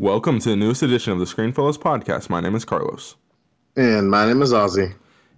[0.00, 2.30] Welcome to the newest edition of the Screenfellows podcast.
[2.30, 3.16] My name is Carlos.
[3.74, 4.94] And my name is Ozzy.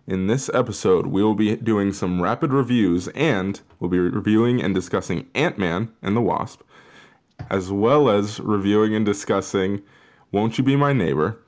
[0.06, 4.75] In this episode, we will be doing some rapid reviews and we'll be reviewing and
[4.75, 6.60] discussing Ant Man and the Wasp,
[7.49, 9.80] as well as reviewing and discussing
[10.30, 11.39] Won't You Be My Neighbor,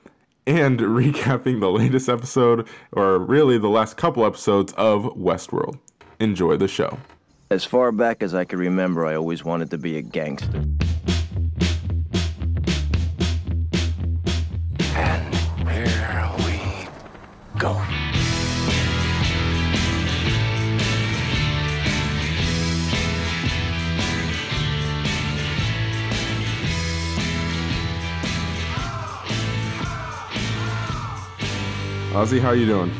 [0.47, 5.79] and recapping the latest episode, or really the last couple episodes of Westworld.
[6.19, 6.97] Enjoy the show.
[7.51, 10.65] As far back as I can remember, I always wanted to be a gangster.
[32.13, 32.93] Ozzy, how you doing?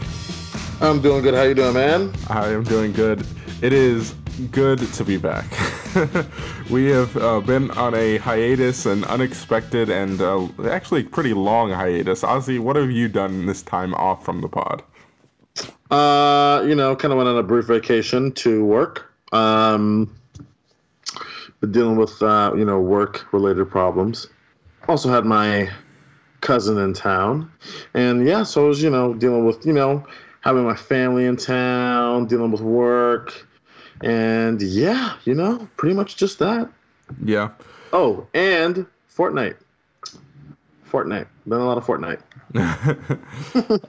[0.81, 1.35] I'm doing good.
[1.35, 2.15] How you doing, man?
[2.31, 3.27] I am doing good.
[3.61, 4.15] It is
[4.51, 5.45] good to be back.
[6.71, 12.23] we have uh, been on a hiatus, an unexpected and uh, actually pretty long hiatus.
[12.23, 14.83] Ozzy, what have you done this time off from the pod?
[15.91, 19.13] Uh, you know, kind of went on a brief vacation to work.
[19.33, 20.11] Um,
[21.71, 24.29] dealing with uh, you know work related problems.
[24.89, 25.71] Also had my
[26.43, 27.51] cousin in town,
[27.95, 30.07] and yeah, so I was you know dealing with you know
[30.43, 33.47] having my family in town, dealing with work,
[34.03, 36.69] and yeah, you know, pretty much just that.
[37.25, 37.51] Yeah.
[37.93, 39.57] Oh, and Fortnite.
[40.89, 41.27] Fortnite.
[41.47, 42.21] Been a lot of Fortnite.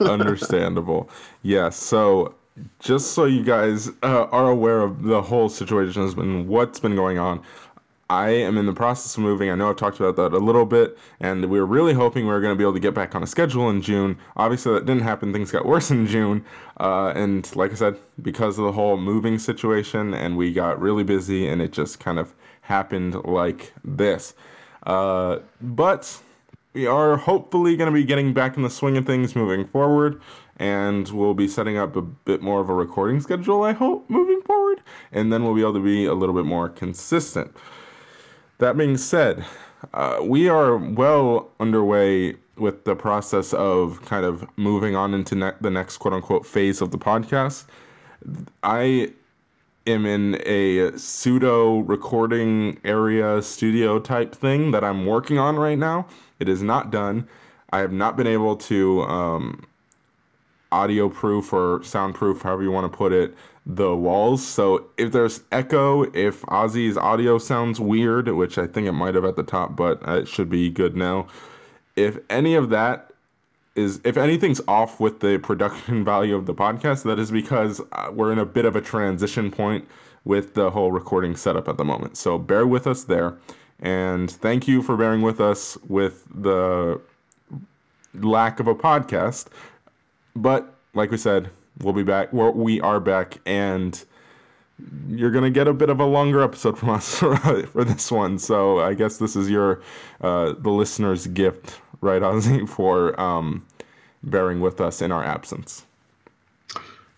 [0.00, 1.10] Understandable.
[1.42, 1.76] Yes.
[1.76, 2.34] so,
[2.78, 6.96] just so you guys uh, are aware of the whole situation has been what's been
[6.96, 7.42] going on.
[8.14, 9.50] I am in the process of moving.
[9.50, 12.32] I know I've talked about that a little bit, and we were really hoping we
[12.32, 14.18] were going to be able to get back on a schedule in June.
[14.36, 15.32] Obviously, that didn't happen.
[15.32, 16.44] Things got worse in June,
[16.78, 21.02] uh, and like I said, because of the whole moving situation, and we got really
[21.02, 24.34] busy, and it just kind of happened like this.
[24.84, 26.22] Uh, but
[26.72, 30.20] we are hopefully going to be getting back in the swing of things moving forward
[30.56, 34.40] and we'll be setting up a bit more of a recording schedule i hope moving
[34.42, 37.56] forward and then we'll be able to be a little bit more consistent
[38.58, 39.44] that being said
[39.92, 45.52] uh, we are well underway with the process of kind of moving on into ne-
[45.60, 47.64] the next quote unquote phase of the podcast
[48.62, 49.10] i
[49.86, 56.06] am in a pseudo recording area studio type thing that I'm working on right now.
[56.38, 57.28] It is not done.
[57.70, 59.66] I have not been able to um,
[60.72, 63.34] audio proof or soundproof, however you want to put it,
[63.66, 64.46] the walls.
[64.46, 69.24] So if there's echo, if Ozzy's audio sounds weird, which I think it might have
[69.24, 71.26] at the top, but it should be good now.
[71.96, 73.10] If any of that
[73.74, 78.10] is if anything's off with the production value of the podcast, that is because uh,
[78.12, 79.88] we're in a bit of a transition point
[80.24, 82.16] with the whole recording setup at the moment.
[82.16, 83.36] So bear with us there.
[83.80, 87.00] And thank you for bearing with us with the
[88.14, 89.48] lack of a podcast.
[90.36, 92.32] But like we said, we'll be back.
[92.32, 93.38] We're, we are back.
[93.46, 94.02] And
[95.08, 98.38] you're going to get a bit of a longer episode from us for this one.
[98.38, 99.82] So I guess this is your,
[100.20, 103.66] uh, the listener's gift right, Ozzy, for um,
[104.22, 105.86] bearing with us in our absence.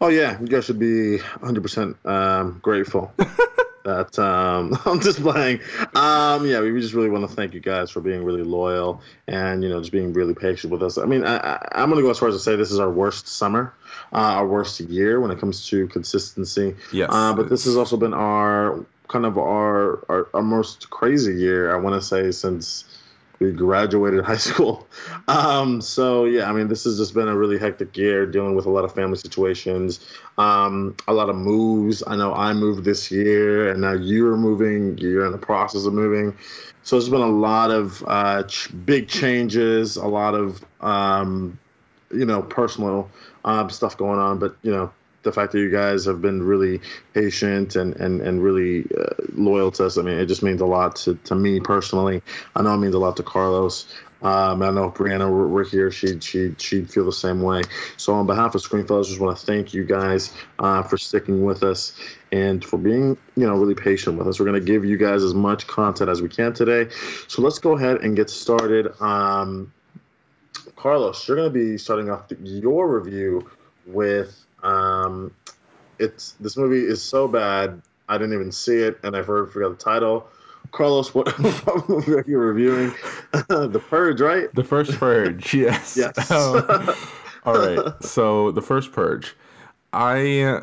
[0.00, 3.12] Oh yeah, you guys should be 100% um, grateful.
[3.86, 5.60] that um, I'm just playing.
[5.94, 9.62] Um, yeah, we just really want to thank you guys for being really loyal and
[9.62, 10.98] you know just being really patient with us.
[10.98, 12.90] I mean, I, am going to go as far as to say this is our
[12.90, 13.72] worst summer,
[14.12, 16.74] uh, our worst year when it comes to consistency.
[16.92, 21.34] Yes, uh, but this has also been our kind of our, our, our most crazy
[21.36, 21.72] year.
[21.72, 22.84] I want to say since
[23.38, 24.86] we graduated high school.
[25.28, 28.66] Um, so yeah, I mean, this has just been a really hectic year, dealing with
[28.66, 30.06] a lot of family situations,
[30.38, 32.02] um, a lot of moves.
[32.06, 34.98] I know I moved this year, and now you're moving.
[34.98, 36.36] You're in the process of moving.
[36.82, 41.58] So there's been a lot of uh, ch- big changes, a lot of um,
[42.12, 43.10] you know personal
[43.44, 44.38] um, stuff going on.
[44.38, 44.92] But you know,
[45.26, 46.80] the fact that you guys have been really
[47.12, 49.98] patient and and and really uh, loyal to us.
[49.98, 52.22] I mean, it just means a lot to, to me personally.
[52.54, 53.86] I know it means a lot to Carlos.
[54.22, 55.90] Um, I know Brianna, we're, we're here.
[55.90, 57.62] She she she'd feel the same way.
[57.98, 61.44] So on behalf of Screenfellows, I just want to thank you guys uh, for sticking
[61.44, 61.92] with us
[62.32, 64.40] and for being you know really patient with us.
[64.40, 66.88] We're going to give you guys as much content as we can today.
[67.28, 68.98] So let's go ahead and get started.
[69.02, 69.72] Um,
[70.76, 73.50] Carlos, you're going to be starting off the, your review
[73.86, 75.32] with um,
[75.98, 79.70] it's this movie is so bad I didn't even see it, and I've heard forgot
[79.70, 80.28] the title.
[80.72, 81.28] Carlos, what,
[81.64, 82.92] what movie are you reviewing?
[83.32, 84.52] the Purge, right?
[84.54, 85.96] The first Purge, yes.
[85.96, 86.30] yes.
[86.30, 86.94] Um,
[87.44, 88.02] all right.
[88.02, 89.34] So the first Purge,
[89.92, 90.62] I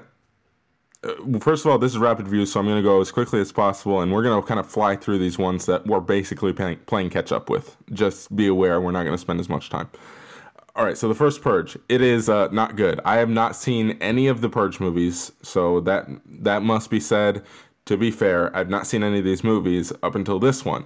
[1.04, 3.42] uh, first of all, this is rapid view, so I'm going to go as quickly
[3.42, 6.54] as possible, and we're going to kind of fly through these ones that we're basically
[6.54, 7.76] playing, playing catch up with.
[7.92, 9.90] Just be aware, we're not going to spend as much time.
[10.76, 13.00] All right, so the first Purge, it is uh, not good.
[13.06, 17.44] I have not seen any of the Purge movies, so that that must be said.
[17.88, 20.86] To be fair, I've not seen any of these movies up until this one,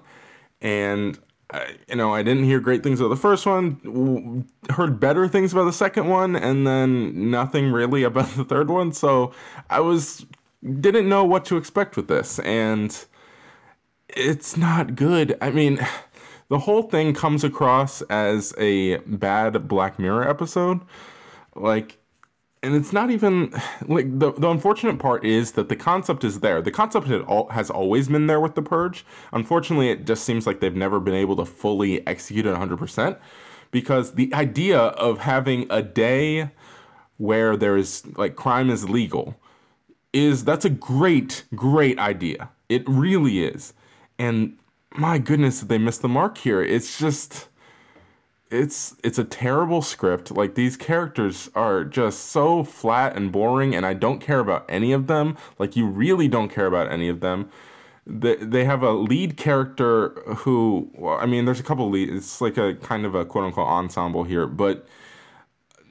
[0.61, 1.17] and
[1.51, 4.47] I, you know I didn't hear great things about the first one.
[4.71, 8.91] Heard better things about the second one, and then nothing really about the third one.
[8.91, 9.31] So
[9.69, 10.25] I was
[10.81, 13.05] didn't know what to expect with this, and
[14.09, 15.37] it's not good.
[15.39, 15.79] I mean
[16.49, 20.81] the whole thing comes across as a bad Black Mirror episode.
[21.55, 21.97] Like,
[22.63, 23.53] and it's not even
[23.87, 26.61] like the, the unfortunate part is that the concept is there.
[26.61, 29.05] The concept all, has always been there with the Purge.
[29.31, 33.17] Unfortunately, it just seems like they've never been able to fully execute it 100%
[33.71, 36.49] because the idea of having a day
[37.17, 39.35] where there is like crime is legal
[40.13, 42.49] is that's a great great idea.
[42.69, 43.73] It really is.
[44.17, 44.57] And
[44.97, 46.61] my goodness, did they miss the mark here.
[46.61, 47.47] It's just
[48.49, 50.31] it's it's a terrible script.
[50.31, 54.91] Like these characters are just so flat and boring and I don't care about any
[54.91, 55.37] of them.
[55.59, 57.49] Like you really don't care about any of them.
[58.09, 60.89] They, they have a lead character who
[61.19, 64.23] I mean there's a couple lead it's like a kind of a quote unquote ensemble
[64.23, 64.87] here, but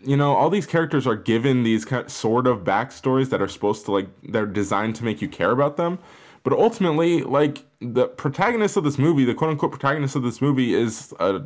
[0.02, 3.48] you know, all these characters are given these kind of, sort of backstories that are
[3.48, 5.98] supposed to like they're designed to make you care about them
[6.46, 10.74] but ultimately, like the protagonist of this movie, the quote unquote protagonist of this movie
[10.74, 11.42] is a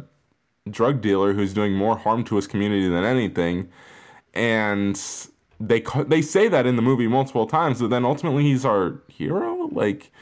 [0.68, 3.70] drug dealer who's doing more harm to his community than anything.
[4.34, 5.00] And
[5.58, 9.70] they they say that in the movie multiple times, but then ultimately he's our hero.
[9.72, 10.12] Like,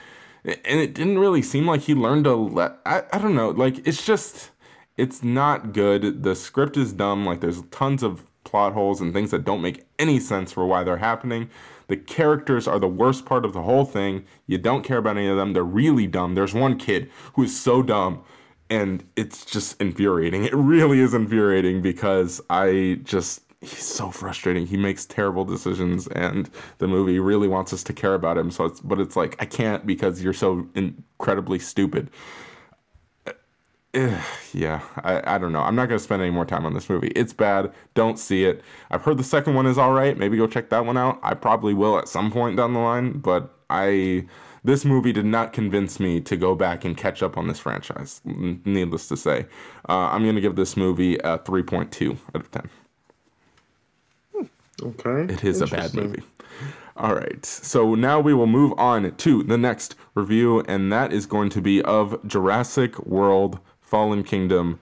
[0.45, 2.79] and it didn't really seem like he learned to let.
[2.87, 3.51] I, I don't know.
[3.51, 4.53] Like, it's just
[4.97, 6.23] it's not good.
[6.23, 7.27] The script is dumb.
[7.27, 10.85] Like, there's tons of plot holes and things that don't make any sense for why
[10.85, 11.51] they're happening.
[11.89, 14.25] The characters are the worst part of the whole thing.
[14.47, 15.53] You don't care about any of them.
[15.53, 16.35] They're really dumb.
[16.35, 18.23] There's one kid who is so dumb
[18.71, 20.45] and it's just infuriating.
[20.49, 24.67] It really is infuriating because I just he's so frustrating.
[24.67, 26.49] He makes terrible decisions, and
[26.79, 28.51] the movie really wants us to care about him.
[28.51, 32.11] So, it's, but it's like I can't because you're so incredibly stupid.
[34.53, 35.61] yeah, I, I don't know.
[35.61, 37.09] I'm not going to spend any more time on this movie.
[37.09, 37.73] It's bad.
[37.95, 38.63] Don't see it.
[38.91, 40.17] I've heard the second one is all right.
[40.17, 41.19] Maybe go check that one out.
[41.23, 44.27] I probably will at some point down the line, but I
[44.65, 48.21] this movie did not convince me to go back and catch up on this franchise.
[48.25, 49.47] Needless to say,
[49.89, 52.69] uh, I'm going to give this movie a 3.2 out of 10.
[54.83, 55.33] Okay.
[55.33, 56.23] It is a bad movie.
[56.97, 57.45] All right.
[57.47, 61.61] So now we will move on to the next review, and that is going to
[61.61, 64.79] be of Jurassic World Fallen Kingdom.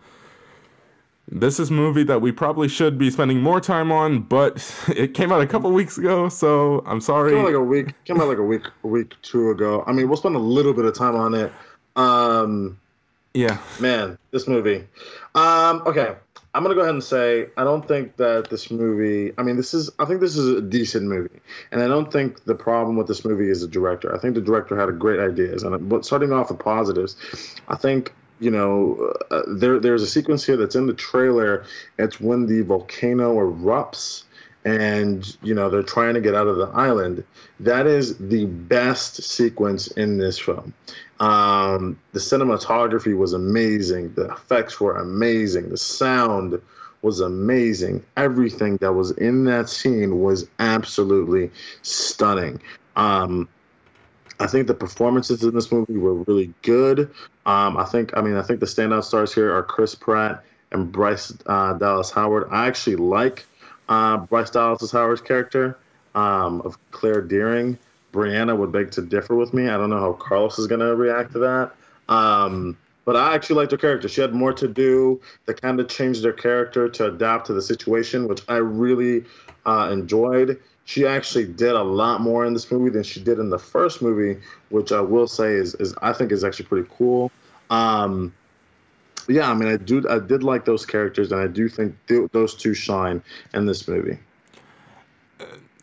[1.28, 5.14] This is a movie that we probably should be spending more time on, but it
[5.14, 7.32] came out a couple weeks ago, so I'm sorry.
[7.32, 8.04] Came out like a week.
[8.04, 9.82] Came out like a week, a week two ago.
[9.86, 11.52] I mean, we'll spend a little bit of time on it.
[11.96, 12.78] Um,
[13.34, 14.84] yeah, man, this movie.
[15.34, 16.14] Um, okay,
[16.54, 19.32] I'm gonna go ahead and say I don't think that this movie.
[19.36, 19.90] I mean, this is.
[19.98, 21.40] I think this is a decent movie,
[21.72, 24.14] and I don't think the problem with this movie is the director.
[24.14, 27.16] I think the director had a great ideas, and but starting off with positives,
[27.68, 31.64] I think you know, uh, there there's a sequence here that's in the trailer.
[31.98, 34.24] It's when the volcano erupts
[34.66, 37.24] and you know they're trying to get out of the island.
[37.60, 40.74] That is the best sequence in this film.
[41.20, 44.12] Um, the cinematography was amazing.
[44.14, 45.70] The effects were amazing.
[45.70, 46.60] The sound
[47.02, 48.04] was amazing.
[48.16, 51.50] Everything that was in that scene was absolutely
[51.82, 52.60] stunning.
[52.96, 53.48] Um,
[54.38, 57.10] I think the performances in this movie were really good.
[57.46, 60.90] Um, I think, I mean, I think the standout stars here are Chris Pratt and
[60.92, 62.48] Bryce uh, Dallas Howard.
[62.50, 63.46] I actually like
[63.88, 65.78] uh, Bryce Dallas Howard's character
[66.14, 67.78] um, of Claire Dearing.
[68.12, 69.68] Brianna would beg to differ with me.
[69.68, 71.72] I don't know how Carlos is going to react to that.
[72.08, 74.08] Um, but I actually liked her character.
[74.08, 75.20] She had more to do.
[75.46, 79.24] They kind of changed their character to adapt to the situation, which I really
[79.64, 83.50] uh, enjoyed she actually did a lot more in this movie than she did in
[83.50, 84.40] the first movie,
[84.70, 87.30] which I will say is, is I think is actually pretty cool.
[87.70, 88.32] Um,
[89.28, 92.30] yeah, I mean, I do, I did like those characters, and I do think th-
[92.30, 93.20] those two shine
[93.52, 94.16] in this movie.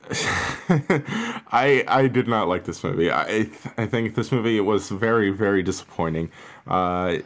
[1.49, 3.11] I I did not like this movie.
[3.11, 6.29] I I think this movie was very very disappointing.
[6.67, 7.17] Uh,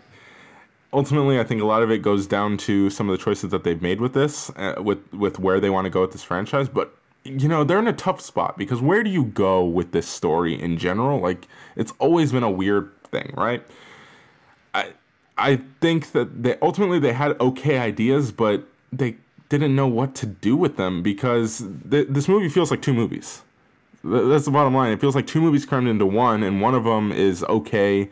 [0.94, 3.64] ultimately, I think a lot of it goes down to some of the choices that
[3.64, 6.70] they've made with this, uh, with with where they want to go with this franchise.
[6.70, 6.97] But
[7.28, 10.60] you know, they're in a tough spot because where do you go with this story
[10.60, 11.20] in general?
[11.20, 13.64] Like, it's always been a weird thing, right?
[14.74, 14.94] I
[15.38, 19.18] I think that they ultimately they had okay ideas, but they
[19.50, 23.42] didn't know what to do with them because th- this movie feels like two movies.
[24.04, 24.92] Th- That's the bottom line.
[24.92, 28.10] It feels like two movies crammed into one, and one of them is okay.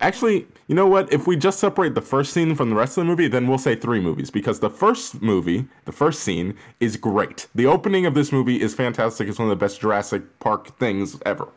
[0.00, 1.12] Actually, you know what?
[1.12, 3.58] If we just separate the first scene from the rest of the movie, then we'll
[3.58, 7.46] say three movies because the first movie, the first scene, is great.
[7.54, 9.28] The opening of this movie is fantastic.
[9.28, 11.48] It's one of the best Jurassic Park things ever.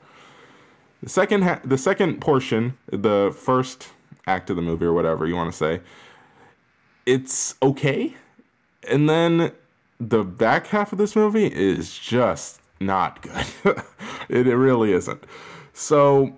[1.01, 3.87] The second, ha- the second portion, the first
[4.27, 5.79] act of the movie or whatever you want to say,
[7.05, 8.15] it's okay,
[8.89, 9.53] and then
[9.97, 13.45] the back half of this movie is just not good.
[14.27, 15.23] it, it really isn't.
[15.71, 16.35] So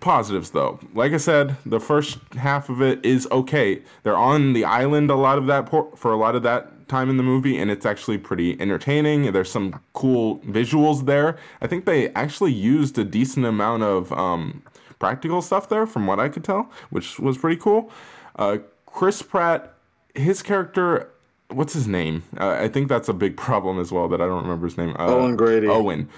[0.00, 0.78] positives though.
[0.94, 3.82] Like I said, the first half of it is okay.
[4.02, 7.10] They're on the island a lot of that por- for a lot of that time
[7.10, 9.32] in the movie, and it's actually pretty entertaining.
[9.32, 11.36] There's some cool visuals there.
[11.60, 14.62] I think they actually used a decent amount of um,
[14.98, 17.90] practical stuff there, from what I could tell, which was pretty cool.
[18.36, 19.74] Uh, Chris Pratt,
[20.14, 21.10] his character.
[21.50, 22.24] What's his name?
[22.38, 24.94] Uh, I think that's a big problem as well that I don't remember his name.
[24.98, 25.66] Uh, Owen Grady.
[25.66, 26.08] Owen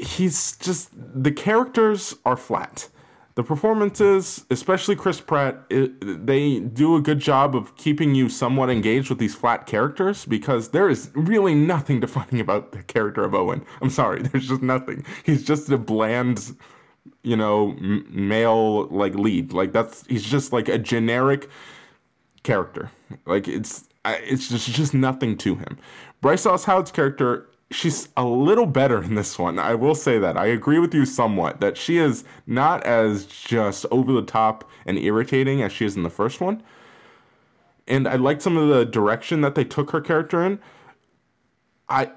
[0.00, 2.88] he's just the characters are flat.
[3.36, 8.70] The performances, especially Chris Pratt, it, they do a good job of keeping you somewhat
[8.70, 13.34] engaged with these flat characters because there is really nothing defining about the character of
[13.34, 13.66] Owen.
[13.82, 15.04] I'm sorry, there's just nothing.
[15.24, 16.56] He's just a bland,
[17.24, 19.52] you know, m- male like lead.
[19.52, 21.50] Like that's he's just like a generic
[22.44, 22.92] character.
[23.26, 25.76] Like it's it's just just nothing to him.
[26.20, 29.58] Bryce Dallas Howard's character, she's a little better in this one.
[29.58, 30.36] I will say that.
[30.36, 34.96] I agree with you somewhat that she is not as just over the top and
[34.98, 36.62] irritating as she is in the first one.
[37.86, 40.58] And I like some of the direction that they took her character in.
[41.88, 42.12] I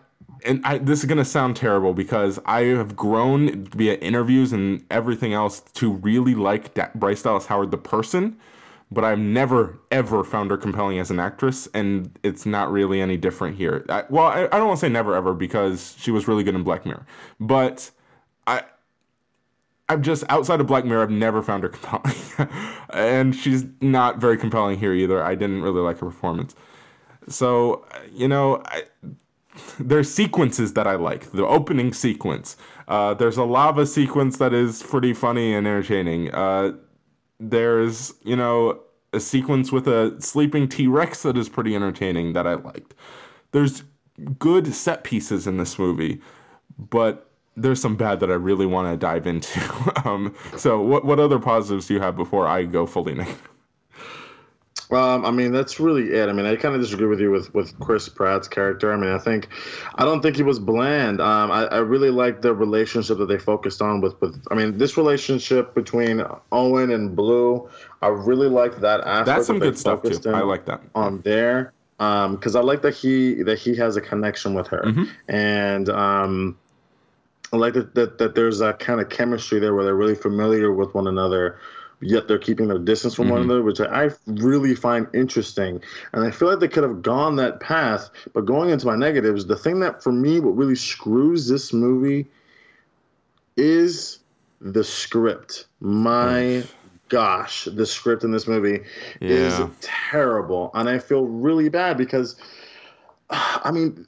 [0.45, 5.33] and I this is gonna sound terrible because I have grown via interviews and everything
[5.33, 8.37] else to really like da- Bryce Dallas Howard the person,
[8.91, 13.17] but I've never ever found her compelling as an actress, and it's not really any
[13.17, 13.85] different here.
[13.89, 16.55] I, well, I, I don't want to say never ever because she was really good
[16.55, 17.05] in Black Mirror,
[17.39, 17.91] but
[18.45, 18.63] I.
[19.89, 21.03] I'm just outside of Black Mirror.
[21.03, 21.69] I've never found her
[22.09, 22.49] compelling,
[22.89, 25.23] and she's not very compelling here either.
[25.23, 26.55] I didn't really like her performance.
[27.29, 28.83] So, you know, I,
[29.79, 31.31] there's sequences that I like.
[31.31, 32.57] The opening sequence.
[32.87, 36.33] Uh, there's a lava sequence that is pretty funny and entertaining.
[36.33, 36.73] Uh,
[37.39, 38.79] there's, you know,
[39.13, 42.93] a sequence with a sleeping T Rex that is pretty entertaining that I liked.
[43.51, 43.83] There's
[44.39, 46.21] good set pieces in this movie,
[46.77, 49.59] but there's some bad that I really want to dive into.
[50.05, 53.49] um, so, what what other positives do you have before I go fully negative?
[54.89, 56.29] Um, I mean, that's really it.
[56.29, 58.93] I mean, I kind of disagree with you with, with Chris Pratt's character.
[58.93, 59.49] I mean, I think,
[59.95, 61.19] I don't think he was bland.
[61.19, 64.77] Um, I, I really like the relationship that they focused on with, with, I mean,
[64.77, 67.69] this relationship between Owen and Blue.
[68.01, 69.25] I really like that aspect.
[69.25, 70.31] That's some that good stuff too.
[70.31, 70.81] I like that.
[70.95, 71.73] on there.
[71.99, 75.31] Um, because I like that he that he has a connection with her, Mm-hmm.
[75.35, 76.55] and um,
[77.51, 80.71] I like that, that that there's that kind of chemistry there where they're really familiar
[80.71, 81.57] with one another,
[82.01, 83.49] yet they're keeping their distance from one Mm-hmm.
[83.49, 85.81] another, which I really find interesting.
[86.13, 88.09] And I feel like they could have gone that path.
[88.33, 92.27] But going into my negatives, the thing that for me what really screws this movie
[93.55, 94.19] is
[94.61, 95.65] the script.
[95.79, 96.63] My
[97.09, 98.83] gosh, the script in this movie
[99.21, 102.35] is terrible, and I feel really bad because.
[103.29, 104.05] I mean,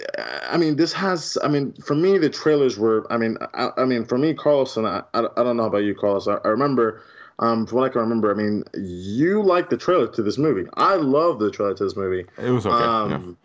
[0.50, 1.38] I mean, this has.
[1.44, 3.06] I mean, for me, the trailers were.
[3.12, 4.86] I mean, I, I mean, for me, Carlson.
[4.86, 6.26] I, I, I don't know about you, Carlos.
[6.30, 7.02] I, I remember,
[7.40, 8.32] um, from what I can remember.
[8.32, 10.70] I mean, you like the trailer to this movie.
[10.76, 12.26] I love the trailer to this movie.
[12.38, 12.78] It was okay.
[12.78, 13.16] yeah.
[13.16, 13.38] Um,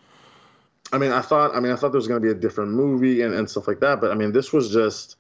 [0.92, 1.54] I mean, I thought.
[1.54, 3.66] I mean, I thought there was going to be a different movie and, and stuff
[3.66, 4.00] like that.
[4.00, 5.16] But I mean, this was just,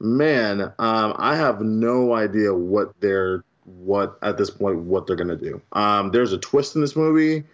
[0.00, 0.72] man.
[0.78, 5.36] Um, I have no idea what they're what at this point what they're going to
[5.36, 5.60] do.
[5.72, 7.44] Um, there's a twist in this movie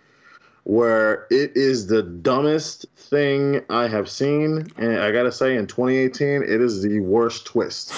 [0.65, 6.43] where it is the dumbest thing I have seen, and I gotta say, in 2018,
[6.43, 7.93] it is the worst twist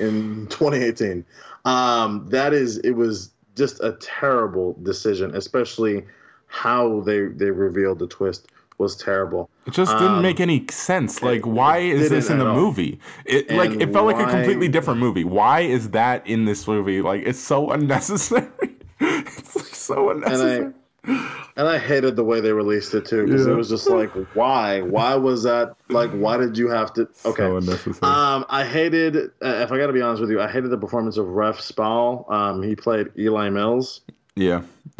[0.00, 1.24] in 2018.
[1.64, 6.04] Um, that is, it was just a terrible decision, especially
[6.46, 8.48] how they they revealed the twist
[8.78, 9.50] was terrible.
[9.66, 11.22] It just didn't Um, make any sense.
[11.22, 12.54] Like, why is this in the all.
[12.56, 12.98] movie?
[13.26, 15.22] It like it felt like a completely different movie.
[15.22, 17.02] Why is that in this movie?
[17.02, 18.48] Like, it's so unnecessary.
[19.00, 20.72] it's like so unnecessary.
[21.04, 23.52] And I hated the way they released it too, because Yeah.
[23.52, 24.80] it was just like, why?
[24.82, 25.74] Why was that?
[25.88, 27.02] Like, why did you have to?
[27.24, 27.42] Okay.
[27.42, 28.12] So unnecessary.
[28.12, 29.16] Um, I hated.
[29.16, 31.60] Uh, if I got to be honest with you, I hated the performance of Rafe
[31.60, 32.26] Spall.
[32.28, 34.00] Um, he played Eli Mills.
[34.36, 34.62] yeah.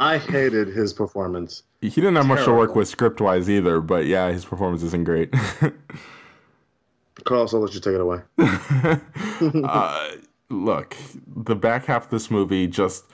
[0.00, 1.62] I hated his performance.
[1.80, 5.04] he didn't have much to work with script wise either, but yeah, his performance isn't
[5.04, 5.32] great.
[7.24, 8.20] Carlos, I'll let you take it away.
[10.50, 13.04] look, the back half of this movie just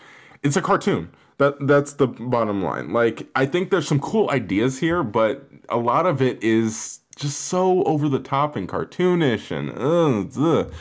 [0.42, 1.10] it's a cartoon.
[1.38, 2.92] That that's the bottom line.
[2.92, 7.40] Like I think there's some cool ideas here, but a lot of it is just
[7.42, 10.72] so over the top and cartoonish and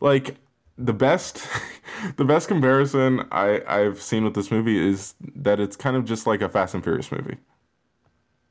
[0.00, 0.36] like
[0.76, 1.46] the best
[2.16, 6.26] the best comparison I, I've seen with this movie is that it's kind of just
[6.26, 7.36] like a Fast and Furious movie.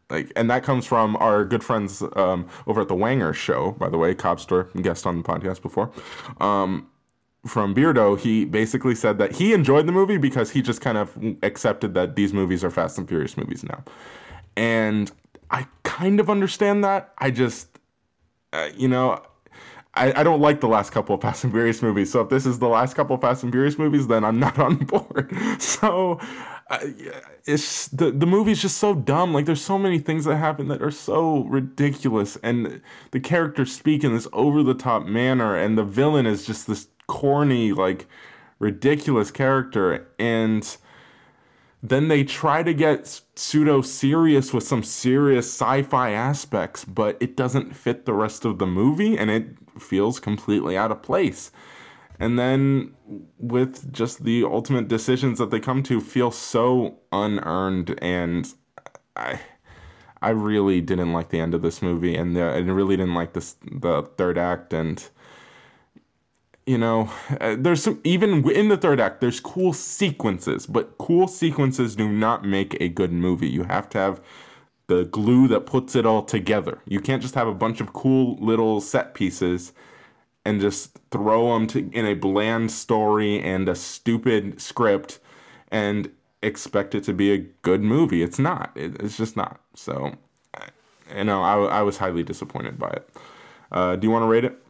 [0.10, 3.90] Like, and that comes from our good friends um, over at the Wanger show, by
[3.90, 5.92] the way, Cobster, guest on the podcast before.
[6.40, 6.88] Um,
[7.46, 11.18] from Beardo, he basically said that he enjoyed the movie because he just kind of
[11.44, 13.84] accepted that these movies are Fast and Furious movies now.
[14.56, 15.12] And
[15.52, 17.14] I kind of understand that.
[17.18, 17.80] I just,
[18.54, 19.22] uh, you know,
[19.96, 22.12] I, I don't like the last couple of Fast and Furious movies.
[22.12, 24.58] So if this is the last couple of Fast and Furious movies, then I'm not
[24.68, 25.36] on board.
[25.60, 26.20] So
[26.70, 26.80] uh,
[27.46, 29.34] it's the the movie's just so dumb.
[29.34, 32.82] Like there's so many things that happen that are so ridiculous, and
[33.12, 36.88] the characters speak in this over the top manner, and the villain is just this
[37.08, 38.08] corny, like
[38.60, 40.78] ridiculous character, and
[41.82, 47.76] then they try to get pseudo serious with some serious sci-fi aspects, but it doesn't
[47.76, 51.52] fit the rest of the movie, and it feels completely out of place.
[52.20, 52.94] And then
[53.38, 58.54] with just the ultimate decisions that they come to feel so unearned and
[59.16, 59.42] I
[60.22, 63.34] I really didn't like the end of this movie and the, I really didn't like
[63.34, 65.06] this the third act and
[66.66, 71.28] you know uh, there's some even in the third act there's cool sequences but cool
[71.28, 74.22] sequences do not make a good movie you have to have
[74.88, 78.38] the glue that puts it all together you can't just have a bunch of cool
[78.40, 79.74] little set pieces
[80.46, 85.20] and just throw them to, in a bland story and a stupid script
[85.72, 88.22] and expect it to be a good movie.
[88.22, 88.72] It's not.
[88.76, 89.62] It, it's just not.
[89.74, 90.14] So,
[91.16, 93.10] you know, I, I was highly disappointed by it.
[93.72, 94.63] Uh, do you want to rate it?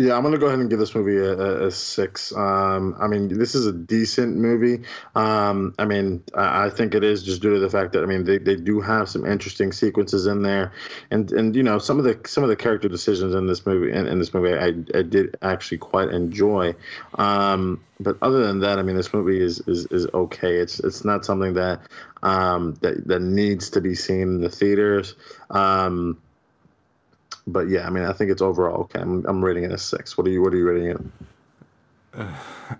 [0.00, 2.34] Yeah, I'm gonna go ahead and give this movie a, a, a six.
[2.34, 4.86] Um, I mean, this is a decent movie.
[5.14, 8.06] Um, I mean, I, I, think it is just due to the fact that I
[8.06, 10.72] mean they, they do have some interesting sequences in there,
[11.10, 13.92] and and you know some of the some of the character decisions in this movie
[13.92, 16.74] in, in this movie I, I did actually quite enjoy.
[17.16, 20.56] Um, but other than that, I mean, this movie is is, is okay.
[20.56, 21.82] It's it's not something that
[22.22, 25.14] um, that that needs to be seen in the theaters.
[25.50, 26.16] Um,
[27.52, 29.00] but yeah, I mean, I think it's overall okay.
[29.00, 30.16] I'm, I'm rating it a six.
[30.16, 31.00] What are you What are you rating it?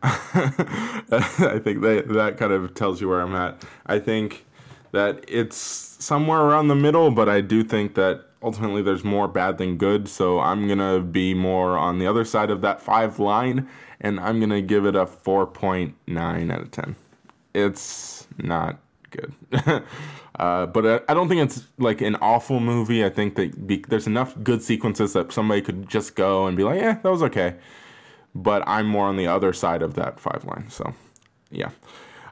[0.03, 3.65] I think that that kind of tells you where I'm at.
[3.87, 4.45] I think
[4.93, 9.59] that it's somewhere around the middle, but I do think that ultimately there's more bad
[9.59, 10.09] than good.
[10.09, 13.69] So I'm gonna be more on the other side of that five line,
[14.01, 16.97] and I'm gonna give it a 4.9 out of 10.
[17.55, 18.79] It's not
[19.11, 19.35] good.
[20.39, 23.05] uh, but I, I, don't think it's like an awful movie.
[23.05, 26.65] I think that be, there's enough good sequences that somebody could just go and be
[26.65, 27.57] like, yeah, that was okay.
[28.35, 30.71] But I'm more on the other side of that five line.
[30.71, 30.95] So,
[31.51, 31.71] yeah.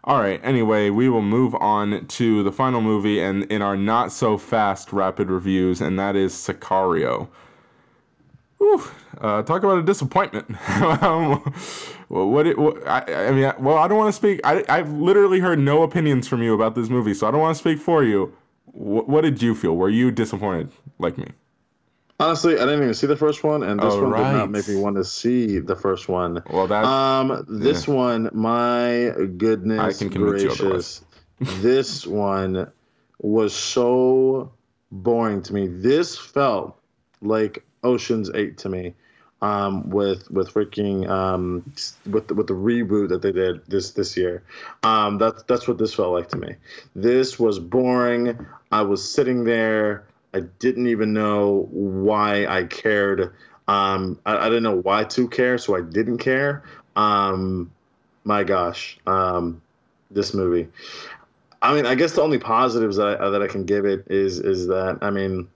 [0.05, 0.41] All right.
[0.43, 4.93] Anyway, we will move on to the final movie and in our not so fast
[4.93, 7.29] rapid reviews, and that is Sicario.
[8.59, 8.83] Whew,
[9.21, 10.51] uh, talk about a disappointment.
[11.03, 11.41] um,
[12.09, 14.41] what, it, what I, I, mean, well, I don't want to speak.
[14.45, 17.57] I, I've literally heard no opinions from you about this movie, so I don't want
[17.57, 18.35] to speak for you.
[18.67, 19.77] What, what did you feel?
[19.77, 21.29] Were you disappointed like me?
[22.21, 24.33] Honestly, I didn't even see the first one, and this oh, one right.
[24.33, 26.43] did not make me want to see the first one.
[26.51, 27.95] Well, that um, this yeah.
[27.95, 31.05] one, my goodness I can gracious,
[31.39, 32.73] this one
[33.21, 34.53] was so
[34.91, 35.69] boring to me.
[35.69, 36.78] This felt
[37.23, 38.95] like Ocean's Eight to me,
[39.43, 41.73] um, with with freaking um,
[42.07, 44.43] with with the reboot that they did this this year.
[44.83, 46.55] Um, that's that's what this felt like to me.
[46.95, 48.47] This was boring.
[48.73, 50.07] I was sitting there.
[50.35, 53.33] I didn't even know why I cared.
[53.67, 56.65] Um, I, I didn't know why to care, so I didn't care.
[56.97, 57.71] Um,
[58.25, 59.63] my gosh, um,
[60.11, 60.69] this movie.
[61.63, 64.39] I mean, I guess the only positives that I, that I can give it is
[64.39, 65.49] is that I mean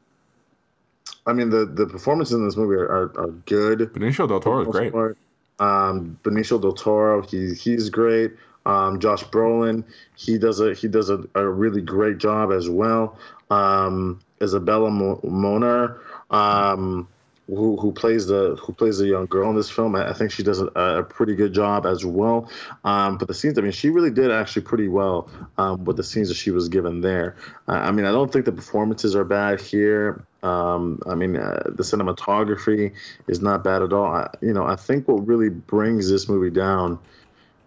[1.26, 3.92] I mean, the the performances in this movie are, are, are good.
[3.92, 5.16] Benicio del Toro is great.
[5.58, 8.32] Um, Benicio del Toro, he he's great.
[8.64, 9.84] Um, Josh Brolin,
[10.16, 13.18] he does a he does a, a really great job as well.
[13.50, 17.08] Um, Isabella Moner, um,
[17.46, 19.94] who who plays the who plays the young girl in this film.
[19.94, 22.50] I, I think she does a, a, pretty good job as well.
[22.84, 26.04] Um, but the scenes, I mean, she really did actually pretty well um, with the
[26.04, 27.36] scenes that she was given there.
[27.68, 30.24] Uh, I mean, I don't think the performances are bad here.
[30.42, 32.92] Um, I mean, uh, the cinematography
[33.28, 34.06] is not bad at all.
[34.06, 36.98] I, you know, I think what really brings this movie down,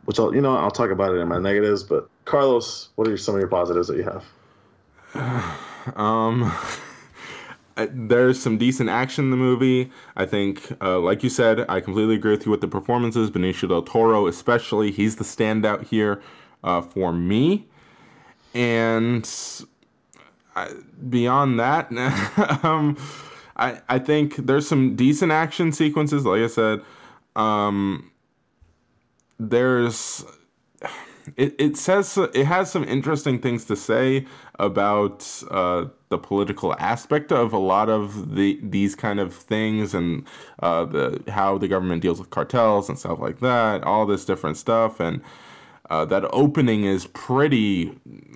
[0.06, 1.84] which I'll, you know, I'll talk about it in my negatives.
[1.84, 5.96] But Carlos, what are some of your positives that you have?
[5.96, 6.52] um,
[7.92, 9.92] there's some decent action in the movie.
[10.16, 13.32] I think, uh, like you said, I completely agree with you with the performances.
[13.32, 16.22] Benicio del Toro, especially, he's the standout here
[16.64, 17.68] uh, for me.
[18.54, 19.26] And
[20.56, 20.72] I,
[21.10, 21.92] beyond that,
[22.64, 22.98] um,
[23.56, 26.26] I I think there's some decent action sequences.
[26.26, 26.82] Like I said,
[27.36, 28.12] um,
[29.40, 30.24] there's
[31.38, 34.26] it, it says it has some interesting things to say
[34.60, 40.26] about uh, the political aspect of a lot of the these kind of things and
[40.60, 43.84] uh, the how the government deals with cartels and stuff like that.
[43.84, 45.22] All this different stuff and
[45.90, 47.90] uh, that opening is pretty.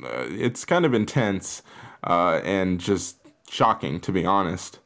[0.03, 1.61] Uh, it's kind of intense
[2.03, 3.17] uh, and just
[3.49, 4.79] shocking to be honest.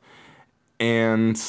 [0.80, 1.40] And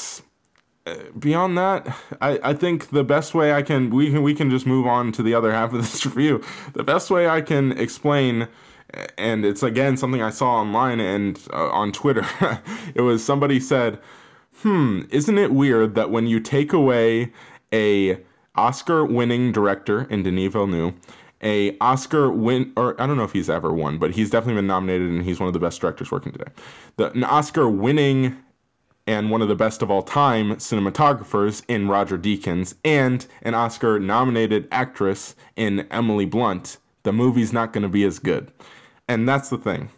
[1.17, 1.87] beyond that,
[2.21, 5.11] I, I think the best way I can we can we can just move on
[5.13, 6.43] to the other half of this review.
[6.73, 8.47] The best way I can explain,
[9.17, 12.25] and it's again something I saw online and uh, on Twitter.
[12.95, 13.99] it was somebody said,
[14.61, 17.31] "Hmm, isn't it weird that when you take away
[17.73, 18.19] a
[18.55, 20.93] Oscar-winning director in Denis Villeneuve?"
[21.45, 24.67] A Oscar win or I don't know if he's ever won, but he's definitely been
[24.67, 26.51] nominated and he's one of the best directors working today.
[26.97, 28.37] The an Oscar winning
[29.07, 33.99] and one of the best of all time cinematographers in Roger Deakins, and an Oscar
[33.99, 38.51] nominated actress in Emily Blunt, the movie's not going to be as good.
[39.07, 39.89] And that's the thing.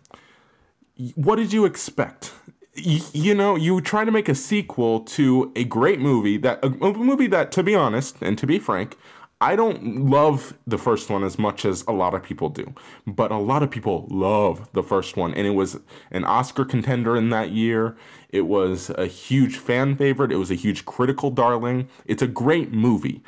[1.15, 2.33] What did you expect?
[2.75, 7.27] You, know, you try to make a sequel to a great movie that a movie
[7.27, 8.97] that, to be honest and to be frank,
[9.39, 12.73] I don't love the first one as much as a lot of people do,
[13.05, 17.15] but a lot of people love the first one, and it was an Oscar contender
[17.15, 17.95] in that year.
[18.29, 20.31] It was a huge fan favorite.
[20.31, 21.87] It was a huge critical darling.
[22.05, 23.21] It's a great movie.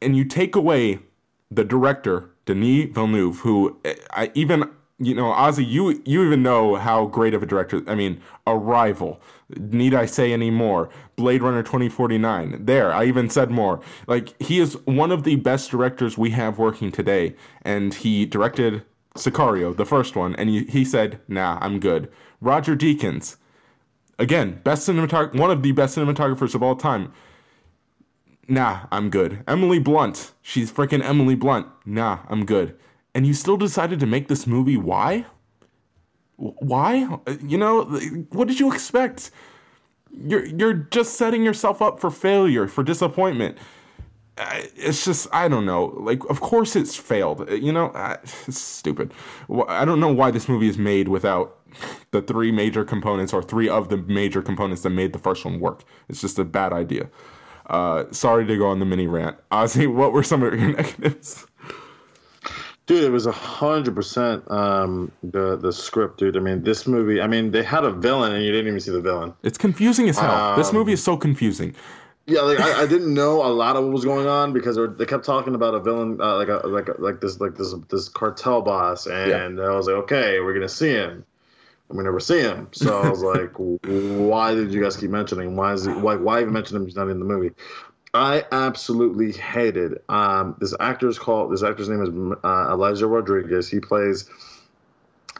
[0.00, 1.00] And you take away
[1.50, 4.70] the director, Denis Villeneuve, who eh, I even
[5.04, 7.82] you know, Ozzy, you you even know how great of a director.
[7.86, 9.20] I mean, Arrival.
[9.56, 10.88] Need I say any more?
[11.16, 12.64] Blade Runner 2049.
[12.64, 13.80] There, I even said more.
[14.06, 18.82] Like he is one of the best directors we have working today, and he directed
[19.16, 22.10] Sicario, the first one, and he, he said, "Nah, I'm good."
[22.40, 23.36] Roger Deakins,
[24.18, 27.12] again, best cinematographer, one of the best cinematographers of all time.
[28.48, 29.44] Nah, I'm good.
[29.46, 31.66] Emily Blunt, she's freaking Emily Blunt.
[31.86, 32.76] Nah, I'm good
[33.14, 34.76] and you still decided to make this movie.
[34.76, 35.26] Why?
[36.36, 37.18] Why?
[37.40, 37.84] You know,
[38.30, 39.30] what did you expect?
[40.10, 43.58] You're you're just setting yourself up for failure, for disappointment.
[44.76, 45.86] It's just I don't know.
[46.00, 47.48] Like, of course it's failed.
[47.50, 47.92] You know,
[48.46, 49.12] it's stupid.
[49.68, 51.58] I don't know why this movie is made without
[52.10, 55.60] the three major components or three of the major components that made the first one
[55.60, 55.84] work.
[56.08, 57.08] It's just a bad idea.
[57.66, 59.36] Uh, sorry to go on the mini rant.
[59.50, 61.46] Ozzy, what were some of your negatives?
[62.92, 66.36] Dude, it was a hundred percent um, the the script, dude.
[66.36, 67.22] I mean, this movie.
[67.22, 69.32] I mean, they had a villain, and you didn't even see the villain.
[69.42, 70.30] It's confusing as hell.
[70.30, 71.74] Um, this movie is so confusing.
[72.26, 74.84] Yeah, like I, I, didn't know a lot of what was going on because they,
[74.84, 77.74] they kept talking about a villain, uh, like a like a, like this like this
[77.88, 79.64] this cartel boss, and yeah.
[79.64, 81.24] I was like, okay, we're gonna see him.
[81.88, 85.56] And we never see him, so I was like, why did you guys keep mentioning?
[85.56, 85.92] Why is he?
[85.92, 86.84] Why why even mention him?
[86.84, 87.52] He's not in the movie.
[88.14, 91.50] I absolutely hated um, this actor's called.
[91.50, 93.70] This actor's name is uh, Elijah Rodriguez.
[93.70, 94.28] He plays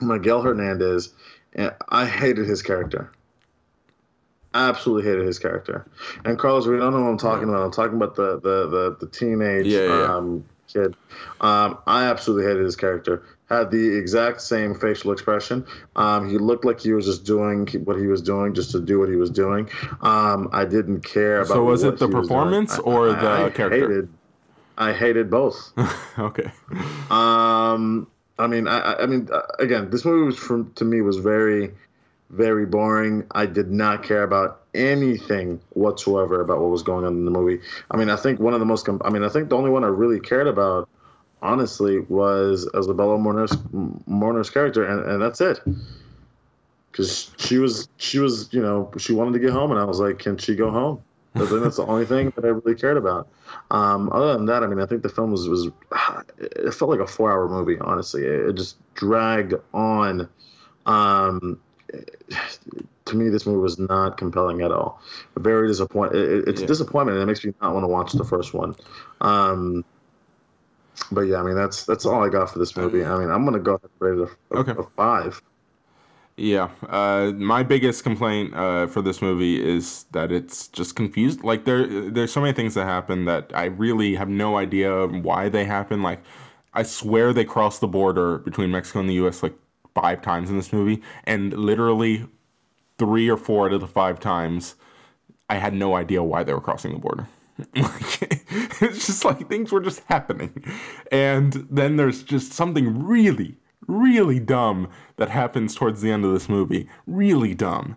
[0.00, 1.12] Miguel Hernandez,
[1.52, 3.12] and I hated his character.
[4.54, 5.86] Absolutely hated his character.
[6.24, 7.62] And Carlos, we don't know what I'm talking about.
[7.62, 10.14] I'm talking about the the the, the teenage yeah, yeah.
[10.14, 10.96] Um, kid.
[11.42, 15.66] Um, I absolutely hated his character had the exact same facial expression.
[15.96, 18.98] Um, he looked like he was just doing what he was doing just to do
[18.98, 19.68] what he was doing.
[20.00, 21.48] Um, I didn't care about.
[21.48, 23.88] So was it the performance or I, the I character?
[23.88, 24.08] Hated,
[24.78, 25.72] I hated both.
[26.18, 26.50] okay.
[27.10, 28.06] Um,
[28.38, 31.70] I mean, I, I mean, uh, again, this movie was from to me was very,
[32.30, 33.26] very boring.
[33.32, 37.62] I did not care about anything whatsoever about what was going on in the movie.
[37.90, 38.88] I mean, I think one of the most.
[38.88, 40.88] I mean, I think the only one I really cared about
[41.42, 43.56] honestly was Isabella Moner's
[44.06, 45.60] Moner's character, and, and that's it.
[46.90, 50.00] Because she was she was you know she wanted to get home, and I was
[50.00, 51.02] like, can she go home?
[51.34, 53.26] I think that's the only thing that I really cared about.
[53.70, 55.70] Um, other than that, I mean, I think the film was was
[56.38, 57.78] it felt like a four hour movie.
[57.80, 60.28] Honestly, it, it just dragged on.
[60.84, 61.58] Um,
[63.04, 65.00] to me, this movie was not compelling at all.
[65.36, 66.20] Very disappointing.
[66.20, 66.64] It, it's yeah.
[66.64, 68.74] a disappointment, and it makes me not want to watch the first one.
[69.22, 69.84] Um,
[71.10, 73.04] but yeah, I mean that's that's all I got for this movie.
[73.04, 74.74] I mean, I'm gonna go ahead and rate it a, okay.
[74.78, 75.40] a five.
[76.36, 81.44] Yeah, uh, my biggest complaint uh, for this movie is that it's just confused.
[81.44, 85.50] Like there, there's so many things that happen that I really have no idea why
[85.50, 86.02] they happen.
[86.02, 86.22] Like,
[86.72, 89.42] I swear they crossed the border between Mexico and the U.S.
[89.42, 89.54] like
[89.94, 92.26] five times in this movie, and literally
[92.98, 94.74] three or four out of the five times,
[95.50, 97.26] I had no idea why they were crossing the border.
[97.74, 100.64] it's just like things were just happening.
[101.10, 106.48] And then there's just something really, really dumb that happens towards the end of this
[106.48, 106.88] movie.
[107.06, 107.96] Really dumb.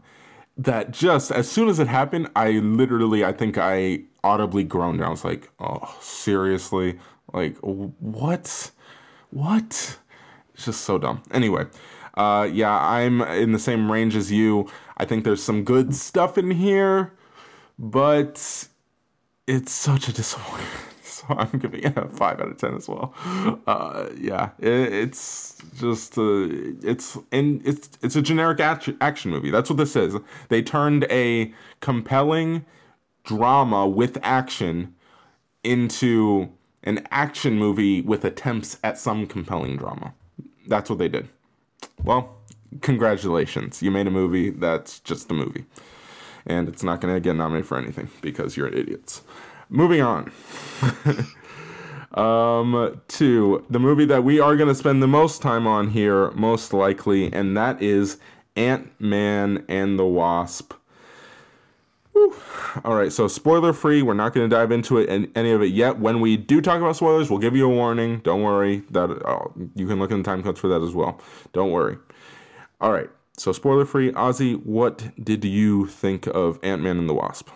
[0.58, 5.04] That just as soon as it happened, I literally, I think I audibly groaned.
[5.04, 6.98] I was like, "Oh, seriously?
[7.34, 8.72] Like, what?
[9.32, 9.98] What?"
[10.54, 11.24] It's just so dumb.
[11.32, 11.66] Anyway,
[12.14, 14.70] uh, yeah, I'm in the same range as you.
[14.98, 17.12] I think there's some good stuff in here,
[17.78, 18.70] but
[19.48, 20.70] it's such a disappointment.
[21.16, 23.14] So I'm giving it a five out of ten as well.
[23.66, 26.48] Uh, yeah, it, it's just uh,
[26.84, 29.50] it's and it's it's a generic action action movie.
[29.50, 30.18] That's what this is.
[30.50, 32.66] They turned a compelling
[33.24, 34.94] drama with action
[35.64, 36.50] into
[36.84, 40.14] an action movie with attempts at some compelling drama.
[40.68, 41.30] That's what they did.
[42.04, 42.36] Well,
[42.82, 43.82] congratulations.
[43.82, 45.66] You made a movie that's just a movie.
[46.46, 49.22] And it's not going to get nominated for anything because you're idiots.
[49.70, 50.32] Moving on.
[52.14, 56.32] um, to the movie that we are going to spend the most time on here,
[56.32, 58.18] most likely, and that is
[58.56, 60.74] Ant Man and the Wasp.
[62.14, 62.36] Whew.
[62.86, 64.02] All right, so spoiler free.
[64.02, 66.00] We're not going to dive into it and any of it yet.
[66.00, 68.20] When we do talk about spoilers, we'll give you a warning.
[68.20, 68.84] Don't worry.
[68.92, 71.20] That oh, you can look in the time codes for that as well.
[71.52, 71.98] Don't worry.
[72.80, 74.12] All right, so spoiler free.
[74.14, 77.50] Ozzy, what did you think of Ant Man and the Wasp?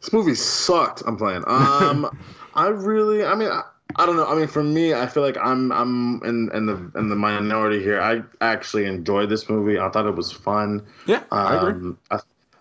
[0.00, 1.02] This movie sucked.
[1.06, 1.44] I'm playing.
[1.46, 2.18] Um,
[2.54, 3.24] I really.
[3.24, 3.48] I mean.
[3.48, 3.62] I,
[3.96, 4.26] I don't know.
[4.26, 7.82] I mean, for me, I feel like I'm I'm in, in the in the minority
[7.82, 8.00] here.
[8.00, 9.78] I actually enjoyed this movie.
[9.78, 10.86] I thought it was fun.
[11.06, 11.72] Yeah, I agree.
[11.72, 12.14] Um, I,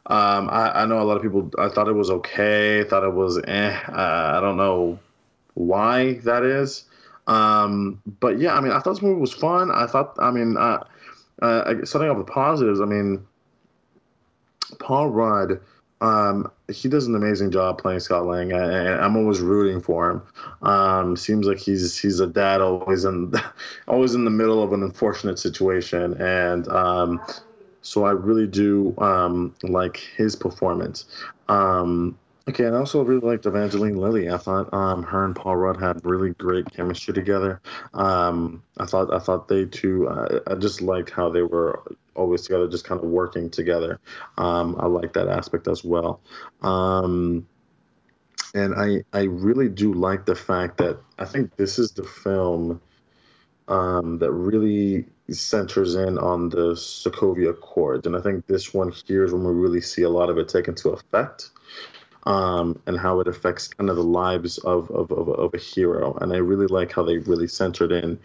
[0.07, 1.49] um, I, I know a lot of people.
[1.57, 2.83] I thought it was okay.
[2.83, 3.79] Thought it was eh.
[3.87, 4.99] Uh, I don't know
[5.53, 6.85] why that is.
[7.27, 9.71] Um, but yeah, I mean, I thought this movie was fun.
[9.71, 10.15] I thought.
[10.19, 10.83] I mean, uh,
[11.41, 12.81] uh, starting off with positives.
[12.81, 13.25] I mean,
[14.79, 15.59] Paul Rudd.
[16.01, 20.21] Um, he does an amazing job playing Scott Lang, and I'm always rooting for him.
[20.63, 23.31] Um, seems like he's he's a dad always in
[23.87, 27.21] always in the middle of an unfortunate situation, and um,
[27.83, 31.05] so I really do um, like his performance.
[31.49, 32.17] Um,
[32.49, 34.29] okay, and I also really liked Evangeline Lilly.
[34.29, 37.61] I thought um, her and Paul Rudd had really great chemistry together.
[37.93, 40.07] Um, I thought I thought they two.
[40.07, 41.83] Uh, I just liked how they were
[42.15, 43.99] always together, just kind of working together.
[44.37, 46.21] Um, I like that aspect as well.
[46.61, 47.47] Um,
[48.53, 52.81] and I I really do like the fact that I think this is the film
[53.67, 59.23] um, that really centers in on the Sokovia Accords, and I think this one here
[59.23, 61.51] is when we really see a lot of it take into effect.
[62.25, 66.15] Um, and how it affects kind of the lives of, of, of, of a hero.
[66.21, 68.19] And I really like how they really centered in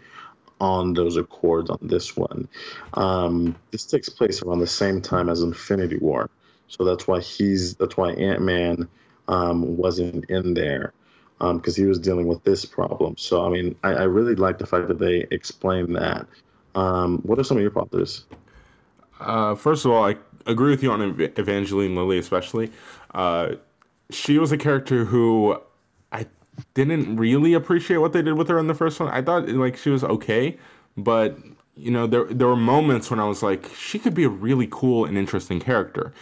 [0.59, 2.47] on those accords on this one.
[2.93, 6.29] Um, this takes place around the same time as Infinity War,
[6.67, 8.87] so that's why he's that's why Ant Man
[9.27, 10.93] um, wasn't in there
[11.39, 13.15] because um, he was dealing with this problem.
[13.17, 16.25] So I mean, I, I really like the fact that they explain that.
[16.75, 18.25] Um, what are some of your thoughts?
[19.19, 22.71] Uh, first of all, I agree with you on Evangeline Lilly, especially.
[23.13, 23.55] Uh,
[24.09, 25.59] she was a character who
[26.11, 26.25] I
[26.73, 29.09] didn't really appreciate what they did with her in the first one.
[29.09, 30.57] I thought like she was okay,
[30.95, 31.37] but
[31.75, 34.67] you know there there were moments when I was like she could be a really
[34.69, 36.13] cool and interesting character.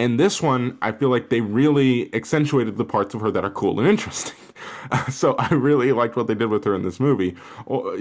[0.00, 3.50] And this one, I feel like they really accentuated the parts of her that are
[3.50, 4.36] cool and interesting.
[5.10, 7.34] so I really liked what they did with her in this movie.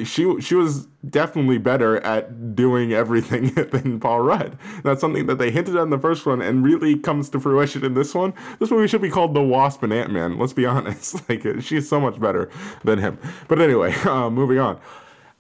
[0.03, 4.57] She she was definitely better at doing everything than Paul Rudd.
[4.83, 7.83] That's something that they hinted at in the first one and really comes to fruition
[7.83, 8.33] in this one.
[8.59, 10.37] This movie should be called The Wasp and Ant Man.
[10.37, 11.27] Let's be honest.
[11.27, 12.49] Like she's so much better
[12.83, 13.17] than him.
[13.47, 14.79] But anyway, uh, moving on.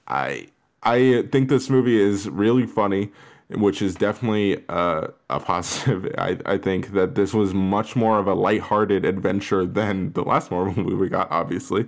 [0.07, 0.47] I
[0.81, 3.11] I think this movie is really funny
[3.49, 6.13] which is definitely uh, a positive.
[6.17, 10.51] I, I think that this was much more of a lighthearted adventure than the last
[10.51, 11.87] Marvel movie we got, obviously.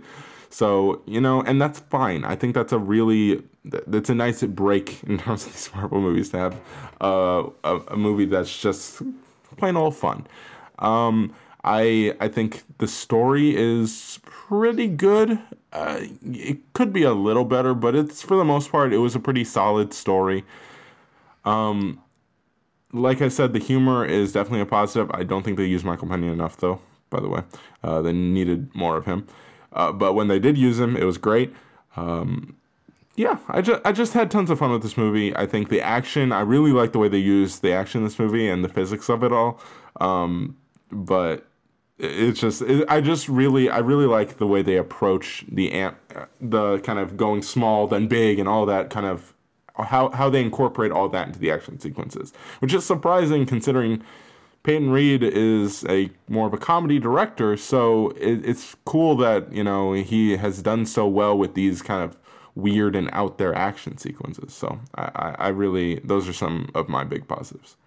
[0.49, 2.23] So, you know, and that's fine.
[2.23, 6.29] I think that's a really, that's a nice break in terms of these Marvel movies
[6.29, 6.61] to have
[7.01, 9.01] uh, a, a movie that's just
[9.57, 10.25] plain old fun.
[10.79, 15.39] Um, I I think the story is pretty good.
[15.73, 19.13] Uh, it could be a little better, but it's for the most part it was
[19.13, 20.45] a pretty solid story.
[21.45, 22.01] Um,
[22.91, 25.11] like I said, the humor is definitely a positive.
[25.13, 26.81] I don't think they used Michael Pena enough, though.
[27.09, 27.41] By the way,
[27.83, 29.27] uh, they needed more of him.
[29.73, 31.53] Uh, but when they did use him, it was great.
[31.95, 32.55] Um,
[33.15, 35.35] yeah, I just I just had tons of fun with this movie.
[35.35, 38.17] I think the action, I really like the way they used the action in this
[38.17, 39.59] movie and the physics of it all.
[39.99, 40.55] Um,
[40.91, 41.45] but
[41.97, 45.97] it's just it, I just really I really like the way they approach the amp,
[46.39, 49.33] the kind of going small then big and all that kind of
[49.83, 54.03] how how they incorporate all that into the action sequences, which is surprising considering
[54.63, 57.55] Peyton Reed is a more of a comedy director.
[57.57, 62.03] So it, it's cool that you know he has done so well with these kind
[62.03, 62.17] of
[62.55, 64.53] weird and out there action sequences.
[64.53, 67.77] So I, I, I really those are some of my big positives.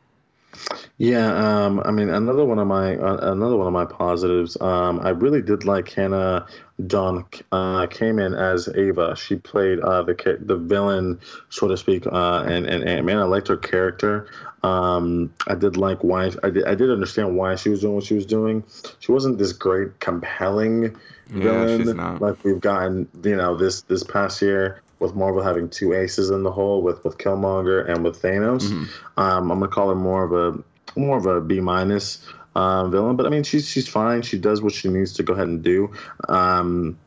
[0.99, 4.57] Yeah, um, I mean, another one of my uh, another one of my positives.
[4.61, 6.47] Um, I really did like Hannah
[6.87, 9.17] Dunn uh, came in as Ava.
[9.17, 13.25] She played uh, the the villain, so to speak, uh, and, and and man, I
[13.25, 14.29] liked her character.
[14.63, 18.05] Um, I did like why I did I did understand why she was doing what
[18.05, 18.63] she was doing.
[19.01, 20.97] She wasn't this great, compelling
[21.35, 25.93] Yeah, villain like we've gotten, you know, this this past year with Marvel having two
[25.93, 28.71] aces in the hole with with Killmonger and with Thanos.
[29.17, 33.17] Um, I'm gonna call her more of a more of a B minus uh, villain,
[33.17, 34.23] but I mean she's she's fine.
[34.23, 35.93] She does what she needs to go ahead and do.
[36.29, 36.99] Um,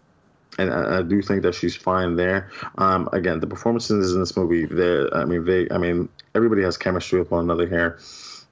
[0.57, 2.49] and I, I do think that she's fine there.
[2.77, 6.77] Um, again, the performances in this movie, they I mean, they, I mean, everybody has
[6.77, 7.97] chemistry with one another here,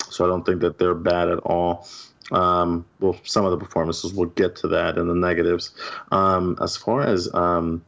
[0.10, 1.88] so I don't think that they're bad at all.
[2.32, 5.72] Um, well, some of the performances, we'll get to that in the negatives.
[6.12, 7.84] Um, as far as um,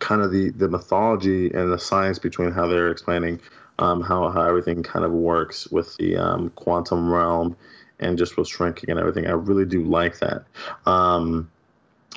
[0.00, 3.40] kind of the the mythology and the science between how they're explaining
[3.78, 7.56] um, how how everything kind of works with the um, quantum realm
[8.00, 9.26] and just with shrinking and everything.
[9.26, 10.44] I really do like that.
[10.86, 11.50] Um,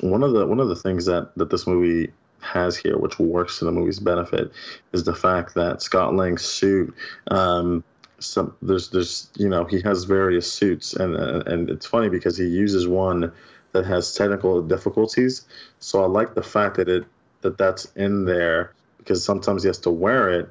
[0.00, 3.58] one of the one of the things that that this movie has here, which works
[3.58, 4.52] to the movie's benefit,
[4.92, 6.94] is the fact that Scott Lang's suit.
[7.28, 7.82] Um,
[8.18, 12.36] some there's there's you know he has various suits and uh, and it's funny because
[12.36, 13.30] he uses one
[13.72, 15.46] that has technical difficulties.
[15.80, 17.04] So I like the fact that it
[17.46, 20.50] that that's in there because sometimes he has to wear it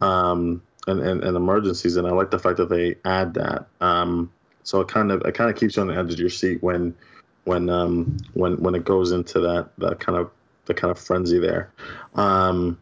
[0.00, 3.66] um, in, in, in emergencies, and I like the fact that they add that.
[3.80, 4.30] Um,
[4.62, 6.62] so it kind of it kind of keeps you on the edge of your seat
[6.62, 6.94] when
[7.44, 10.30] when um, when when it goes into that that kind of
[10.66, 11.72] the kind of frenzy there.
[12.14, 12.78] Um,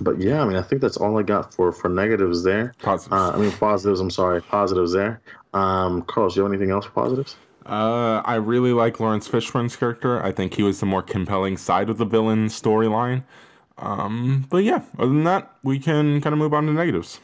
[0.00, 2.74] but yeah, I mean, I think that's all I got for for negatives there.
[2.80, 3.12] Positives.
[3.12, 4.00] Uh, I mean, positives.
[4.00, 5.20] I'm sorry, positives there.
[5.52, 7.36] Um, Carlos, you have anything else for positives?
[7.68, 10.22] Uh, I really like Laurence Fishburne's character.
[10.22, 13.24] I think he was the more compelling side of the villain storyline.
[13.76, 17.20] Um, but yeah, other than that, we can kind of move on to negatives.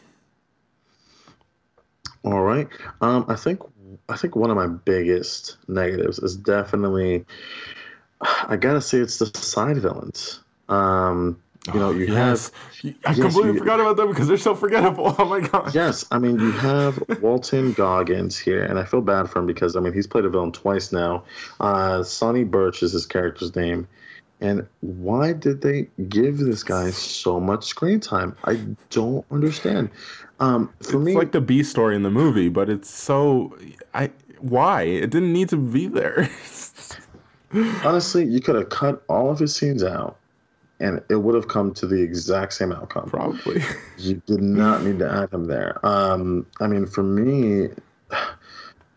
[2.24, 2.68] All right.
[3.00, 3.60] Um, I think
[4.08, 7.24] I think one of my biggest negatives is definitely
[8.20, 10.40] I gotta say it's the side villains.
[10.68, 11.40] Um,
[11.72, 12.50] you know, you have
[12.84, 15.14] I yes, completely you- forgot about them because they're so forgettable.
[15.18, 15.74] Oh my god.
[15.74, 19.76] Yes, I mean you have Walton Goggins here, and I feel bad for him because
[19.76, 21.24] I mean he's played a villain twice now.
[21.60, 23.86] Uh, Sonny Birch is his character's name,
[24.40, 28.36] and why did they give this guy so much screen time?
[28.44, 29.88] I don't understand.
[30.40, 33.56] Um, for It's me, like the B story in the movie, but it's so
[33.94, 36.28] I why it didn't need to be there.
[37.84, 40.16] honestly, you could have cut all of his scenes out,
[40.80, 43.08] and it would have come to the exact same outcome.
[43.08, 43.62] Probably.
[43.98, 45.84] You did not need to add him there.
[45.86, 47.68] Um, I mean, for me,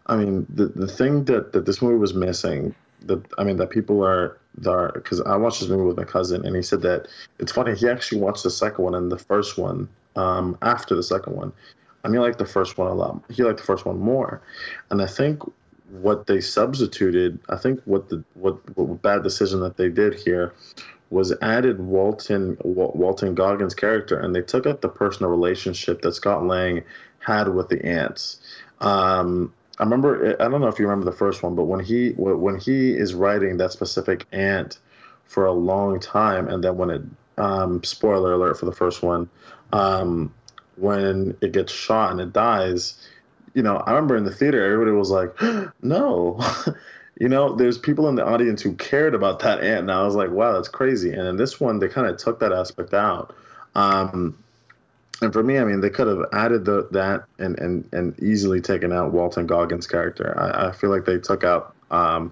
[0.08, 3.70] I mean, the the thing that, that this movie was missing, that I mean, that
[3.70, 7.08] people are are because I watched this movie with my cousin, and he said that
[7.40, 7.76] it's funny.
[7.76, 11.54] He actually watched the second one and the first one um, after the second one,
[12.04, 13.22] and he liked the first one a lot.
[13.30, 14.42] He liked the first one more,
[14.90, 15.44] and I think
[16.02, 20.54] what they substituted, I think what the what, what bad decision that they did here
[21.10, 26.46] was added Walton Walton Goggins' character, and they took out the personal relationship that Scott
[26.46, 26.84] Lang
[27.20, 28.40] had with the ants.
[28.82, 30.36] Um, I remember.
[30.42, 33.14] I don't know if you remember the first one, but when he when he is
[33.14, 34.80] writing that specific ant
[35.26, 37.02] for a long time, and then when it
[37.38, 39.30] um, spoiler alert for the first one,
[39.72, 40.34] um,
[40.76, 43.08] when it gets shot and it dies,
[43.54, 45.36] you know, I remember in the theater everybody was like,
[45.82, 46.40] no.
[47.20, 50.16] you know, there's people in the audience who cared about that ant, and I was
[50.16, 51.12] like, wow, that's crazy.
[51.12, 53.36] And in this one, they kind of took that aspect out.
[53.76, 54.38] Um,
[55.22, 58.62] and for me, I mean, they could have added the, that and, and, and easily
[58.62, 60.40] taken out Walton Goggins' character.
[60.40, 62.32] I, I feel like they took out um,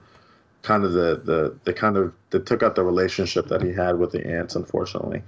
[0.62, 3.98] kind of the, the, the kind of they took out the relationship that he had
[3.98, 5.24] with the ants, unfortunately.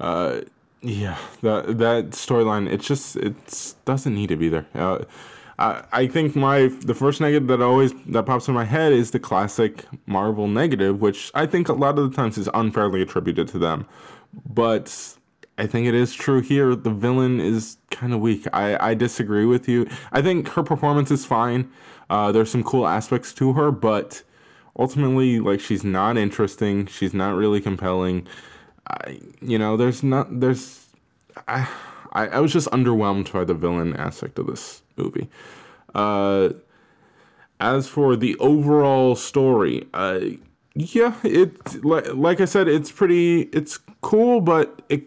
[0.00, 0.40] Uh,
[0.82, 4.66] yeah, that that storyline it just it doesn't need to be there.
[4.74, 5.04] Uh,
[5.58, 9.10] I I think my the first negative that always that pops in my head is
[9.10, 13.48] the classic Marvel negative, which I think a lot of the times is unfairly attributed
[13.48, 13.86] to them,
[14.48, 15.16] but
[15.58, 16.74] I think it is true here.
[16.74, 18.46] The villain is kind of weak.
[18.52, 19.88] I I disagree with you.
[20.12, 21.70] I think her performance is fine.
[22.08, 24.22] Uh, there's some cool aspects to her, but
[24.78, 26.86] ultimately, like she's not interesting.
[26.86, 28.26] She's not really compelling.
[28.88, 30.86] I, you know, there's not, there's,
[31.48, 31.68] I,
[32.12, 35.28] I, I was just underwhelmed by the villain aspect of this movie.
[35.94, 36.50] Uh,
[37.58, 40.20] as for the overall story, uh,
[40.74, 45.04] yeah, it, like, like I said, it's pretty, it's cool, but it,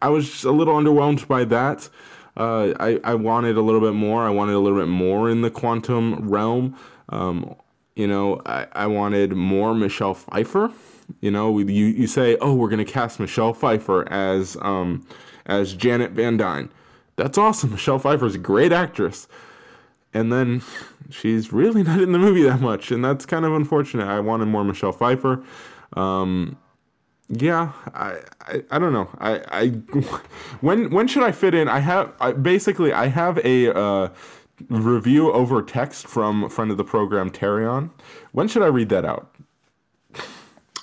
[0.00, 1.88] I was a little underwhelmed by that.
[2.36, 4.26] Uh, I, I wanted a little bit more.
[4.26, 6.76] I wanted a little bit more in the quantum realm.
[7.10, 7.54] Um,
[7.94, 10.72] you know, I, I wanted more Michelle Pfeiffer
[11.20, 15.06] You know, you you say, "Oh, we're gonna cast Michelle Pfeiffer as um
[15.46, 16.70] as Janet Van Dyne."
[17.16, 17.70] That's awesome.
[17.72, 19.28] Michelle Pfeiffer's a great actress,
[20.14, 20.62] and then
[21.10, 24.06] she's really not in the movie that much, and that's kind of unfortunate.
[24.06, 25.42] I wanted more Michelle Pfeiffer.
[25.94, 26.56] Um,
[27.28, 29.08] yeah, I, I, I don't know.
[29.18, 29.68] I, I
[30.60, 31.68] when when should I fit in?
[31.68, 34.08] I have I, basically I have a uh,
[34.68, 37.90] review over text from a friend of the program Terion.
[38.32, 39.34] When should I read that out?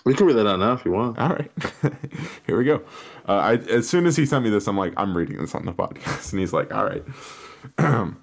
[0.06, 1.20] We can read that out now if you want.
[1.20, 1.52] All right,
[2.48, 2.82] here we go.
[3.30, 5.64] Uh, I, as soon as he sent me this, I'm like, I'm reading this on
[5.66, 7.06] the podcast, and he's like, all right.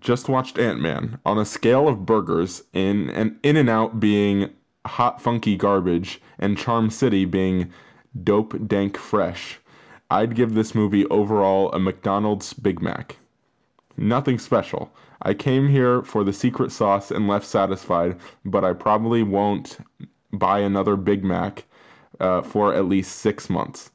[0.00, 1.20] Just watched Ant Man.
[1.24, 4.50] On a scale of burgers, in and In-N-Out being
[4.84, 7.70] hot funky garbage and Charm City being
[8.24, 9.60] dope dank fresh,
[10.10, 13.18] I'd give this movie overall a McDonald's Big Mac.
[13.96, 14.90] Nothing special.
[15.22, 19.78] I came here for the secret sauce and left satisfied, but I probably won't
[20.32, 21.64] buy another Big Mac
[22.20, 23.90] uh, for at least six months.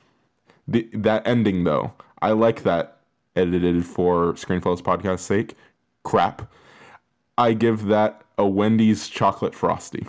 [0.68, 3.00] The, that ending, though, I like that
[3.36, 5.56] edited for Screenflow's podcast sake.
[6.04, 6.52] Crap.
[7.38, 10.06] I give that a Wendy's chocolate frosty.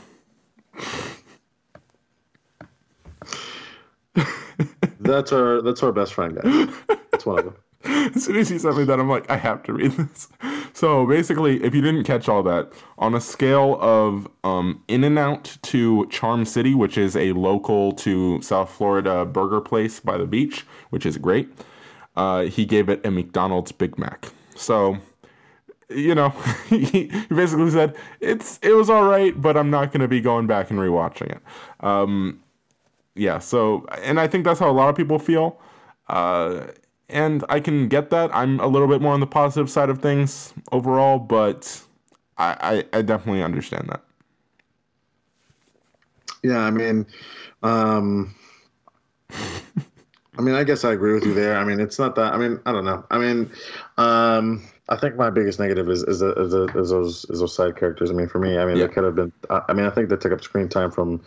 [5.00, 6.68] That's our that's our best friend, guys.
[7.10, 7.54] That's one of them.
[8.14, 10.28] as soon as he sent me that, I'm like, I have to read this.
[10.72, 16.06] So basically, if you didn't catch all that, on a scale of um, In-N-Out to
[16.06, 21.04] Charm City, which is a local to South Florida burger place by the beach, which
[21.04, 21.48] is great,
[22.16, 24.30] uh, he gave it a McDonald's Big Mac.
[24.56, 24.98] So,
[25.90, 26.30] you know,
[26.68, 30.46] he basically said it's it was all right, but I'm not going to be going
[30.46, 31.42] back and rewatching it.
[31.80, 32.40] Um,
[33.14, 33.38] yeah.
[33.38, 35.60] So, and I think that's how a lot of people feel.
[36.08, 36.66] Uh,
[37.08, 38.34] and I can get that.
[38.34, 41.82] I'm a little bit more on the positive side of things overall, but
[42.38, 44.02] I, I, I definitely understand that.
[46.42, 47.06] Yeah, I mean,
[47.62, 48.34] um,
[50.36, 51.56] I mean, I guess I agree with you there.
[51.56, 52.34] I mean, it's not that.
[52.34, 53.04] I mean, I don't know.
[53.10, 53.50] I mean,
[53.96, 58.10] um, I think my biggest negative is is, is, is those is those side characters.
[58.10, 58.86] I mean, for me, I mean, Yeah.
[58.86, 59.32] they could have been.
[59.48, 61.22] I I mean, I think they took up screen time from,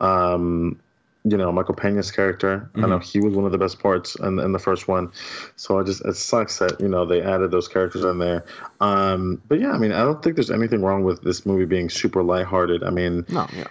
[0.00, 0.80] um,
[1.24, 2.70] you know, Michael Pena's character.
[2.76, 5.10] I know he was one of the best parts in, in the first one.
[5.56, 8.44] So I just it sucks that you know they added those characters in there.
[8.80, 11.90] Um, but yeah, I mean, I don't think there's anything wrong with this movie being
[11.90, 12.82] super lighthearted.
[12.84, 13.64] I mean, No, yeah.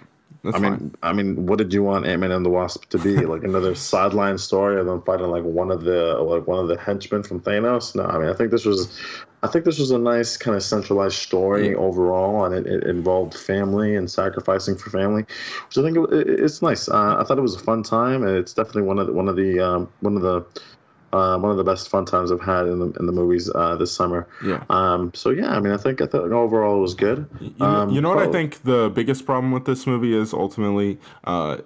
[0.44, 0.72] That's I fine.
[0.72, 3.16] mean, I mean, what did you want Ant Man and the Wasp to be?
[3.26, 6.78] Like another sideline story of them fighting like one of the like one of the
[6.78, 7.96] henchmen from Thanos?
[7.96, 9.00] No, I mean, I think this was,
[9.42, 13.34] I think this was a nice kind of centralized story overall, and it, it involved
[13.34, 15.22] family and sacrificing for family,
[15.66, 16.88] which I think it, it- it's nice.
[16.88, 19.28] Uh, I thought it was a fun time, and it's definitely one of the, one
[19.28, 20.44] of the um, one of the
[21.12, 23.76] uh, one of the best fun times I've had in the in the movies uh,
[23.76, 24.26] this summer.
[24.44, 24.64] Yeah.
[24.70, 27.26] Um, so yeah, I mean, I think I thought overall it was good.
[27.40, 30.34] You know, Um, you know what I think the biggest problem with this movie is
[30.34, 31.58] ultimately uh,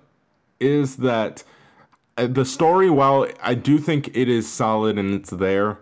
[0.60, 1.42] is that
[2.18, 5.78] uh, the story, while I do think it is solid and it's there,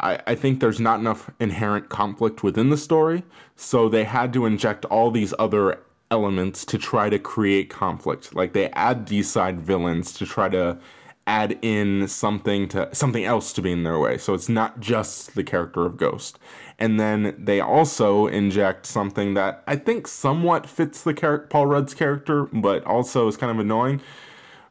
[0.00, 3.24] I, I think there's not enough inherent conflict within the story.
[3.56, 5.80] So they had to inject all these other
[6.10, 8.34] elements to try to create conflict.
[8.34, 10.78] Like they add these side villains to try to
[11.26, 14.16] add in something to something else to be in their way.
[14.16, 16.38] So it's not just the character of Ghost.
[16.78, 21.92] And then they also inject something that I think somewhat fits the char- Paul Rudd's
[21.92, 24.00] character, but also is kind of annoying,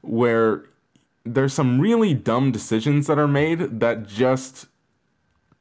[0.01, 0.63] where
[1.25, 4.65] there's some really dumb decisions that are made that just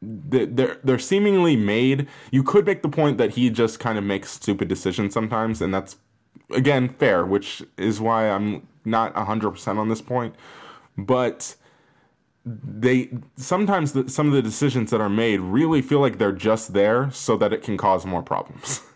[0.03, 2.07] they're they're seemingly made.
[2.31, 5.73] You could make the point that he just kind of makes stupid decisions sometimes, and
[5.73, 5.97] that's
[6.51, 10.35] again fair, which is why I'm not hundred percent on this point.
[10.97, 11.57] But
[12.45, 16.73] they sometimes the, some of the decisions that are made really feel like they're just
[16.73, 18.83] there so that it can cause more problems.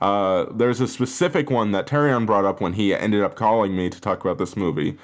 [0.00, 3.88] Uh, there's a specific one that Terrion brought up when he ended up calling me
[3.88, 4.98] to talk about this movie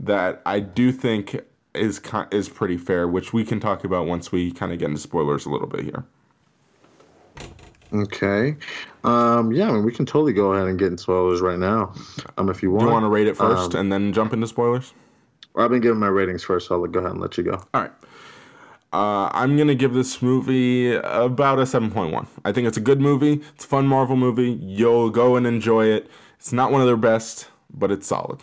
[0.00, 1.42] that I do think
[1.74, 2.00] is
[2.30, 5.46] is pretty fair, which we can talk about once we kind of get into spoilers
[5.46, 6.04] a little bit here.
[7.92, 8.56] Okay.
[9.02, 11.92] Um, yeah, I mean, we can totally go ahead and get into spoilers right now,
[12.38, 12.82] um, if you want.
[12.82, 14.94] Do you want to rate it first Um, and then jump into spoilers?
[15.56, 17.54] I've been giving my ratings first, so I'll go ahead and let you go.
[17.74, 17.92] All right.
[18.92, 22.26] Uh, I'm gonna give this movie about a 7.1.
[22.44, 23.40] I think it's a good movie.
[23.54, 24.52] It's a fun Marvel movie.
[24.60, 26.08] You'll go and enjoy it.
[26.38, 28.40] It's not one of their best, but it's solid.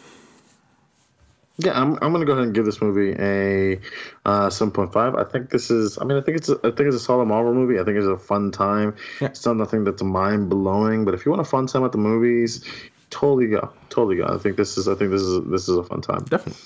[1.59, 3.77] Yeah, I'm, I'm gonna go ahead and give this movie a
[4.25, 5.17] uh, 7.5.
[5.17, 5.97] I think this is.
[5.97, 6.49] I mean, I think it's.
[6.49, 7.79] A, I think it's a solid Marvel movie.
[7.79, 8.95] I think it's a fun time.
[9.19, 9.29] Yeah.
[9.29, 11.97] It's not nothing that's mind blowing, but if you want a fun time at the
[11.97, 12.63] movies,
[13.09, 13.71] totally go.
[13.89, 14.25] Totally go.
[14.25, 14.87] I think this is.
[14.87, 15.43] I think this is.
[15.49, 16.25] This is a fun time.
[16.25, 16.61] Definitely.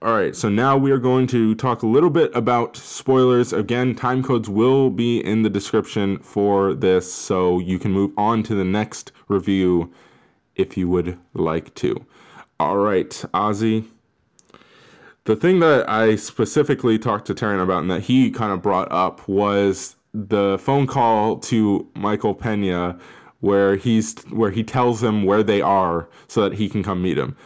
[0.00, 3.54] All right, so now we are going to talk a little bit about spoilers.
[3.54, 8.42] Again, time codes will be in the description for this, so you can move on
[8.42, 9.90] to the next review
[10.56, 12.04] if you would like to.
[12.60, 13.86] All right, Ozzy.
[15.24, 18.92] The thing that I specifically talked to Tyrion about and that he kind of brought
[18.92, 22.98] up was the phone call to Michael Pena
[23.40, 27.16] where he's where he tells him where they are so that he can come meet
[27.16, 27.36] him.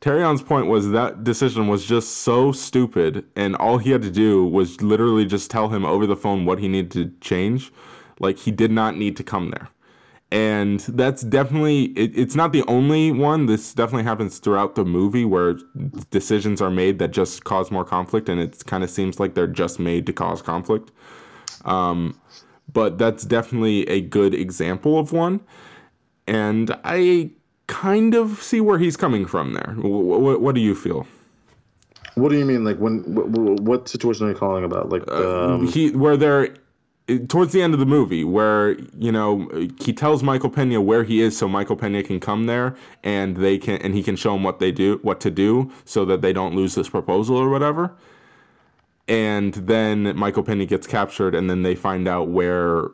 [0.00, 4.44] Tyrion's point was that decision was just so stupid, and all he had to do
[4.44, 7.72] was literally just tell him over the phone what he needed to change.
[8.20, 9.70] Like he did not need to come there.
[10.34, 13.46] And that's definitely, it, it's not the only one.
[13.46, 15.58] This definitely happens throughout the movie where
[16.10, 19.46] decisions are made that just cause more conflict, and it kind of seems like they're
[19.46, 20.90] just made to cause conflict.
[21.64, 22.18] Um,
[22.72, 25.38] but that's definitely a good example of one.
[26.26, 27.30] And I
[27.68, 29.76] kind of see where he's coming from there.
[29.78, 31.06] What, what do you feel?
[32.16, 32.64] What do you mean?
[32.64, 33.02] Like when?
[33.14, 34.88] What, what situation are you calling about?
[34.88, 36.56] Like um, he where they're
[37.28, 39.48] towards the end of the movie where you know
[39.80, 43.58] he tells Michael Pena where he is so Michael Pena can come there and they
[43.58, 46.32] can and he can show him what they do what to do so that they
[46.32, 47.94] don't lose this proposal or whatever
[49.06, 52.86] and then Michael Pena gets captured and then they find out where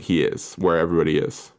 [0.00, 1.52] he is where everybody is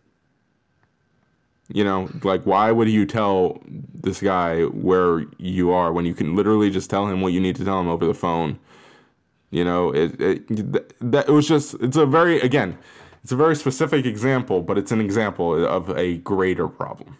[1.70, 6.36] you know, like why would you tell this guy where you are when you can
[6.36, 8.60] literally just tell him what you need to tell him over the phone?
[9.52, 12.78] You know, it, it that it was just it's a very again,
[13.24, 17.18] it's a very specific example, but it's an example of a greater problem.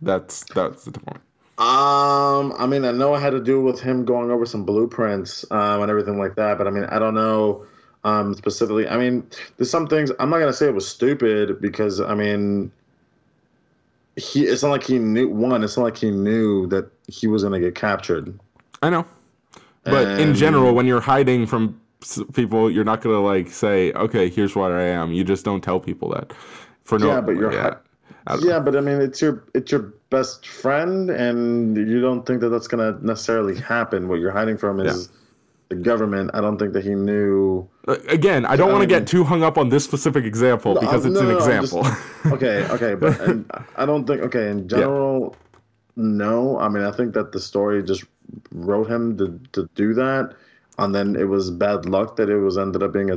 [0.00, 1.22] That's that's the point.
[1.58, 5.44] Um, I mean, I know it had to do with him going over some blueprints
[5.50, 7.66] um, and everything like that, but I mean, I don't know
[8.04, 8.88] um, specifically.
[8.88, 9.26] I mean,
[9.56, 12.72] there's some things I'm not gonna say it was stupid because I mean,
[14.16, 17.42] he it's not like he knew one it's not like he knew that he was
[17.42, 18.38] going to get captured
[18.82, 19.06] i know
[19.84, 21.80] but and, in general when you're hiding from
[22.32, 25.62] people you're not going to like say okay here's what i am you just don't
[25.62, 26.32] tell people that
[26.82, 27.74] for no yeah but you're yeah,
[28.40, 32.48] yeah but i mean it's your it's your best friend and you don't think that
[32.48, 35.18] that's going to necessarily happen what you're hiding from is yeah
[35.72, 36.30] the government.
[36.34, 37.68] I don't think that he knew.
[38.08, 41.18] Again, I don't want to get too hung up on this specific example because it's
[41.18, 41.82] no, an example.
[41.82, 43.20] Just, okay, okay, but
[43.76, 44.20] I don't think.
[44.22, 45.62] Okay, in general, yeah.
[45.96, 46.58] no.
[46.58, 48.04] I mean, I think that the story just
[48.52, 50.34] wrote him to to do that,
[50.78, 53.16] and then it was bad luck that it was ended up being a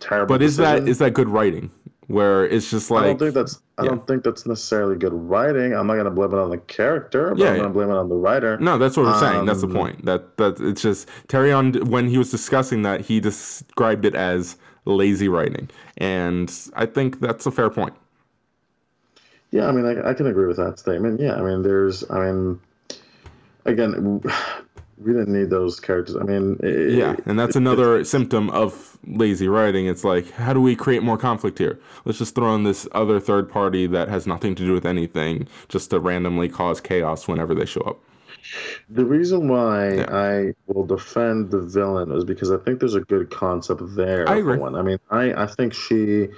[0.00, 0.34] terrible.
[0.34, 0.84] But is decision.
[0.84, 1.70] that is that good writing?
[2.10, 3.90] where it's just like I don't think that's I yeah.
[3.90, 5.74] don't think that's necessarily good writing.
[5.74, 8.08] I'm not gonna blame it on the character, but yeah, I'm gonna blame it on
[8.08, 8.58] the writer.
[8.58, 9.44] No, that's what we're um, saying.
[9.46, 10.04] That's the um, point.
[10.04, 14.56] That that it's just Terry on when he was discussing that he described it as
[14.86, 17.94] lazy writing, and I think that's a fair point.
[19.52, 21.20] Yeah, I mean, I, I can agree with that statement.
[21.20, 22.60] Yeah, I mean, there's, I mean,
[23.64, 24.20] again,
[24.98, 26.16] we didn't need those characters.
[26.16, 29.86] I mean, it, yeah, and that's another symptom of lazy writing.
[29.86, 31.80] It's like, how do we create more conflict here?
[32.04, 35.48] Let's just throw in this other third party that has nothing to do with anything,
[35.68, 37.98] just to randomly cause chaos whenever they show up.
[38.88, 40.06] The reason why yeah.
[40.10, 44.28] I will defend the villain is because I think there's a good concept there.
[44.28, 44.58] I agree.
[44.58, 44.74] One.
[44.74, 46.28] I mean, I, I think she,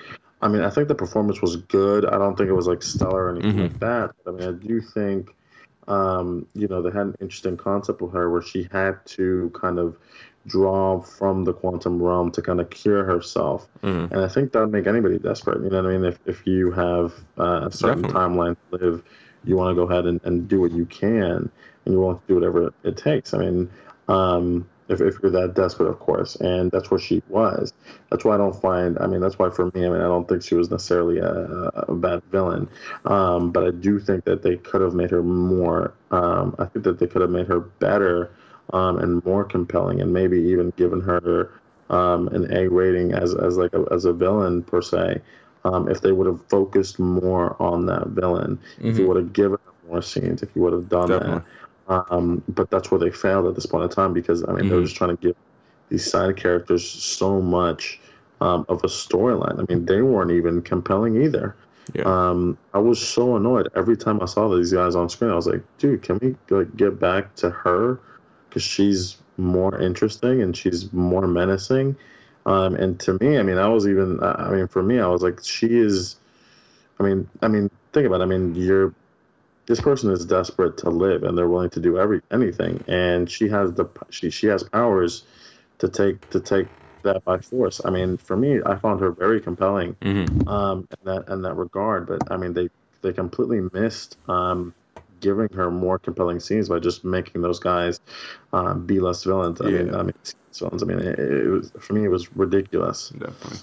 [0.40, 2.04] I mean, I think the performance was good.
[2.04, 3.62] I don't think it was like stellar or anything mm-hmm.
[3.62, 4.10] like that.
[4.26, 5.34] I mean, I do think
[5.92, 9.78] um, you know, they had an interesting concept with her where she had to kind
[9.78, 9.98] of
[10.46, 13.68] draw from the quantum realm to kind of cure herself.
[13.82, 14.14] Mm-hmm.
[14.14, 15.62] And I think that would make anybody desperate.
[15.62, 16.04] You know what I mean?
[16.04, 18.20] If, if you have uh, a certain Definitely.
[18.20, 19.04] timeline to live,
[19.44, 21.50] you want to go ahead and, and do what you can
[21.84, 23.34] and you want to do whatever it takes.
[23.34, 23.70] I mean,
[24.08, 26.36] um, if, if you're that desperate, of course.
[26.36, 27.72] And that's where she was.
[28.10, 30.28] That's why I don't find, I mean, that's why for me, I mean, I don't
[30.28, 31.32] think she was necessarily a,
[31.88, 32.68] a bad villain.
[33.04, 36.84] Um, but I do think that they could have made her more, um, I think
[36.84, 38.30] that they could have made her better
[38.72, 41.50] um, and more compelling and maybe even given her
[41.90, 45.20] um, an A rating as, as like a, as a villain per se.
[45.64, 48.88] Um, if they would have focused more on that villain, mm-hmm.
[48.88, 51.38] if you would have given her more scenes, if you would have done Definitely.
[51.38, 51.44] that.
[51.88, 54.68] Um, but that's where they failed at this point in time because I mean mm-hmm.
[54.68, 55.36] they were just trying to give
[55.88, 58.00] these side characters so much
[58.40, 59.58] um, of a storyline.
[59.58, 61.56] I mean they weren't even compelling either.
[61.94, 62.04] Yeah.
[62.04, 65.32] Um, I was so annoyed every time I saw these guys on screen.
[65.32, 67.98] I was like, dude, can we like get back to her
[68.48, 71.96] because she's more interesting and she's more menacing.
[72.46, 75.22] Um, and to me, I mean, I was even, I mean, for me, I was
[75.22, 76.16] like, she is.
[77.00, 78.24] I mean, I mean, think about it.
[78.24, 78.94] I mean, you're
[79.66, 82.82] this person is desperate to live and they're willing to do every anything.
[82.88, 85.24] And she has the she she has powers
[85.78, 86.66] to take to take
[87.02, 87.80] that by force.
[87.84, 90.48] I mean for me i found her very compelling mm-hmm.
[90.48, 92.06] um in that in that regard.
[92.06, 92.70] But i mean they
[93.02, 94.74] they completely missed um
[95.20, 98.00] giving her more compelling scenes by just making those guys
[98.52, 99.60] um, be less villains.
[99.60, 99.82] I yeah.
[99.82, 100.14] mean i mean
[100.52, 103.10] villains i mean it, it was for me it was ridiculous.
[103.10, 103.58] Definitely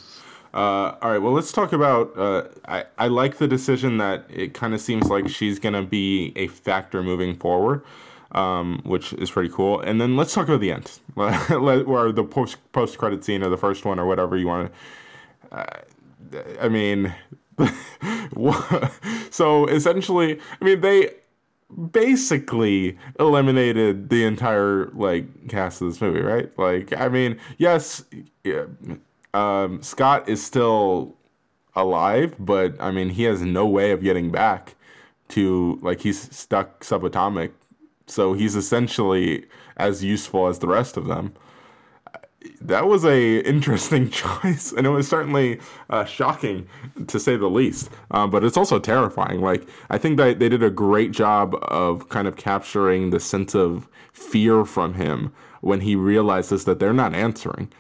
[0.54, 1.20] Uh, all right.
[1.20, 2.18] Well, let's talk about.
[2.18, 6.34] Uh, I I like the decision that it kind of seems like she's gonna be
[6.36, 7.84] a factor moving forward,
[8.32, 9.80] um, which is pretty cool.
[9.80, 13.58] And then let's talk about the end, or the post post credit scene or the
[13.58, 14.72] first one or whatever you want
[15.52, 15.56] to.
[15.56, 15.66] Uh,
[16.62, 17.14] I mean,
[19.30, 21.12] so essentially, I mean they
[21.92, 26.50] basically eliminated the entire like cast of this movie, right?
[26.58, 28.04] Like, I mean, yes,
[29.34, 31.16] um, Scott is still
[31.76, 34.76] alive, but I mean, he has no way of getting back
[35.30, 37.52] to like he's stuck subatomic,
[38.08, 39.46] so he's essentially
[39.78, 41.34] as useful as the rest of them.
[42.62, 45.60] That was a interesting choice, and it was certainly
[45.90, 46.68] uh, shocking
[47.08, 47.90] to say the least.
[48.12, 49.42] Uh, but it's also terrifying.
[49.42, 53.56] Like I think that they did a great job of kind of capturing the sense
[53.56, 57.72] of fear from him when he realizes that they're not answering.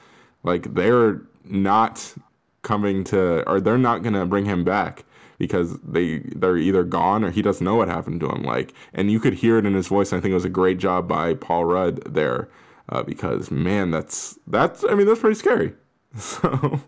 [0.44, 2.14] Like they're not
[2.62, 5.06] coming to or they're not going to bring him back
[5.38, 9.12] because they they're either gone or he doesn't know what happened to him like and
[9.12, 11.34] you could hear it in his voice i think it was a great job by
[11.34, 12.50] paul rudd there
[12.90, 15.74] uh, because man that's that's i mean that's pretty scary
[16.18, 16.82] so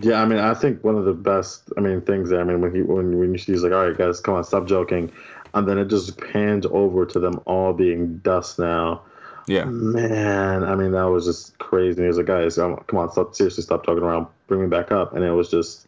[0.00, 2.32] Yeah, I mean, I think one of the best, I mean, things.
[2.32, 5.10] I mean, when he when when she's like, "All right, guys, come on, stop joking,"
[5.54, 9.02] and then it just pans over to them all being dust now.
[9.48, 12.02] Yeah Man, I mean, that was just crazy.
[12.02, 15.14] He was like, "Guys, come on, stop, seriously, stop talking around, bring me back up."
[15.14, 15.86] And it was just,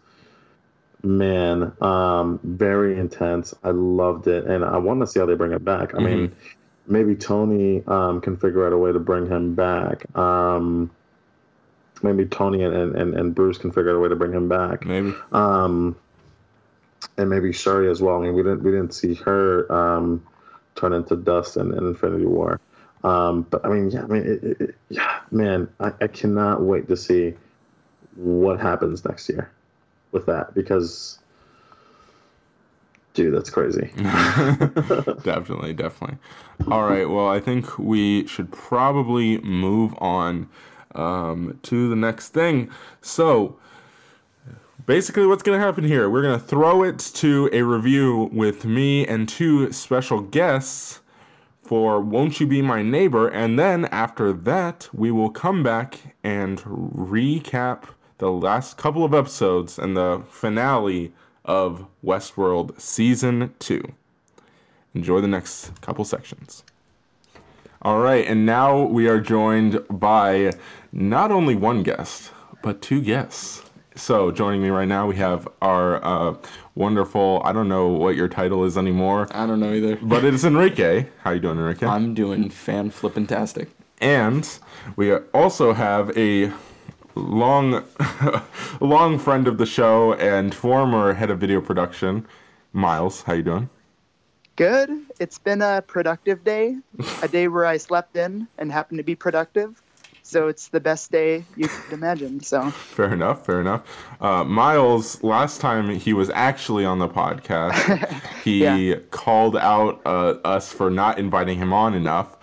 [1.02, 3.54] man, um, very intense.
[3.62, 5.94] I loved it, and I want to see how they bring it back.
[5.94, 6.32] I mean,
[6.86, 10.04] maybe Tony um, can figure out a way to bring him back.
[10.16, 10.90] Um,
[12.02, 14.84] maybe Tony and, and, and Bruce can figure out a way to bring him back.
[14.84, 15.96] maybe Um,
[17.16, 18.16] and maybe Shuri as well.
[18.16, 20.26] I mean, we didn't we didn't see her um,
[20.74, 22.61] turn into dust in, in Infinity War.
[23.03, 26.88] Um, but I mean, yeah, I mean, it, it, yeah, man, I, I cannot wait
[26.88, 27.34] to see
[28.16, 29.51] what happens next year
[30.12, 31.18] with that because,
[33.14, 33.90] dude, that's crazy.
[35.22, 36.18] definitely, definitely.
[36.70, 37.09] All right.
[37.09, 40.48] Well, I think we should probably move on
[40.94, 42.70] um, to the next thing.
[43.01, 43.57] So,
[44.84, 46.11] basically, what's going to happen here?
[46.11, 51.01] We're going to throw it to a review with me and two special guests
[51.71, 53.29] for Won't You Be My Neighbor?
[53.29, 57.85] And then after that, we will come back and recap
[58.18, 61.12] the last couple of episodes and the finale
[61.45, 63.85] of Westworld Season 2.
[64.97, 66.64] Enjoy the next couple sections.
[67.83, 70.51] All right, and now we are joined by
[70.91, 72.33] not only one guest,
[72.64, 73.62] but two guests.
[73.95, 76.35] So, joining me right now, we have our uh,
[76.81, 79.97] wonderful, I don't know what your title is anymore, I don't know either.
[80.03, 81.07] but it is Enrique.
[81.22, 81.87] How you doing, Enrique?
[81.87, 83.68] I'm doing fan flippintastic.
[84.01, 84.49] And
[84.97, 86.51] we also have a
[87.14, 87.85] long,
[88.81, 92.26] long friend of the show and former head of video production,
[92.72, 93.22] Miles.
[93.22, 93.68] How you doing?
[94.57, 94.91] Good.
[95.18, 96.76] It's been a productive day,
[97.22, 99.83] a day where I slept in and happened to be productive.
[100.31, 102.41] So it's the best day you could imagine.
[102.41, 103.45] So Fair enough.
[103.45, 103.83] Fair enough.
[104.20, 107.74] Uh, Miles, last time he was actually on the podcast,
[108.45, 108.97] he Yeah.
[109.11, 112.37] called out uh, us for not inviting him on enough.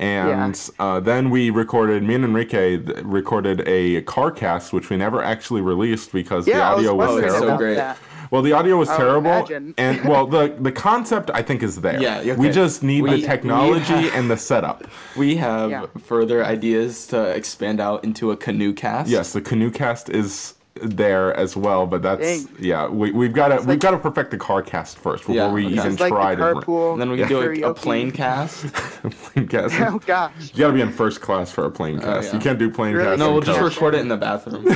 [0.00, 4.96] And uh, then we recorded, me and Enrique th- recorded a car cast, which we
[4.96, 7.46] never actually released because the yeah, I was audio was, wondering terrible.
[7.48, 7.74] about great.
[7.74, 7.98] that.
[8.30, 9.74] Well, the audio was I terrible, imagine.
[9.78, 12.00] and well, the the concept I think is there.
[12.00, 12.32] Yeah, okay.
[12.36, 14.84] We just need We- the technology have- and the setup.
[15.16, 15.86] We have Yeah.
[16.04, 19.08] further ideas to expand out into a canoe cast.
[19.08, 22.48] Yes, the canoe cast is there as well, but that's Dang.
[22.60, 22.86] yeah.
[22.86, 25.50] We we've got to we've like- got to perfect the car cast first before Yeah,
[25.50, 25.74] we okay.
[25.74, 26.92] even It's like try the to carpool.
[26.92, 28.66] And then we can do a, a plane cast.
[28.74, 29.74] plane cast.
[29.80, 30.32] Oh gosh.
[30.52, 32.28] You got to be in first class for a plane oh, cast.
[32.28, 32.34] yeah.
[32.34, 33.08] You can't do plane Really?
[33.08, 33.18] cast.
[33.18, 34.66] no, we'll just record it in the bathroom.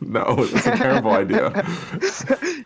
[0.06, 1.50] No, it's a terrible idea.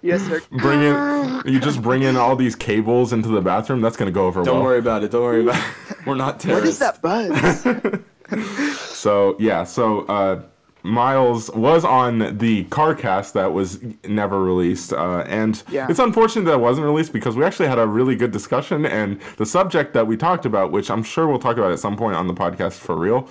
[0.04, 0.40] Yes, sir.
[0.50, 3.80] Bring in you just bring in all these cables into the bathroom.
[3.80, 4.64] That's gonna go over Don't well.
[4.64, 5.12] worry about it.
[5.12, 5.96] Don't worry about it.
[6.06, 6.80] We're not terrorists.
[6.80, 7.62] What is terrorists.
[7.62, 8.78] that buzz?
[8.78, 10.42] So yeah, so uh,
[10.82, 15.86] Miles was on the car cast that was never released, uh, and Yeah.
[15.88, 19.20] it's unfortunate that it wasn't released because we actually had a really good discussion, and
[19.36, 22.16] the subject that we talked about, which I'm sure we'll talk about at some point
[22.16, 23.28] on the podcast for real,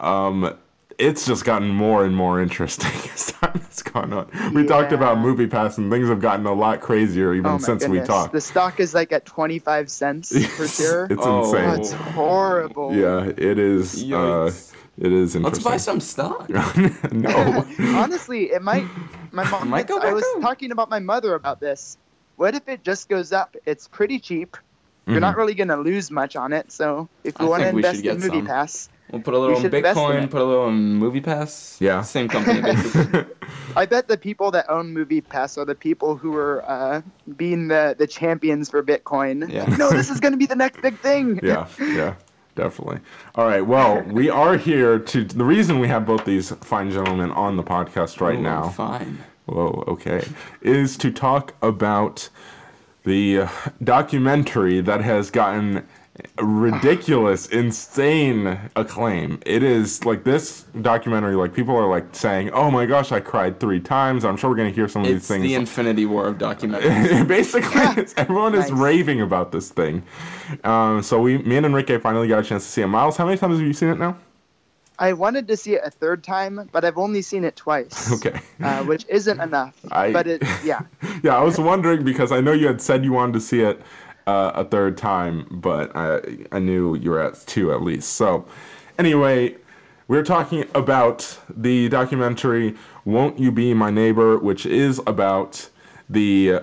[0.00, 0.56] um,
[0.98, 4.52] it's just gotten more and more interesting as time has gone on.
[4.54, 7.86] We talked about MoviePass, and things have gotten a lot crazier even Oh my since
[7.86, 8.32] we talked.
[8.32, 11.06] The stock is like at 25 cents for sure.
[11.10, 11.54] it's Oh.
[11.54, 11.80] Insane.
[11.80, 12.94] it's horrible.
[12.94, 14.02] Yeah, it is.
[14.12, 14.52] Uh,
[14.98, 15.42] it is interesting.
[15.42, 16.48] Let's buy some stock.
[17.12, 17.64] no.
[17.78, 18.84] Honestly, it might.
[19.30, 19.68] My mom.
[19.68, 20.42] Might go I was up.
[20.42, 21.96] talking about my mother about this.
[22.36, 23.56] What if it just goes up?
[23.66, 24.56] It's pretty cheap.
[25.06, 26.70] You're not really gonna lose much on it.
[26.70, 27.42] So if Mm-hmm.
[27.42, 28.46] I you want to think we should invest in get Movie some.
[28.46, 31.80] Pass, We'll put a little in should in Bitcoin, put a little in MoviePass.
[31.80, 32.02] Yeah.
[32.02, 33.24] Same company, basically.
[33.74, 37.00] I bet the people that own MoviePass are the people who are uh,
[37.36, 39.50] being the, the champions for Bitcoin.
[39.50, 39.64] Yeah.
[39.76, 41.40] No, this is going to be the next big thing.
[41.42, 42.14] yeah, yeah,
[42.54, 43.00] definitely.
[43.34, 43.62] All right.
[43.66, 45.24] Well, we are here to.
[45.24, 48.68] The reason we have both these fine gentlemen on the podcast right Oh, now.
[48.68, 49.18] Fine.
[49.46, 50.22] Whoa, okay.
[50.60, 52.28] Is to talk about
[53.04, 53.48] the uh,
[53.82, 55.86] documentary that has gotten
[56.40, 59.40] ridiculous, insane acclaim.
[59.46, 63.60] It is like this documentary, like people are like saying, oh my gosh, I cried
[63.60, 64.24] three times.
[64.24, 65.44] I'm sure we're going to hear some of It's these things.
[65.44, 67.26] It's the Infinity War of documentaries.
[67.28, 70.02] Basically, it's- everyone is raving about this thing.
[70.64, 72.86] Um, so we, me and Enrique finally got a chance to see it.
[72.86, 74.16] Miles, how many times have you seen it now?
[75.00, 78.10] I wanted to see it a third time, but I've only seen it twice.
[78.18, 78.40] Okay.
[78.60, 79.76] Uh, which isn't enough.
[79.92, 80.80] I- But it, yeah.
[81.22, 83.80] yeah, I was wondering because I know you had said you wanted to see it
[84.28, 86.06] uh, a third time, but I
[86.56, 88.08] I knew you were at two at least.
[88.20, 88.44] So,
[88.98, 89.56] anyway,
[90.10, 91.18] we're talking about
[91.68, 92.74] the documentary
[93.04, 95.70] "Won't You Be My Neighbor," which is about
[96.10, 96.60] the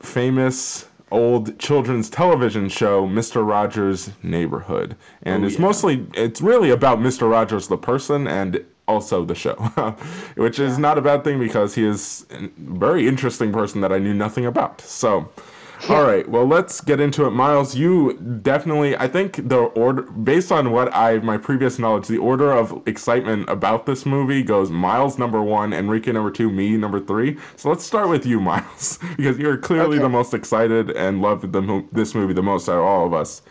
[0.00, 3.46] famous old children's television show Mr.
[3.46, 4.96] Rogers' Neighborhood.
[5.22, 5.66] And Oh, it's yeah.
[5.68, 7.30] mostly it's really about Mr.
[7.30, 9.54] Rogers the person and also the show,
[10.36, 13.98] which is not a bad thing because he is a very interesting person that I
[13.98, 14.80] knew nothing about.
[14.80, 15.28] So
[15.88, 17.30] all right, well let's get into it.
[17.30, 22.18] Miles, you definitely I think the order based on what I my previous knowledge, the
[22.18, 27.00] order of excitement about this movie goes Miles number 1, Enrique number 2, me number
[27.00, 27.36] 3.
[27.56, 30.02] So let's start with you, Miles, because you're clearly Okay.
[30.02, 33.42] the most excited and love the this movie the most out of all of us.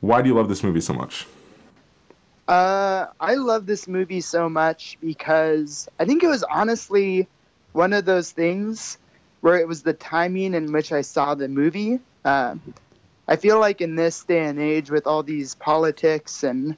[0.00, 1.26] Why do you love this movie so much?
[2.46, 7.28] Uh, I love this movie so much because I think it was honestly
[7.72, 8.98] one of those things
[9.40, 12.00] where it was the timing in which I saw the movie.
[12.24, 12.56] Uh,
[13.26, 16.76] I feel like in this day and age, with all these politics and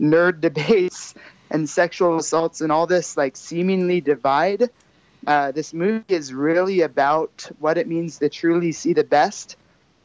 [0.00, 1.14] nerd debates
[1.50, 4.70] and sexual assaults and all this like seemingly divide,
[5.26, 9.56] uh, this movie is really about what it means to truly see the best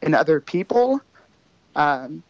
[0.02, 1.00] in other people.
[1.76, 2.22] Um,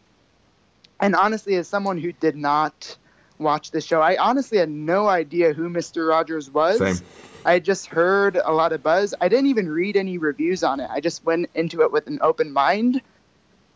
[0.99, 2.97] and honestly, as someone who did not
[3.37, 6.07] watch the show, I honestly had no idea who Mr.
[6.07, 6.77] Rogers was.
[6.77, 7.05] Same.
[7.45, 9.13] I just heard a lot of buzz.
[9.21, 10.89] I didn't even read any reviews on it.
[10.91, 13.01] I just went into it with an open mind.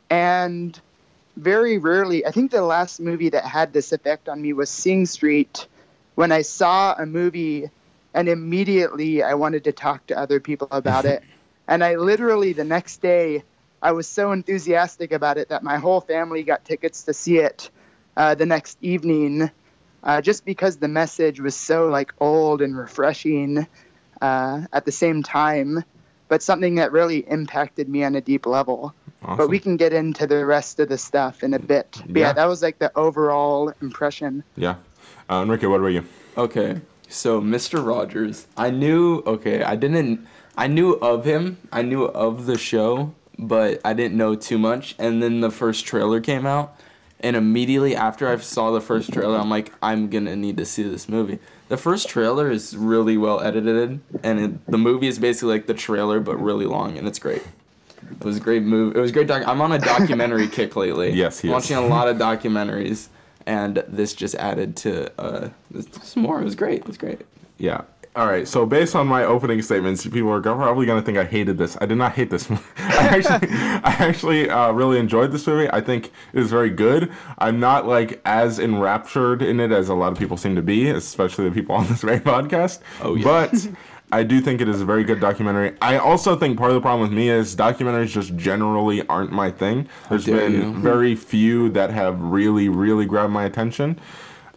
[0.10, 0.80] And
[1.38, 5.06] very rarely, I think the last movie that had this effect on me was Sing
[5.06, 5.68] Street,
[6.16, 7.70] when I saw a movie
[8.14, 11.24] and immediately I wanted to talk to other people about it.
[11.70, 13.44] And I literally, the next day,
[13.80, 17.70] I was so enthusiastic about it that my whole family got tickets to see it
[18.18, 19.52] uh, the next evening,
[20.04, 23.68] uh, just because the message was so like old and refreshing
[24.22, 25.84] uh, at the same time,
[26.28, 28.94] but something that really impacted me on a deep level.
[29.22, 32.02] But we can get into the rest of the stuff in a bit.
[32.08, 32.34] But yeah, Yeah.
[32.34, 34.44] that was like the overall impression.
[34.56, 34.76] Yeah.
[35.30, 36.06] Uh, Enrique, what about you?
[36.38, 36.80] Okay,
[37.10, 37.86] so Mr.
[37.86, 39.22] Rogers, I knew.
[39.28, 40.26] Okay, I didn't.
[40.58, 41.58] I knew of him.
[41.72, 44.96] I knew of the show, but I didn't know too much.
[44.98, 46.80] And then the first trailer came out,
[47.22, 50.84] and immediately after I saw the first trailer, I'm like, I'm gonna need to see
[50.84, 51.40] this movie.
[51.68, 55.74] The first trailer is really well edited, and it, the movie is basically like the
[55.74, 57.44] trailer but really long, and it's great.
[58.12, 58.98] It was a great movie.
[58.98, 59.28] It was a great.
[59.28, 61.12] Doc- I'm on a documentary kick lately.
[61.12, 61.52] Yes, he is.
[61.52, 63.10] watching a lot of documentaries,
[63.46, 65.50] and this just added to uh,
[66.02, 66.42] some more.
[66.42, 66.80] It was great.
[66.82, 67.22] It was great.
[67.58, 67.82] Yeah.
[68.16, 68.48] All right.
[68.48, 71.78] So based on my opening statements, people are probably going to think I hated this.
[71.80, 72.64] I did not hate this movie.
[72.78, 75.70] I actually, I actually uh, really enjoyed this movie.
[75.72, 77.12] I think it was very good.
[77.38, 80.90] I'm not like as enraptured in it as a lot of people seem to be,
[80.90, 82.80] especially the people on this very podcast.
[83.00, 83.24] Oh, yeah.
[83.24, 83.68] But
[84.12, 85.78] I do think it is a very good documentary.
[85.82, 89.52] I also think part of the problem with me is documentaries just generally aren't my
[89.52, 89.88] thing.
[90.10, 90.74] There's been you.
[90.74, 94.00] very few that have really, really grabbed my attention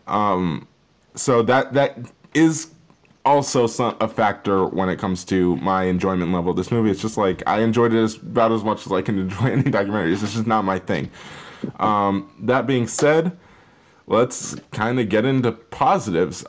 [0.07, 0.67] Um,
[1.15, 1.99] so that that
[2.33, 2.71] is
[3.25, 6.91] also some, a factor when it comes to my enjoyment level of this movie.
[6.91, 9.64] It's just like I enjoyed it as, about as much as I can enjoy any
[9.64, 10.23] documentaries.
[10.23, 11.11] It's just not my thing.
[11.79, 13.37] Um, that being said,
[14.07, 16.45] let's kind of get into positives.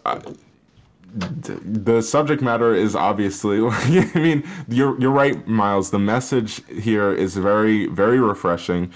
[1.15, 7.13] D- the subject matter is obviously I mean you're you're right Miles the message here
[7.13, 8.91] is very very refreshing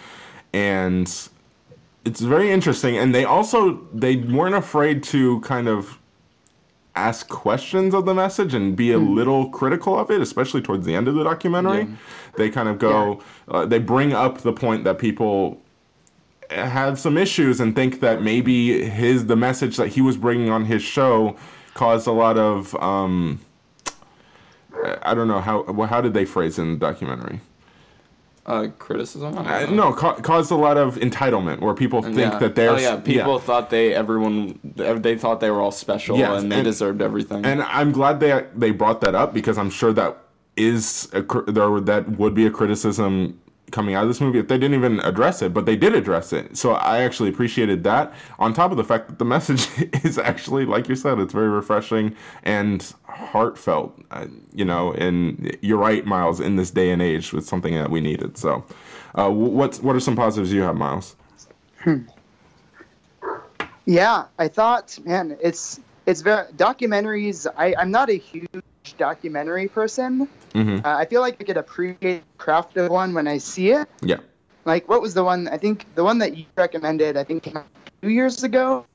[0.51, 1.07] and
[2.05, 5.99] it's very interesting and they also they weren't afraid to kind of
[6.97, 10.95] ask questions of the message and be a little critical of it especially towards the
[10.95, 11.83] end of the documentary.
[11.83, 11.95] Yeah.
[12.37, 15.61] they kind of go uh, they bring up the point that people
[16.49, 20.65] have some issues and think that maybe his the message that he was bringing on
[20.65, 21.35] his show
[21.75, 23.39] caused a lot of um
[25.01, 27.41] I don't know how well, how did they phrase in the documentary
[28.47, 29.37] uh, criticism.
[29.37, 32.39] I Uh, no, ca- caused a lot of entitlement where people think Yeah.
[32.39, 33.39] that they're oh yeah people yeah.
[33.47, 37.45] thought they everyone they thought they were all special Yes, and they and- deserved everything
[37.45, 40.17] And I'm glad they they brought that up because I'm sure that
[40.55, 41.21] is a,
[41.51, 43.37] there that would be a criticism
[43.71, 46.31] coming out of this movie if they didn't even address it, but they did address
[46.33, 46.57] it.
[46.57, 48.13] So I actually appreciated that.
[48.39, 49.67] On top of the fact that the message
[50.03, 53.99] is actually, like you said, it's very refreshing and heartfelt.
[54.11, 56.39] Uh, you know, and you're right, Miles.
[56.39, 58.37] In this day and age, with something that we needed.
[58.37, 58.65] So,
[59.15, 61.15] uh, wh- what's what are some positives you have, Miles?
[63.85, 67.47] Yeah, I thought, man, it's it's very documentaries.
[67.57, 68.49] I I'm not a huge
[68.97, 70.27] documentary person.
[70.53, 70.85] Mhm.
[70.85, 73.87] Uh, I feel like I could appreciate craft of one when I see it.
[74.01, 74.17] Yeah.
[74.65, 75.47] Like, what was the one?
[75.47, 77.15] I think the one that you recommended.
[77.17, 77.65] I think came out
[78.01, 78.85] two years ago.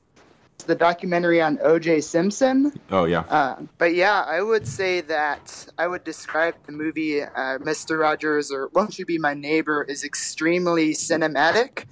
[0.55, 2.01] It's the documentary on O.J.
[2.01, 2.71] Simpson.
[2.91, 3.21] Oh yeah.
[3.21, 7.99] Uh, but yeah, I would say that I would describe the movie uh, Mr.
[7.99, 11.85] Rogers or Won't You Be My Neighbor is extremely cinematic.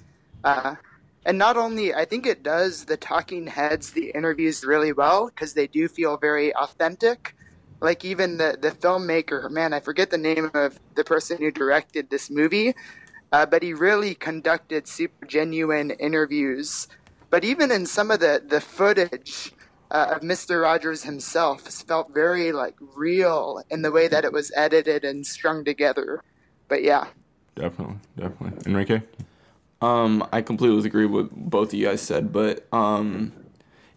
[0.44, 0.76] Uh,
[1.26, 5.54] and not only, I think it does the talking heads, the interviews really well because
[5.54, 7.36] they do feel very authentic.
[7.82, 12.10] Like even the, the filmmaker, man, I forget the name of the person who directed
[12.10, 12.76] this movie,
[13.32, 16.88] uh, but he really conducted super genuine interviews.
[17.30, 19.54] But even in some of the, the footage,
[19.90, 20.62] uh, of Mr.
[20.62, 25.66] Rogers himself felt very like real in the way that it was edited and strung
[25.66, 26.24] together.
[26.70, 27.08] But yeah,
[27.56, 27.96] Definitely.
[28.18, 28.72] Definitely.
[28.72, 29.02] Enrique.
[29.82, 33.34] Um, I completely agree with both of you guys said, but um,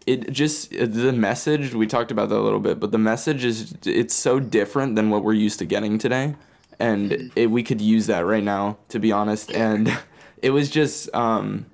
[0.05, 3.75] it just the message we talked about that a little bit, but the message is
[3.85, 6.35] it's so different than what we're used to getting today,
[6.79, 9.51] and it, we could use that right now, to be honest.
[9.51, 9.97] And
[10.41, 11.65] it was just um,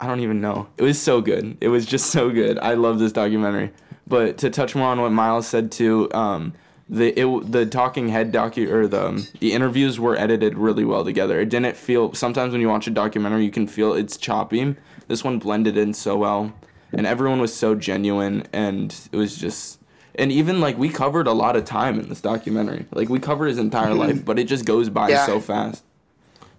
[0.00, 0.68] I don't even know.
[0.78, 1.58] It was so good.
[1.60, 2.58] It was just so good.
[2.58, 3.72] I love this documentary.
[4.06, 6.54] But to touch more on what Miles said too, um,
[6.88, 11.40] the it, the talking head docu or the the interviews were edited really well together.
[11.40, 14.74] It didn't feel sometimes when you watch a documentary you can feel it's choppy.
[15.06, 16.52] This one blended in so well,
[16.92, 19.78] and everyone was so genuine, and it was just.
[20.16, 22.84] And even like we covered a lot of time in this documentary.
[22.92, 25.24] Like we covered his entire life, but it just goes by Yeah.
[25.24, 25.84] so fast.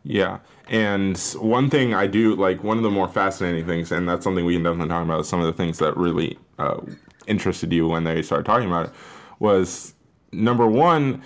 [0.04, 0.40] Yeah.
[0.70, 4.46] And one thing I do like, one of the more fascinating things, and that's something
[4.46, 6.80] we can definitely talk about, is some of the things that really uh,
[7.28, 8.94] interested you when they started talking about it,
[9.40, 9.94] was
[10.32, 11.22] number one,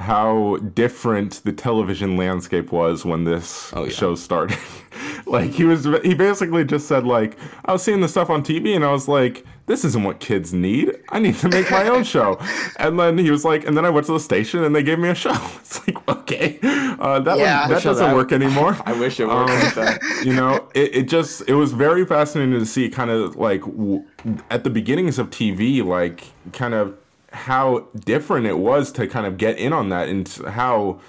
[0.00, 3.90] how different the television landscape was when this Oh, yeah.
[3.90, 4.58] show started.
[5.26, 8.74] like he was, he basically just said like, I was seeing the stuff on TV,
[8.74, 10.90] and I was like, this isn't what kids need.
[11.10, 12.38] I need to make my own show.
[12.78, 14.98] And then he was like, and then I went to the station, and they gave
[14.98, 15.30] me a show.
[15.60, 16.58] It's like, okay,
[16.98, 17.60] uh, that Yeah.
[17.60, 18.76] one, that doesn't I- work anymore.
[18.86, 20.00] I wish it worked like that.
[20.24, 24.02] you know, it, it just it was very fascinating to see kind of like w-
[24.50, 26.94] at the beginnings of TV, like kind of
[27.32, 31.00] how different it was to kind of get in on that and how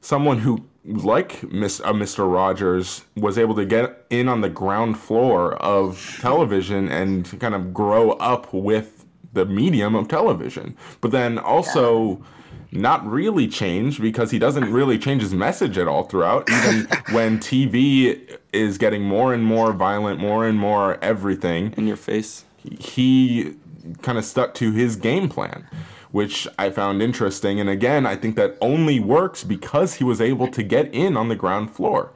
[0.00, 2.32] someone who like Miss uh, Mr.
[2.32, 7.74] Rogers was able to get in on the ground floor of television and kind of
[7.74, 10.76] grow up with the medium of television.
[11.00, 12.24] But then also
[12.72, 16.48] not really change because he doesn't really change his message at all throughout.
[16.50, 21.96] Even when TV is getting more and more violent, more and more everything, In your
[21.96, 22.44] face.
[22.62, 23.56] he
[24.02, 25.66] kind of stuck to his game plan,
[26.10, 27.60] which I found interesting.
[27.60, 31.28] And again, I think that only works because he was able to get in on
[31.28, 32.12] the ground floor.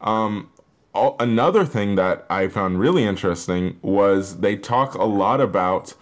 [0.00, 0.50] Um,
[0.94, 5.94] all, another thing that I found really interesting was they talk a lot about.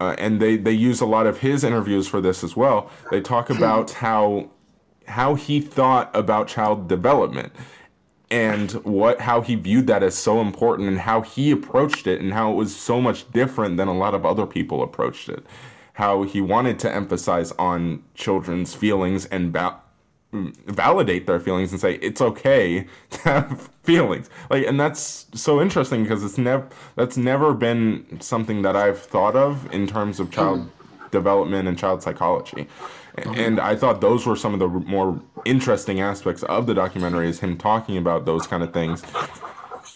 [0.00, 2.88] Uh, and they, they use a lot of his interviews for this as well.
[3.10, 4.48] They talk about how
[5.08, 7.52] how he thought about child development
[8.30, 12.32] and what how he viewed that as so important and how he approached it and
[12.32, 15.44] how it was so much different than a lot of other people approached it.
[15.94, 19.76] How he wanted to emphasize on children's feelings and ba-
[20.32, 24.28] validate their feelings and say it's okay to have feelings.
[24.50, 29.36] Like and that's so interesting because it's never that's never been something that I've thought
[29.36, 31.08] of in terms of child hmm.
[31.10, 32.68] development and child psychology
[33.26, 37.40] and I thought those were some of the more interesting aspects of the documentary is
[37.40, 39.02] him talking about those kind of things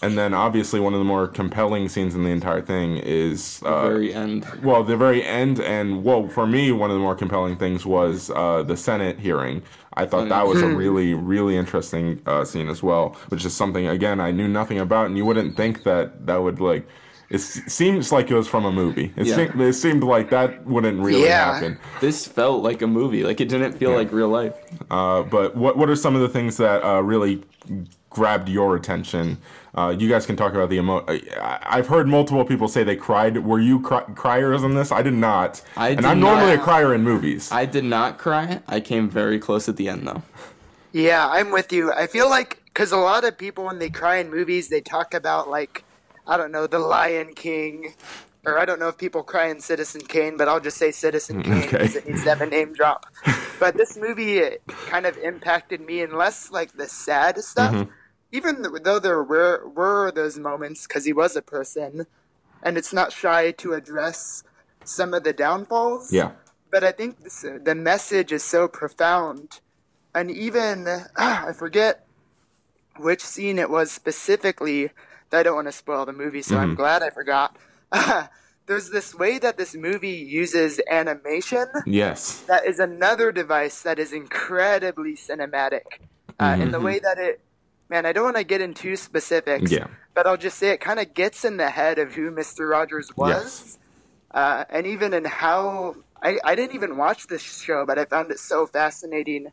[0.03, 3.83] and then obviously one of the more compelling scenes in the entire thing is uh,
[3.83, 4.45] the Very end.
[4.61, 8.29] well, the very end, and well, for me, one of the more compelling things was
[8.31, 9.63] uh, the Senate hearing.
[9.95, 13.87] I thought that was a really, really interesting uh, scene as well, which is something
[13.87, 16.87] again I knew nothing about, and you wouldn't think that that would like.
[17.33, 19.11] It seems like it was from a movie.
[19.15, 19.35] It, Yeah.
[19.35, 21.53] seemed, it seemed like that wouldn't really Yeah.
[21.55, 21.79] happen.
[21.99, 23.23] This felt like a movie.
[23.23, 24.53] Like it didn't feel like real life.
[24.91, 27.41] Uh, but what what are some of the things that uh, really
[28.11, 29.37] grabbed your attention?
[29.75, 31.03] Uh, you guys can talk about the emo.
[31.07, 33.43] I- I've heard multiple people say they cried.
[33.43, 34.91] Were you cry- criers in this?
[34.91, 35.61] I did not.
[35.75, 37.49] I and did I'm normally a crier in movies.
[37.51, 38.59] I did not cry.
[38.67, 40.21] I came very close at the end though.
[40.91, 41.91] Yeah, I'm with you.
[41.91, 45.15] I feel like because a lot of people when they cry in movies, they talk
[45.15, 45.83] about like
[46.27, 47.93] I don't know, The Lion King,
[48.45, 51.43] or I don't know if people cry in Citizen Kane, but I'll just say Citizen
[51.43, 51.71] Kane Okay.
[51.71, 53.05] because it needs to have a name drop.
[53.59, 57.87] but this movie it kind of impacted me, and less like the sad stuff.
[58.31, 62.07] Even though there were were those moments, because he was a person,
[62.63, 64.43] and it's not shy to address
[64.83, 66.31] some of the downfalls Yeah.
[66.71, 69.59] but I think this, the message is so profound,
[70.15, 72.05] and even ah, I forget
[72.97, 74.91] which scene it was specifically.
[75.33, 77.57] I don't want to spoil the movie, so I'm glad I forgot.
[78.65, 82.41] There's this way that this movie uses animation Yes.
[82.47, 85.81] that is another device that is incredibly cinematic.
[86.39, 87.41] Uh, In the way that it,
[87.89, 89.87] man, I don't want to get into specifics, Yeah.
[90.13, 92.69] but I'll just say it kind of gets in the head of who Mr.
[92.69, 93.77] Rogers was Yes.
[94.31, 98.31] uh, and even in how I, I didn't even watch this show, but I found
[98.31, 99.47] it so fascinating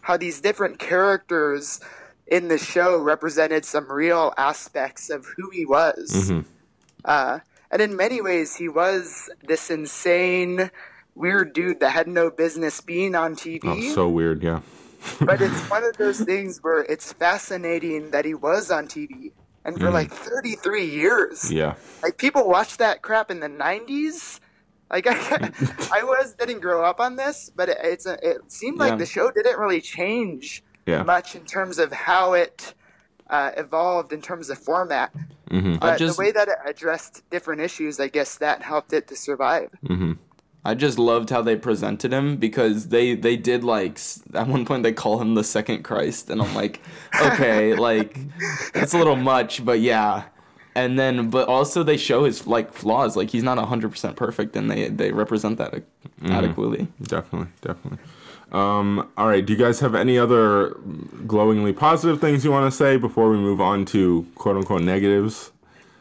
[0.00, 1.80] how these different characters
[2.26, 6.10] in the show represented some real aspects of who he was.
[6.12, 6.40] Mm-hmm.
[7.04, 7.38] Uh,
[7.70, 10.70] and in many ways, he was this insane,
[11.14, 13.60] weird dude that had no business being on TV.
[13.64, 14.42] Oh, so weird.
[14.42, 14.60] Yeah.
[15.20, 19.32] but it's one of those things where it's fascinating that he was on TV.
[19.64, 21.50] And for like 33 years Mm.
[21.50, 21.74] Yeah.
[22.00, 24.38] like people watched that crap in the 90s
[24.92, 25.50] like i,
[25.92, 28.96] I was didn't grow up on this but it, it's a, it seemed like Yeah.
[28.98, 31.02] the show didn't really change Yeah.
[31.02, 32.74] much in terms of how it
[33.28, 35.12] uh, evolved in terms of format
[35.50, 35.76] Mm-hmm.
[35.76, 39.14] but just- the way that it addressed different issues i guess that helped it to
[39.16, 39.70] survive
[40.64, 44.00] I just loved how they presented him because they they did like
[44.34, 46.80] at one point they call him the second Christ and I'm like
[47.28, 48.18] okay like
[48.74, 50.24] it's a little much but yeah
[50.74, 54.68] and then but also they show his like flaws like he's not 100% perfect and
[54.68, 55.84] they they represent that
[56.24, 57.52] adequately Definitely.
[57.60, 57.98] Definitely.
[58.52, 59.44] Um, all right.
[59.44, 60.70] Do you guys have any other
[61.26, 65.50] glowingly positive things you want to say before we move on to quote unquote negatives?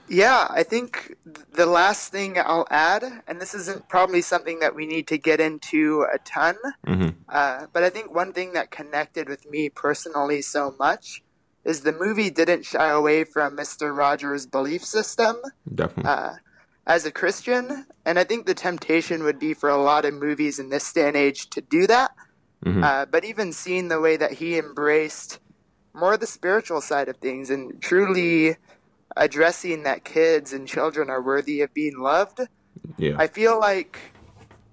[0.08, 1.16] Yeah, I think
[1.54, 5.40] the last thing I'll add, and this isn't probably something that we need to get
[5.40, 6.56] into a ton,
[7.28, 11.24] uh, but I think one thing that connected with me personally so much
[11.64, 13.98] is the movie didn't shy away from Mr.
[13.98, 15.38] Rogers' belief system
[15.74, 16.12] Definitely.
[16.12, 16.34] uh,
[16.86, 20.60] as a Christian, and I think the temptation would be for a lot of movies
[20.60, 22.12] in this day and age to do that.
[22.66, 25.40] Uh, but even seeing the way that he embraced
[25.94, 28.58] more of the spiritual side of things and truly
[29.16, 32.42] addressing that kids and children are worthy of being loved,
[32.98, 33.16] yeah.
[33.18, 34.00] I feel like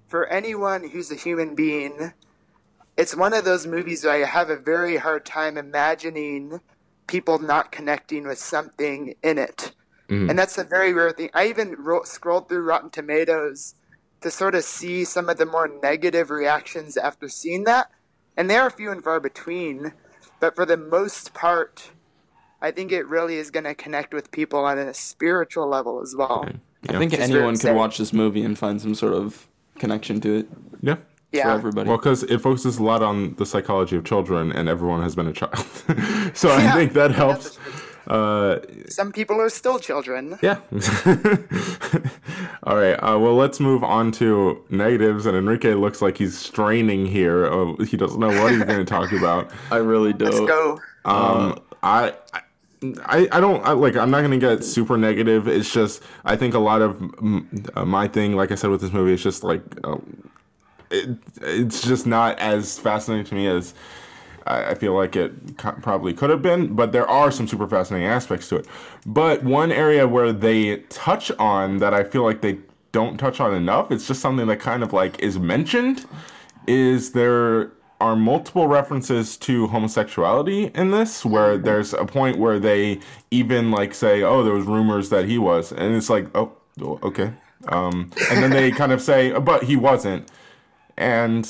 [0.08, 2.12] for anyone who's a human being,
[2.96, 6.60] it's one of those movies where I have a very hard time imagining
[7.06, 9.72] people not connecting with something in it.
[10.30, 11.30] And that's a very rare thing.
[11.34, 13.74] I even wrote, scrolled through Rotten Tomatoes
[14.22, 17.90] to sort of see some of the more negative reactions after seeing that.
[18.36, 19.92] And they are few and far between.
[20.40, 21.90] But for the most part,
[22.60, 26.14] I think it really is going to connect with people on a spiritual level as
[26.16, 26.48] well.
[26.88, 29.48] I think Just anyone very could watch this movie and find some sort of
[29.78, 30.48] connection to it
[30.80, 30.94] yeah.
[30.94, 31.00] for
[31.32, 31.54] Yeah.
[31.54, 35.14] everybody Well, because it focuses a lot on the psychology of children, and everyone has
[35.14, 35.56] been a child,
[36.34, 37.58] so I think that helps.
[38.06, 40.38] Uh, Some people are still children.
[40.42, 40.58] yeah.
[42.64, 42.94] All right.
[42.94, 45.26] Uh, well, let's move on to negatives.
[45.26, 47.46] And Enrique looks like he's straining here.
[47.46, 49.50] Uh, he doesn't know what he's going to talk about.
[49.70, 50.32] I really don't.
[50.32, 50.80] Let's go.
[51.04, 52.14] Um, I,
[53.06, 53.96] I, I don't I, like.
[53.96, 55.46] I'm not gonna get super negative.
[55.46, 58.80] It's just I think a lot of mm, uh, my thing, like I said with
[58.80, 59.98] this movie, is just like uh,
[60.90, 63.74] it, it's just not as fascinating to me as
[64.46, 66.74] I, I feel like it co- probably could have been.
[66.74, 68.66] But there are some super fascinating aspects to it.
[69.06, 72.58] But one area where they touch on that I feel like they
[72.92, 73.90] don't touch on enough.
[73.90, 76.06] It's just something that kind of like is mentioned.
[76.66, 77.72] Is there
[78.02, 82.98] are multiple references to homosexuality in this where there's a point where they
[83.30, 87.32] even like say oh there was rumors that he was and it's like oh okay
[87.68, 90.28] um and then they kind of say but he wasn't
[90.96, 91.46] and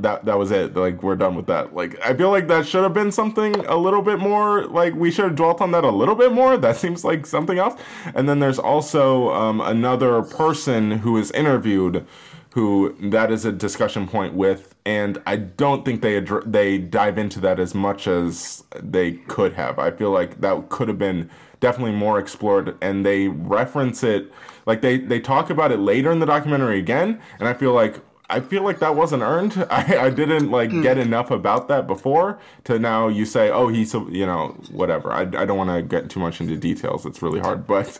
[0.00, 0.76] that that was it.
[0.76, 1.74] Like we're done with that.
[1.74, 5.10] Like i feel like that should have been something a little bit more like we
[5.10, 6.56] should have dwelt on that a little bit more.
[6.56, 7.80] That seems like something else.
[8.14, 12.06] And then there's also um, another person who is interviewed
[12.54, 14.74] who that is a discussion point with.
[14.86, 19.54] And i don't think they addr- they dive into that as much as they could
[19.54, 19.80] have.
[19.80, 21.28] I feel like that could have been
[21.58, 22.76] definitely more explored.
[22.80, 24.32] And they reference it
[24.64, 27.20] like they they talk about it later in the documentary again.
[27.40, 28.00] And i feel like
[28.30, 29.66] I feel like that wasn't earned.
[29.70, 33.94] I, I didn't like get enough about that before to now you say, oh, he's,
[33.94, 35.12] you know, whatever.
[35.12, 37.06] I, I don't want to get too much into details.
[37.06, 37.66] It's really hard.
[37.66, 37.98] But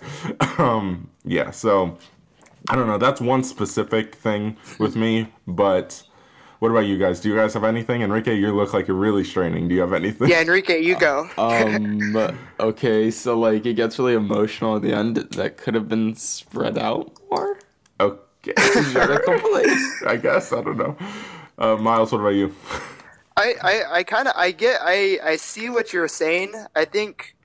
[0.58, 1.96] um, yeah, so
[2.68, 2.98] I don't know.
[2.98, 5.32] That's one specific thing with me.
[5.46, 6.02] But
[6.60, 7.20] What about you guys?
[7.20, 8.02] Do you guys have anything?
[8.02, 9.68] Enrique, you look like you're really straining.
[9.68, 10.28] Do you have anything?
[10.28, 11.28] Yeah, Enrique, you go.
[11.38, 12.36] Um.
[12.60, 15.16] okay, so like it gets really emotional at the end.
[15.16, 17.58] That could have been spread out more.
[18.00, 18.22] Okay.
[20.06, 20.96] I guess I don't know.
[21.58, 22.54] Uh, Miles, what about you?
[23.36, 26.52] I, I, I kind of I get I I see what you're saying.
[26.74, 27.36] I think,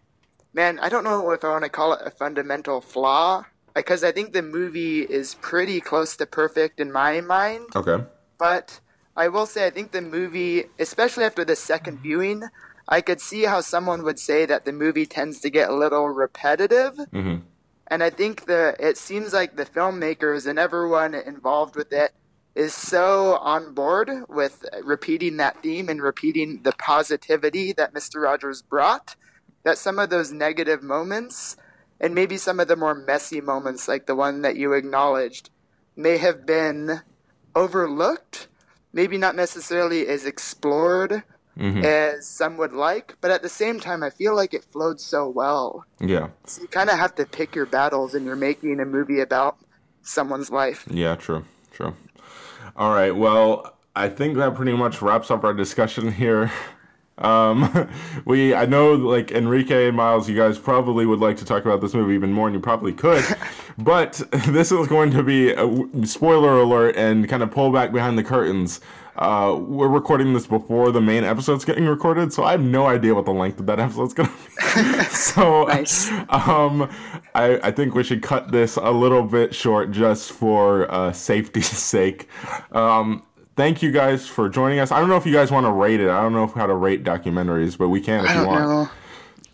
[0.54, 4.12] man, I don't know if I want to call it a fundamental flaw because I
[4.12, 7.68] think the movie is pretty close to perfect in my mind.
[7.76, 8.04] Okay.
[8.38, 8.80] But
[9.16, 12.44] I will say I think the movie, especially after the second viewing,
[12.88, 16.10] I could see how someone would say that the movie tends to get a little
[16.10, 16.98] repetitive.
[17.12, 17.38] hmm
[17.88, 22.12] And I think the it seems like the filmmakers and everyone involved with it
[22.56, 28.22] is so on board with repeating that theme and repeating the positivity that Mr.
[28.22, 29.16] Rogers brought
[29.64, 31.58] that some of those negative moments
[32.00, 35.50] and maybe some of the more messy moments like the one that you acknowledged
[35.96, 37.02] may have been
[37.56, 38.48] overlooked,
[38.92, 41.24] maybe not necessarily as explored
[41.58, 45.00] hmm as some would like, but at the same time I feel like it flowed
[45.00, 45.86] so well.
[46.00, 46.30] Yeah.
[46.46, 49.58] So you kind of have to pick your battles and you're making a movie about
[50.02, 50.86] someone's life.
[50.90, 51.16] Yeah.
[51.16, 51.46] True.
[51.72, 51.96] True.
[52.76, 53.16] All right.
[53.16, 56.52] Well, I think that pretty much wraps up our discussion here.
[57.18, 57.90] Um,
[58.26, 61.82] we I know like Enrique and Miles, you guys probably would like to talk about
[61.82, 63.24] this movie even more, and you probably could.
[63.78, 68.18] but this is going to be a spoiler alert and kind of pull back behind
[68.18, 68.82] the curtains.
[69.16, 73.14] Uh, we're recording this before the main episode's getting recorded, so I have no idea
[73.14, 75.04] what the length of that episode's gonna be.
[75.12, 76.10] so, Nice.
[76.30, 76.90] um,
[77.36, 81.68] I, I think we should cut this a little bit short just for uh, safety's
[81.78, 82.28] sake.
[82.72, 83.24] Um,
[83.56, 84.92] thank you guys for joining us.
[84.92, 86.10] I don't know if you guys want to rate it.
[86.10, 88.62] I don't know how to rate documentaries, but we can if I you don't want.
[88.70, 88.90] know.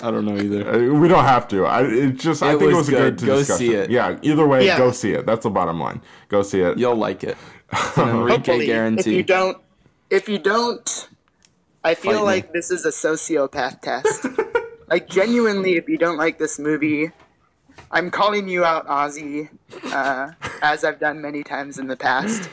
[0.02, 0.66] I don't know either.
[0.94, 1.66] Uh, We don't have to.
[1.66, 3.68] I it just I It think it was was a good, to Go discussion.
[3.68, 3.90] see it.
[3.90, 4.18] Yeah.
[4.22, 4.78] Either way, Yeah.
[4.78, 5.26] go see it.
[5.26, 6.00] That's the bottom line.
[6.30, 6.78] Go see it.
[6.78, 7.36] You'll like it.
[7.72, 9.58] It's an Enrique Hopefully, if you don't,
[10.10, 11.10] if you don't,
[11.84, 12.26] I feel Fight me.
[12.26, 14.26] like this is a sociopath test.
[14.88, 17.12] like genuinely, if you don't like this movie,
[17.92, 19.50] I'm calling you out, Ozzy,
[19.86, 22.50] uh, as I've done many times in the past.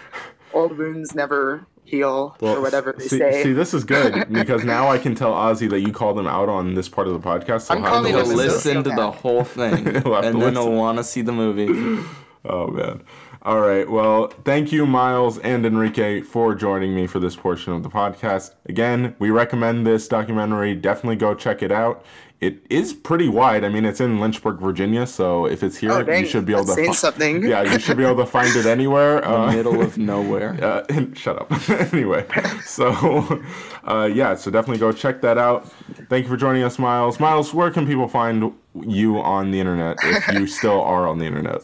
[0.52, 3.42] Old wounds never heal, or whatever they see, say.
[3.42, 6.48] see, this is good because now I can tell Ozzy that you called him out
[6.48, 7.62] on this part of the podcast.
[7.62, 10.42] So I'm he'll to calling He'll listen to the whole thing, He'll have to and
[10.42, 12.02] then he'll want to see the movie.
[12.44, 13.02] Oh man.
[13.46, 13.88] All right.
[13.88, 18.54] Well, thank you, Miles and Enrique, for joining me for this portion of the podcast.
[18.68, 20.74] Again, we recommend this documentary.
[20.74, 22.04] Definitely go check it out.
[22.40, 23.62] It is pretty wide.
[23.64, 26.64] I mean, it's in Lynchburg, Virginia, so if it's here, Oh, you should be able
[26.64, 26.82] that's to.
[26.82, 27.42] saying fi- something.
[27.44, 29.24] Yeah, you should be able to find it anywhere.
[29.26, 30.58] Uh, Middle of nowhere.
[30.62, 31.50] uh, and shut up.
[31.94, 32.26] anyway,
[32.64, 33.42] so
[33.84, 35.70] uh, yeah, so definitely go check that out.
[36.10, 37.20] Thank you for joining us, Miles.
[37.20, 41.24] Miles, where can people find you on the internet if you still are on the
[41.26, 41.62] internet?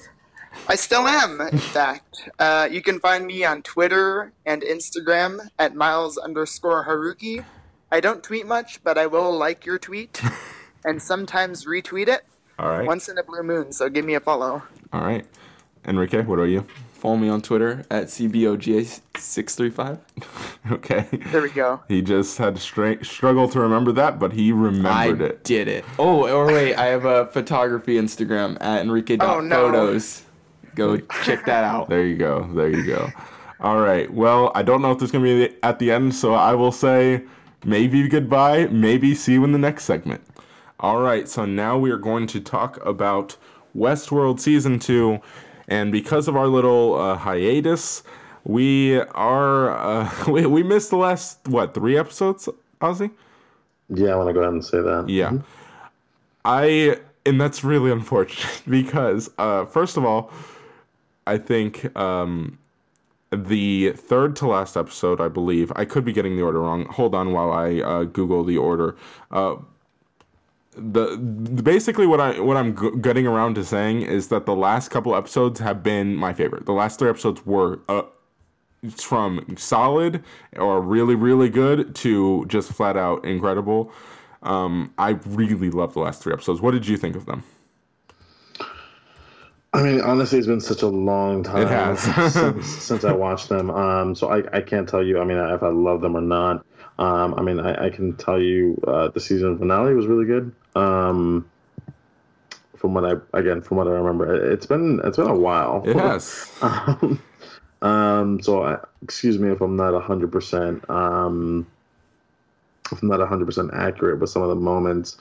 [0.68, 2.28] I still am, in fact.
[2.38, 7.44] Uh, you can find me on Twitter and Instagram at miles underscore Haruki.
[7.90, 10.20] I don't tweet much, but I will like your tweet
[10.84, 12.24] and sometimes retweet it
[12.59, 12.86] All right.
[12.86, 14.62] once in a blue moon, so give me a follow.
[14.92, 15.26] All right.
[15.86, 16.66] Enrique, what are you?
[16.94, 19.98] Follow me on Twitter at cboga635.
[20.70, 21.09] Okay.
[21.32, 21.80] There we go.
[21.88, 25.42] He just had to stra- struggle to remember that, but he I remembered it.
[25.44, 25.84] did it.
[25.98, 29.98] Oh, or wait, I have a photography Instagram at Enrique Oh, no.
[30.76, 31.06] Photos.
[31.06, 31.88] Go check that out.
[31.88, 32.48] There you go.
[32.54, 33.10] There you go.
[33.60, 34.12] All right.
[34.12, 36.72] Well, I don't know if there's going to be at the end, so I will
[36.72, 37.22] say
[37.64, 40.22] maybe goodbye, maybe see you in the next segment.
[40.80, 41.28] All right.
[41.28, 43.36] So now we are going to talk about
[43.76, 45.20] Westworld Season 2.
[45.68, 48.02] And because of our little uh, hiatus,
[48.44, 52.48] we are, uh, we, we missed the last, what, three episodes,
[52.80, 53.10] Ozzy?
[53.88, 55.08] Yeah, I want to go ahead and say that.
[55.08, 55.38] Yeah.
[56.44, 60.30] I and that's really unfortunate because uh first of all,
[61.27, 62.59] I think um
[63.32, 66.85] the third to last episode, I believe, I could be getting the order wrong.
[66.86, 68.94] Hold on while I uh, Google the order.
[69.31, 69.57] Uh,
[70.74, 74.90] the basically what I what I'm g- getting around to saying is that the last
[74.90, 76.66] couple episodes have been my favorite.
[76.66, 78.03] The last three episodes were uh,
[78.97, 80.23] from solid
[80.57, 83.93] or really really good to just flat out incredible.
[84.43, 86.61] Um, I really love the last three episodes.
[86.61, 87.44] What did you think of them?
[89.74, 92.01] I mean, honestly, it's been such a long time It has.
[92.35, 93.70] since, since I watched them.
[93.70, 95.19] Um, so I, I can't tell you.
[95.20, 96.65] I mean, if I love them or not.
[96.99, 100.53] Um, I mean, I, I can tell you uh, the season finale was really good.
[100.77, 101.49] Um,
[102.77, 105.82] from what I again, from what I remember, It- it's been it's been a while.
[105.86, 106.53] It has.
[106.61, 107.23] um,
[107.81, 110.89] um, so I, excuse me if I'm not hundred percent.
[110.90, 111.66] Um,
[112.90, 115.16] if I'm not hundred percent accurate with some of the moments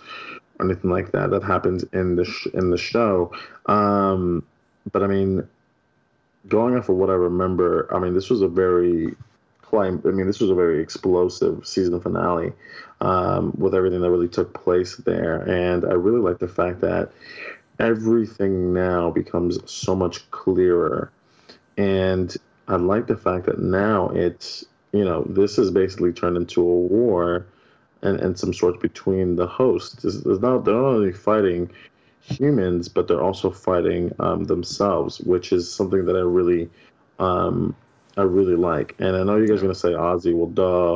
[0.61, 3.33] or anything like that that happens in the sh- in the show.
[3.65, 4.45] Um,
[4.91, 5.47] but I mean,
[6.47, 9.15] going off of what I remember, I mean, this was a very
[9.61, 9.93] quite.
[10.05, 12.53] I mean, this was a very explosive season finale
[12.99, 17.11] um, with everything that really took place there, and I really like the fact that
[17.79, 21.11] everything now becomes so much clearer,
[21.77, 22.35] and
[22.67, 26.65] I like the fact that now it's you know this is basically turned into a
[26.65, 27.45] war.
[28.03, 30.01] And, and some sorts between the hosts.
[30.01, 31.69] There's not, they're not only fighting
[32.21, 36.69] humans, but they're also fighting um, themselves, which is something that I really,
[37.19, 37.75] um,
[38.17, 38.95] I really like.
[38.99, 40.33] And I know you guys are gonna say Ozzy.
[40.33, 40.93] Well, duh.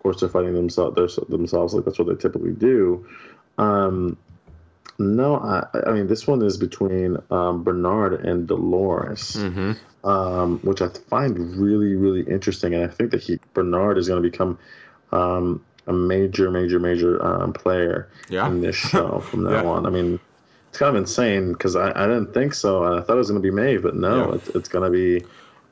[0.00, 0.96] Of course, they're fighting themselves.
[0.96, 3.06] They're themselves like that's what they typically do.
[3.58, 4.16] Um,
[4.98, 9.36] no, I, I mean this one is between um, Bernard and Dolores,
[10.04, 12.74] um, which I find really, really interesting.
[12.74, 14.58] And I think that he Bernard is going to become
[15.12, 18.46] um, a major, major, major um, player Yeah.
[18.48, 19.68] in this show from now Yeah.
[19.68, 19.86] on.
[19.86, 20.18] I mean,
[20.68, 23.42] it's kind of insane because I, I didn't think so, I thought it was going
[23.42, 24.34] to be Maeve, but no, Yeah.
[24.36, 25.26] it's, it's going to be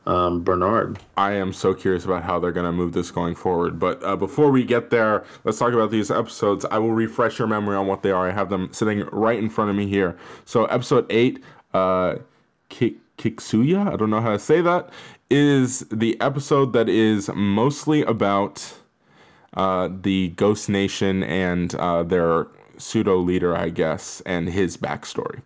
[0.06, 0.98] um, Bernard.
[1.18, 3.78] I am so curious about how they're going to move this going forward.
[3.78, 6.64] But uh, before we get there, let's talk about these episodes.
[6.70, 8.26] I will refresh your memory on what they are.
[8.28, 10.16] I have them sitting right in front of me here.
[10.46, 12.14] So, episode 8, uh,
[12.70, 14.88] Ki- Kiksuya, I don't know how to say that,
[15.28, 18.77] is the episode that is mostly about
[19.54, 22.46] uh, the Ghost Nation and uh, their
[22.76, 25.42] pseudo leader, I guess, and his backstory.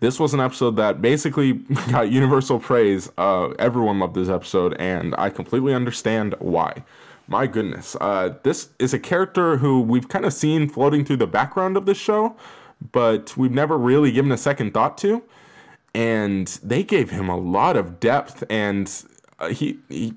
[0.00, 1.52] This was an episode that basically
[1.90, 3.10] got universal praise.
[3.18, 6.84] Uh, everyone loved this episode, and I completely understand why.
[7.26, 11.26] My goodness, uh, this is a character who we've kind of seen floating through the
[11.26, 12.36] background of this show,
[12.92, 15.22] but we've never really given a second thought to.
[15.94, 18.90] And they gave him a lot of depth, and
[19.40, 20.14] uh, he he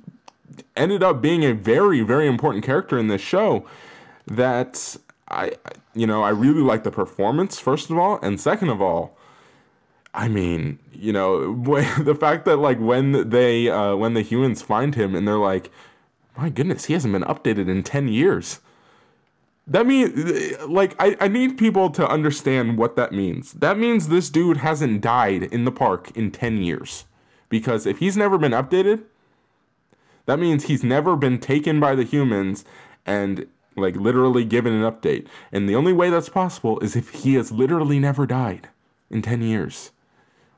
[0.75, 3.65] ended up being a very very important character in this show
[4.27, 4.95] that
[5.27, 5.53] I
[5.93, 9.17] you know I really like the performance first of all and second of all
[10.13, 14.61] I mean you know when- the fact that like when they uh, when the humans
[14.61, 15.71] find him and they're like
[16.37, 18.59] my goodness he hasn't been updated in 10 years.
[19.67, 23.53] That means like I, I need people to understand what that means.
[23.53, 27.05] That means this dude hasn't died in the park in 10 years.
[27.47, 29.03] Because if he's never been updated
[30.25, 32.65] that means he's never been taken by the humans
[33.05, 35.27] and like literally given an update.
[35.51, 38.69] And the only way that's possible is if he has literally never died
[39.09, 39.91] in 10 years.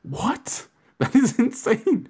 [0.02, 0.68] What?
[0.99, 2.07] That is insane.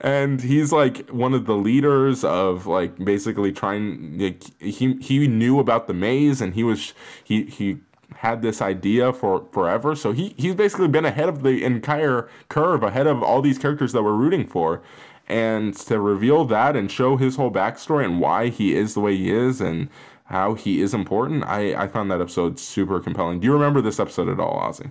[0.00, 5.58] And he's like one of the leaders of like basically trying like, he he knew
[5.58, 6.92] about the maze and he was
[7.24, 7.78] he he
[8.16, 9.96] had this idea for forever.
[9.96, 13.92] So he he's basically been ahead of the entire curve, ahead of all these characters
[13.92, 14.82] that we're rooting for.
[15.28, 19.16] And to reveal that and show his whole backstory and why he is the way
[19.16, 19.88] he is and
[20.24, 23.40] how he is important, I, I found that episode super compelling.
[23.40, 24.90] Do you remember this episode at all, Ozzy?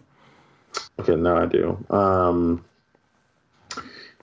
[1.00, 1.86] Okay, no I do.
[1.90, 2.64] Um,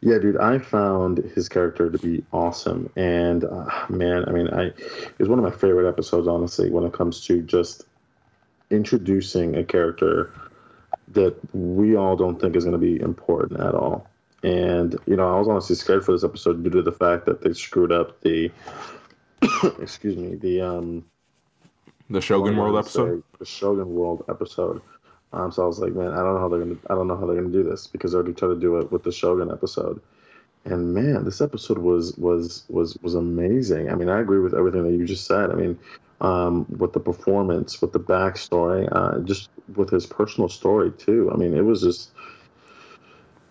[0.01, 4.65] yeah, dude, I found his character to be awesome, and uh, man, I mean, I
[4.67, 7.85] it was one of my favorite episodes, honestly, when it comes to just
[8.71, 10.31] introducing a character
[11.09, 14.07] that we all don't think is going to be important at all.
[14.45, 17.41] And you know, I was honestly scared for this episode due to the fact that
[17.41, 18.51] they screwed up the,
[19.81, 21.05] excuse me, the um,
[22.11, 23.23] The Shogun World episode?
[23.39, 24.83] the Shogun World episode.
[25.33, 27.17] Um, so I was like, man, I don't know how they're gonna, I don't know
[27.17, 29.51] how they're gonna do this because they already tried to do it with the Shogun
[29.51, 30.01] episode.
[30.67, 33.91] And man, this episode was was was was amazing.
[33.91, 35.51] I mean, I agree with everything that you just said.
[35.51, 35.79] I mean,
[36.21, 41.31] um, with the performance, with the backstory, uh, just with his personal story too.
[41.33, 42.11] I mean, it was just,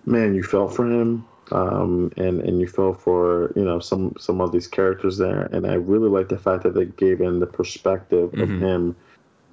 [0.06, 4.42] man, you felt for him, um, and and you felt for you know some some
[4.42, 5.44] of these characters there.
[5.52, 8.60] And I really like the fact that they gave in the perspective of Mhm.
[8.60, 8.96] him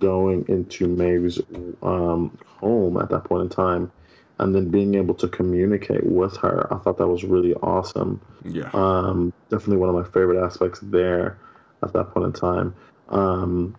[0.00, 1.40] going into Maeve's
[1.82, 3.90] um, home at that point in time,
[4.38, 6.72] and then being able to communicate with her.
[6.72, 8.20] I thought that was really awesome.
[8.44, 8.70] Yeah.
[8.72, 11.38] Um, definitely one of my favorite aspects there
[11.82, 12.74] at that point in time.
[13.08, 13.76] Um,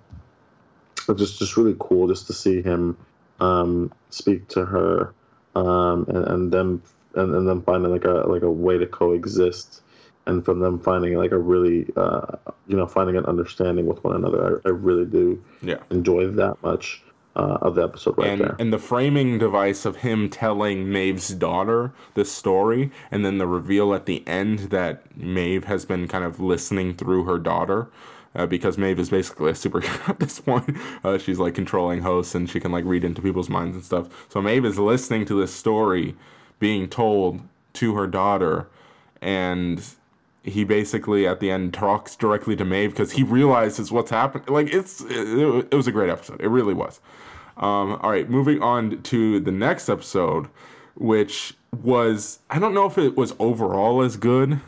[1.08, 2.98] but just just really cool just to see him
[3.40, 5.14] um, speak to her
[5.56, 6.82] um, and, and them
[7.16, 9.82] and, and them finding like a like a way to coexist
[10.28, 12.38] and from them finding like a really uh,
[12.68, 14.62] you know finding an understanding with one another.
[14.66, 15.78] I, I really do Yeah.
[15.90, 17.04] enjoy that much
[17.36, 18.56] uh, of the episode right and there.
[18.60, 23.94] and the framing device of him telling Maeve's daughter the story, and then the reveal
[23.94, 27.90] at the end that Maeve has been kind of listening through her daughter.
[28.34, 30.78] Uh, because Maeve is basically a superhero at this point.
[31.04, 34.28] Uh, she's like controlling hosts and she can like read into people's minds and stuff.
[34.30, 36.16] So Maeve is listening to this story
[36.60, 37.42] being told
[37.74, 38.68] to her daughter,
[39.22, 39.84] and
[40.44, 44.46] he basically at the end talks directly to Maeve because he realizes what's happening.
[44.48, 46.42] Like it's it, it was a great episode.
[46.42, 47.00] It really was.
[47.58, 50.48] Um, all right, moving on to the next episode,
[50.96, 54.62] which was I don't know if it was overall as good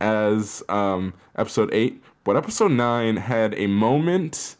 [0.00, 4.56] as um, episode eight, but episode nine had a moment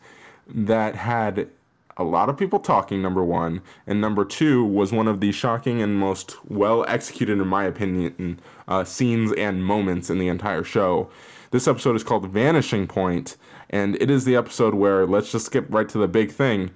[0.46, 1.50] that had
[1.98, 3.02] a lot of people talking.
[3.02, 7.46] Number one, and number two was one of the shocking and most well executed, in
[7.46, 11.10] my opinion, uh, scenes and moments in the entire show.
[11.50, 13.36] This episode is called Vanishing Point,
[13.68, 16.70] and it is the episode where let's just skip right to the big thing.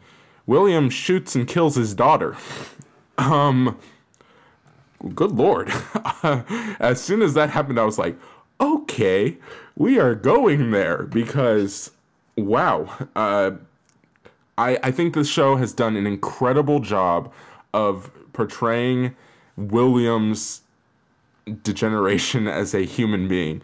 [0.47, 2.37] William shoots and kills his daughter.
[3.19, 3.79] Um,
[5.15, 5.71] good lord.
[6.81, 8.17] as soon as that happened, I was like,
[8.61, 9.37] okay,
[9.77, 11.91] we are going there because,
[12.37, 12.89] wow.
[13.17, 13.53] Uh,
[14.59, 17.33] I, I think this show has done an incredible job
[17.73, 19.15] of portraying
[19.57, 20.63] William's
[21.63, 23.63] degeneration as a human being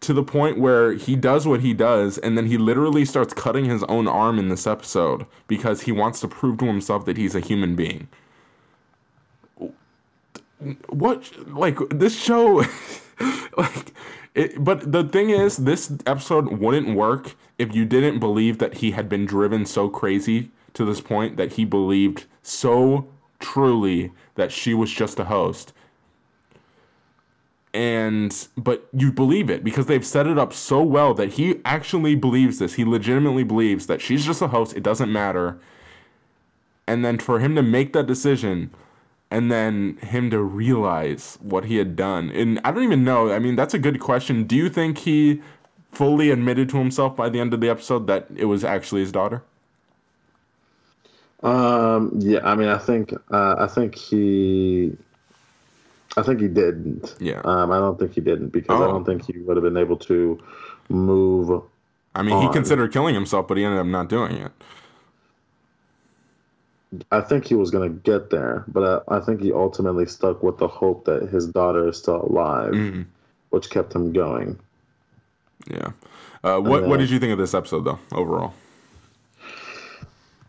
[0.00, 3.64] to the point where he does what he does and then he literally starts cutting
[3.64, 7.34] his own arm in this episode because he wants to prove to himself that he's
[7.34, 8.08] a human being
[10.88, 12.64] what like this show
[13.56, 13.94] like
[14.34, 18.90] it, but the thing is this episode wouldn't work if you didn't believe that he
[18.90, 23.06] had been driven so crazy to this point that he believed so
[23.38, 25.72] truly that she was just a host.
[27.72, 32.14] And but you believe it because they've set it up so well that he actually
[32.14, 32.74] believes this.
[32.74, 34.76] He legitimately believes that she's just a host.
[34.76, 35.58] It doesn't matter.
[36.86, 38.70] And then for him to make that decision
[39.34, 42.30] and then him to realize what he had done.
[42.30, 43.32] And I don't even know.
[43.32, 44.44] I mean, that's a good question.
[44.44, 45.42] Do you think he
[45.90, 49.10] fully admitted to himself by the end of the episode that it was actually his
[49.10, 49.42] daughter?
[51.42, 52.12] Um.
[52.18, 52.40] Yeah.
[52.44, 53.12] I mean, I think.
[53.30, 54.96] Uh, I think he.
[56.16, 57.16] I think he didn't.
[57.20, 57.40] Yeah.
[57.44, 57.70] Um.
[57.72, 58.92] I don't think he didn't because I Oh.
[58.92, 60.38] don't think he would have been able to
[60.88, 61.60] move.
[62.14, 64.52] I mean, he considered killing himself, but he ended up not doing it.
[67.10, 70.42] I think he was going to get there, but I, I think he ultimately stuck
[70.42, 73.06] with the hope that his daughter is still alive, Mhm.
[73.50, 74.58] which kept him going.
[75.66, 75.92] Yeah.
[76.42, 78.52] Uh, what then- What did you think of this episode, though, overall?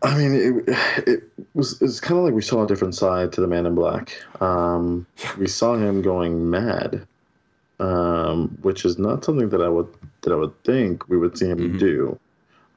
[0.02, 0.34] I mean,
[0.68, 1.22] it, it
[1.54, 4.12] was it's kind of like we saw a different side to the Man in Black.
[4.40, 5.06] Um,
[5.38, 7.06] we saw him going mad,
[7.80, 9.88] um, which is not something that I would
[10.22, 11.78] that I would think we would see him Mhm.
[11.78, 12.18] do,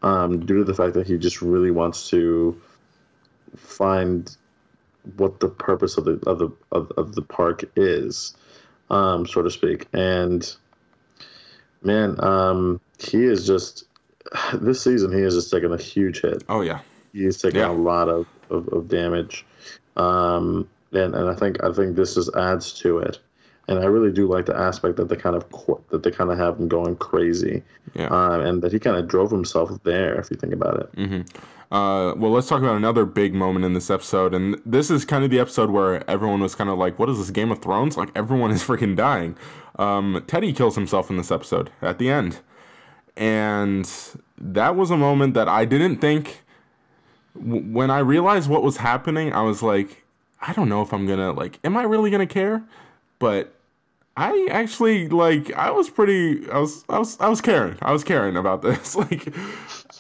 [0.02, 2.56] um, due to the fact that he just really wants to
[3.56, 4.36] find
[5.18, 8.36] what the purpose of the of the of, of the park is,
[8.90, 9.88] um, so to speak.
[9.94, 10.54] And
[11.84, 13.86] man, um, he is just
[14.54, 16.80] this season he is just taking a huge hit Oh yeah.
[17.14, 17.70] he's taking Yeah.
[17.72, 19.46] a lot of, of, of damage.
[19.98, 23.20] Um, and, and I think I think this just adds to it.
[23.70, 25.46] And I really do like the aspect that they kind of
[25.92, 27.64] that they kind of have him going crazy,
[27.94, 28.08] Yeah.
[28.08, 30.20] um, and that he kind of drove himself there.
[30.20, 31.22] If you think about it, hmm
[31.72, 35.24] Uh, well, let's talk about another big moment in this episode, and this is kind
[35.24, 37.96] of the episode where everyone was kind of like, "What is this Game of Thrones?"
[37.96, 39.36] Like everyone is freaking dying.
[39.78, 42.40] Um, Teddy kills himself in this episode at the end,
[43.16, 43.88] and
[44.40, 46.44] that was a moment that I didn't think.
[47.36, 50.04] W- when I realized what was happening, I was like,
[50.42, 51.60] I don't know if I'm gonna like.
[51.64, 52.64] Am I really gonna care?
[53.20, 53.54] But
[54.20, 57.78] I actually like I was pretty I was I was I was caring.
[57.82, 58.94] I was caring about this.
[58.96, 59.34] like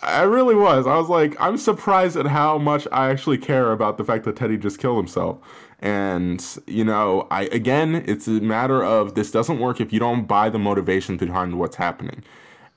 [0.03, 0.85] I really was.
[0.85, 4.35] I was like I'm surprised at how much I actually care about the fact that
[4.35, 5.37] Teddy just killed himself.
[5.79, 10.25] And you know, I again, it's a matter of this doesn't work if you don't
[10.25, 12.21] buy the motivation behind what's happening.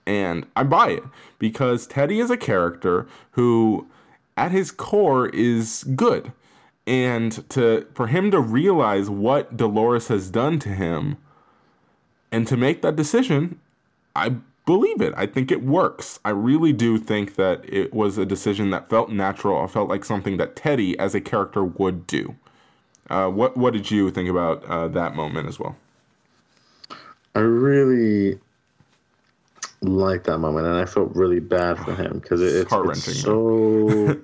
[0.06, 1.02] And I buy it
[1.40, 3.88] because Teddy is a character who
[4.36, 6.30] at his core is good.
[6.86, 11.16] And to for him to realize what Dolores has done to him
[12.32, 13.60] and to make that decision,
[14.16, 14.30] I
[14.66, 15.12] believe it.
[15.16, 16.18] I think it works.
[16.24, 19.62] I really do think that it was a decision that felt natural.
[19.62, 22.34] I felt like something that Teddy as a character would do.
[23.10, 25.76] Uh, what what did you think about uh, that moment as well?
[27.34, 28.38] I really
[29.82, 33.22] like that moment, and I felt really bad for him because it, it's, heart-wrenching, it's
[33.22, 34.20] so.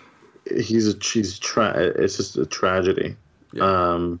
[0.56, 3.14] he's a he's tra- It's just a tragedy,
[3.52, 3.64] Yeah.
[3.64, 4.20] um,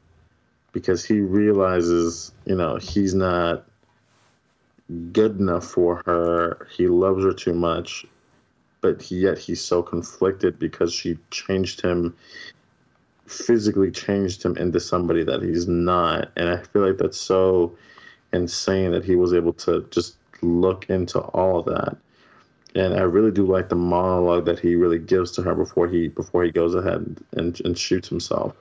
[0.72, 3.64] because he realizes you know he's not
[5.12, 6.66] good enough for her.
[6.70, 8.04] He loves her too much,
[8.80, 12.14] but yet he's so conflicted because she changed him
[13.26, 16.30] physically changed him into somebody that he's not.
[16.36, 17.76] And i feel like that's so
[18.32, 21.96] insane that he was able to just look into all of that.
[22.74, 26.08] And i really do like the monologue that he really gives to her before he
[26.08, 28.54] before he goes ahead and, and shoots himself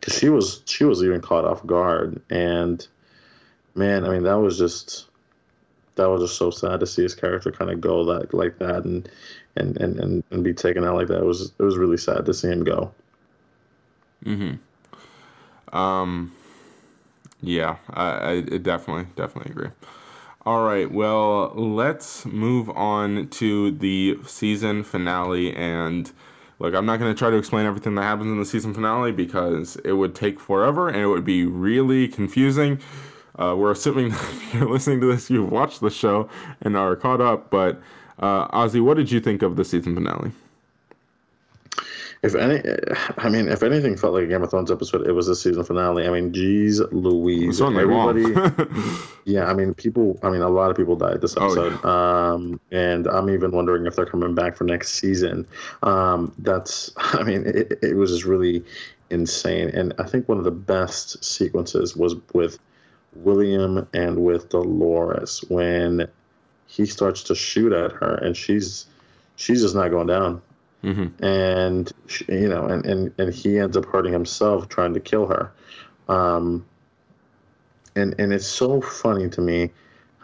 [0.00, 2.86] because she was she was even caught off guard and
[3.74, 5.06] man i mean that was just
[5.96, 8.84] that was just so sad to see his character kind of go like like that
[8.84, 9.08] and
[9.56, 12.24] and and and, and be taken out like that it was it was really sad
[12.26, 12.92] to see him go
[14.24, 14.56] Mm-hmm.
[15.76, 16.32] Um,
[17.40, 19.70] Yeah, I, I I definitely definitely agree.
[20.44, 25.54] All right, well, let's move on to the season finale.
[25.54, 26.10] And
[26.58, 29.12] look, I'm not going to try to explain everything that happens in the season finale
[29.12, 32.80] because it would take forever and it would be really confusing.
[33.38, 36.28] Uh, we're assuming that you're listening to this, you've watched the show
[36.60, 37.50] and are caught up.
[37.50, 37.80] But
[38.18, 40.32] uh, Ozzy, what did you think of the season finale?
[42.22, 42.60] If any,
[43.18, 45.62] I mean, if anything felt like a Game of Thrones episode, it was the season
[45.62, 46.06] finale.
[46.06, 48.24] I mean, geez, Louise, everybody.
[49.24, 50.18] yeah, I mean, people.
[50.22, 53.86] I mean, a lot of people died this Oh, episode, um, and I'm even wondering
[53.86, 55.46] if they're coming back for next season.
[55.84, 58.64] Um, that's, I mean, it, it was just really
[59.10, 62.58] insane, and I think one of the best sequences was with
[63.14, 66.08] William and with Dolores when
[66.66, 68.86] he starts to shoot at her, and she's
[69.36, 70.42] she's just not going down
[70.84, 71.24] mm-hmm.
[71.24, 75.26] and sh- you know, and, and and he ends up hurting himself trying to kill
[75.26, 75.52] her.
[76.08, 76.64] Um,
[77.96, 79.70] and and it's so funny to me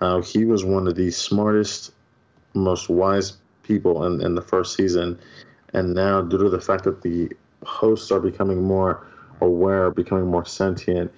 [0.01, 1.93] how he was one of the smartest,
[2.55, 5.19] most wise people in, in the first season,
[5.73, 7.31] and now due to the fact that the
[7.65, 9.07] hosts are becoming more
[9.41, 11.13] aware, becoming more sentient.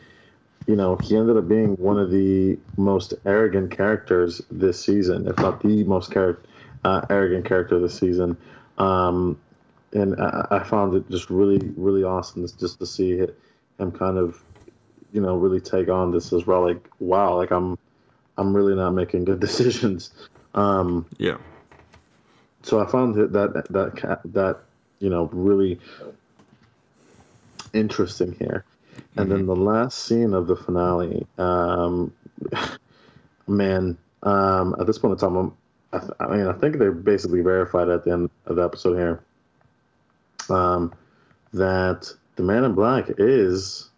[0.67, 5.37] You know, he ended up being one of the most arrogant characters this season, if
[5.39, 6.39] not the most char-
[6.85, 8.37] uh, arrogant character this season.
[8.79, 9.41] Um,
[9.93, 13.39] and I, I found it just really, really awesome just to see it,
[13.79, 14.43] him kind of,
[15.13, 16.63] you know, really take on this as well.
[16.67, 17.79] Like, wow, like I'm,
[18.37, 20.13] I'm really not making good decisions.
[20.55, 21.39] Um, Yeah.
[22.63, 24.59] so I found that that that that
[24.99, 25.79] you know really
[27.73, 28.65] interesting here.
[29.19, 32.13] And then the last scene of the finale, um,
[33.47, 35.57] man, um, at this point in time, I'm,
[35.93, 38.97] I, th- I mean, I think they're basically verified at the end of the episode
[38.97, 39.23] here
[40.51, 40.93] um,
[41.53, 43.91] that the Man in Black is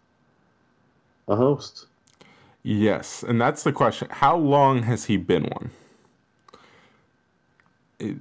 [1.27, 1.87] a host.
[2.63, 4.07] Yes, and that's the question.
[4.11, 5.71] How long has he been one?
[7.99, 8.17] It-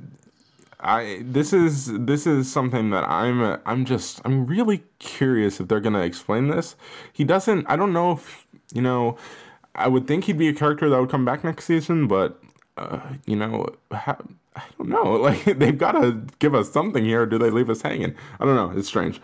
[0.81, 5.81] I this is this is something that I'm I'm just I'm really curious if they're
[5.81, 6.77] gonna explain this.
[7.13, 7.67] He doesn't.
[7.69, 9.17] I don't know if you know.
[9.75, 12.41] I would think he'd be a character that would come back next season, but
[13.27, 14.17] you know, I
[14.77, 15.17] don't know.
[15.29, 17.27] Like they've got to give us something here.
[17.27, 18.15] Do they leave us hanging?
[18.41, 18.77] I don't know.
[18.79, 19.21] It's strange.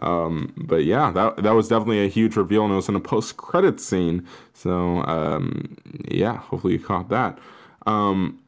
[0.00, 3.00] Um, but yeah, that that was definitely a huge reveal, and it was in a
[3.00, 4.26] post credit scene.
[4.52, 5.76] So um,
[6.08, 7.38] yeah, hopefully you caught that.
[7.86, 8.40] Um,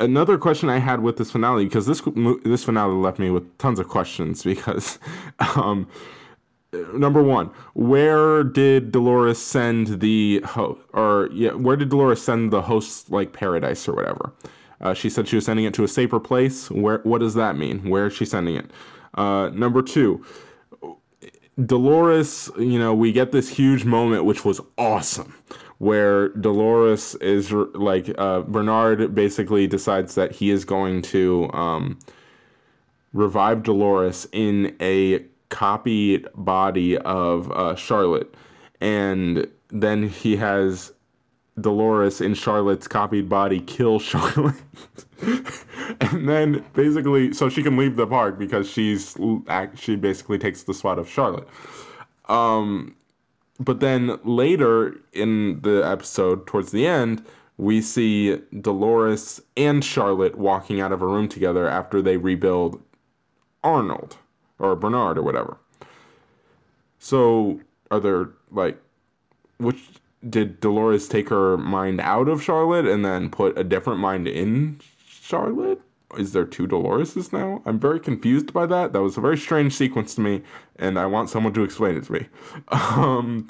[0.00, 2.02] another question I had with this finale because this
[2.44, 4.98] this finale left me with tons of questions because.
[6.72, 12.52] Um, Number one, where did Dolores send the host, or yeah, where did Dolores send
[12.52, 14.32] the host like paradise or whatever?
[14.80, 16.70] Uh, she said she was sending it to a safer place.
[16.70, 16.98] Where?
[17.04, 17.88] What does that mean?
[17.88, 18.70] Where is she sending it?
[19.14, 20.24] Uh, number two,
[21.64, 25.34] Dolores, you know, we get this huge moment, which was awesome,
[25.78, 31.98] where Dolores is like, uh, Bernard basically decides that he is going to um,
[33.12, 38.34] revive Dolores in a copied body of uh, Charlotte.
[38.80, 40.92] And then he has
[41.60, 44.56] Dolores in Charlotte's copied body kill Charlotte.
[46.00, 49.16] and then basically, so she can leave the park because she's
[49.76, 51.46] she basically takes the spot of Charlotte.
[52.28, 52.96] Um,
[53.60, 57.24] but then later in the episode, towards the end,
[57.58, 62.82] we see Dolores and Charlotte walking out of a room together after they rebuild
[63.62, 64.16] Arnold
[64.62, 65.58] or Bernard or whatever.
[66.98, 67.60] So
[67.90, 68.80] are there like
[69.58, 69.82] which
[70.28, 74.80] did Dolores take her mind out of Charlotte and then put a different mind in
[75.06, 75.80] Charlotte?
[76.16, 77.62] Is there two Doloreses now?
[77.64, 78.92] I'm very confused by that.
[78.92, 80.42] That was a very strange sequence to me,
[80.76, 82.26] and I want someone to explain it to me.
[82.70, 83.48] Um,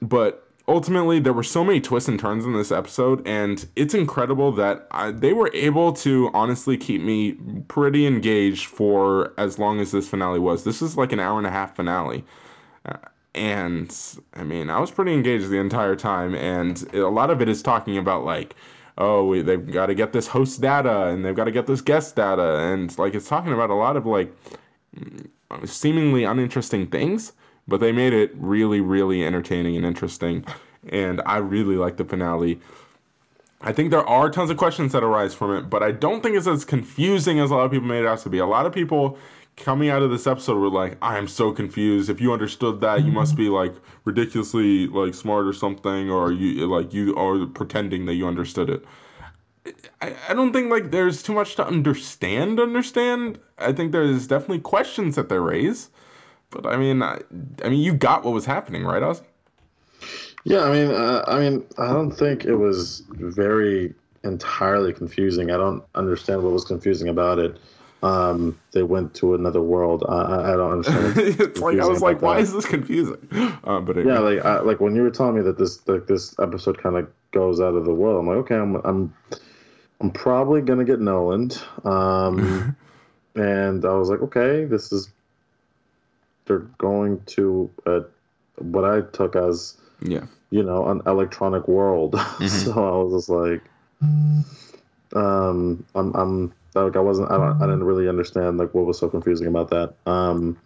[0.00, 4.52] but ultimately, there were so many twists and turns in this episode, and it's incredible
[4.52, 7.32] that I, they were able to honestly keep me
[7.66, 10.64] pretty engaged for as long as this finale was.
[10.64, 12.24] This is like an hour and a half finale.
[12.84, 12.98] Uh,
[13.34, 13.96] and
[14.34, 17.62] I mean, I was pretty engaged the entire time, and a lot of it is
[17.62, 18.54] talking about like,
[18.98, 21.80] oh, we, they've got to get this host data, and they've got to get this
[21.80, 24.34] guest data, and like it's talking about a lot of like
[25.64, 27.32] seemingly uninteresting things,
[27.68, 30.44] but they made it really, really entertaining and interesting,
[30.88, 32.60] and I really like the finale.
[33.60, 36.36] I think there are tons of questions that arise from it, but I don't think
[36.36, 38.38] it's as confusing as a lot of people made it out to be.
[38.38, 39.18] A lot of people
[39.56, 42.08] coming out of this episode were like, "I am so confused.
[42.08, 43.74] If you understood that, you must be like
[44.04, 48.84] ridiculously like smart or something, or you like you are pretending that you understood it."
[50.00, 52.60] I, I don't think like there's too much to understand.
[52.60, 53.38] Understand?
[53.58, 55.90] I think there's definitely questions that they raise,
[56.50, 57.20] but I mean, I,
[57.64, 59.22] I mean, you got what was happening, right, Ozzy?
[60.44, 63.94] Yeah, I mean, uh, I mean, I don't think it was very
[64.24, 65.50] entirely confusing.
[65.50, 67.58] I don't understand what was confusing about it.
[68.02, 70.04] Um, they went to another world.
[70.08, 71.18] I, I don't understand.
[71.40, 72.42] it's like I was like, why that.
[72.42, 73.18] is this confusing?
[73.64, 76.38] Uh, but Yeah, like I, like when you were telling me that this like this
[76.38, 79.14] episode kind of goes out of the world, I'm like, okay, I'm I'm
[80.00, 81.60] I'm probably gonna get Noland.
[81.84, 82.76] Um,
[83.34, 85.10] and I was like, okay, this is
[86.48, 88.00] they're going to uh,
[88.56, 90.26] what I took as yeah.
[90.50, 92.18] you know an electronic world.
[92.48, 93.62] so I was just like,
[95.14, 98.98] um, I'm I'm like I wasn't I don't I didn't really understand like what was
[98.98, 99.94] so confusing about that.
[100.06, 100.58] Um,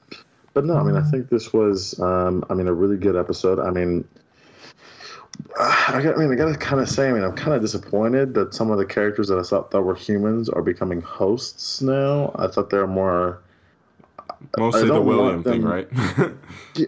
[0.55, 3.59] but no, I mean I think this was um I mean a really good episode.
[3.59, 4.07] I mean.
[5.59, 8.35] I, got, I mean, I gotta kind of say, I mean, I'm kind of disappointed
[8.35, 12.33] that some of the characters that I thought that were humans are becoming hosts now.
[12.39, 13.41] I thought they were more,
[14.59, 15.89] Mostly the William thing, right?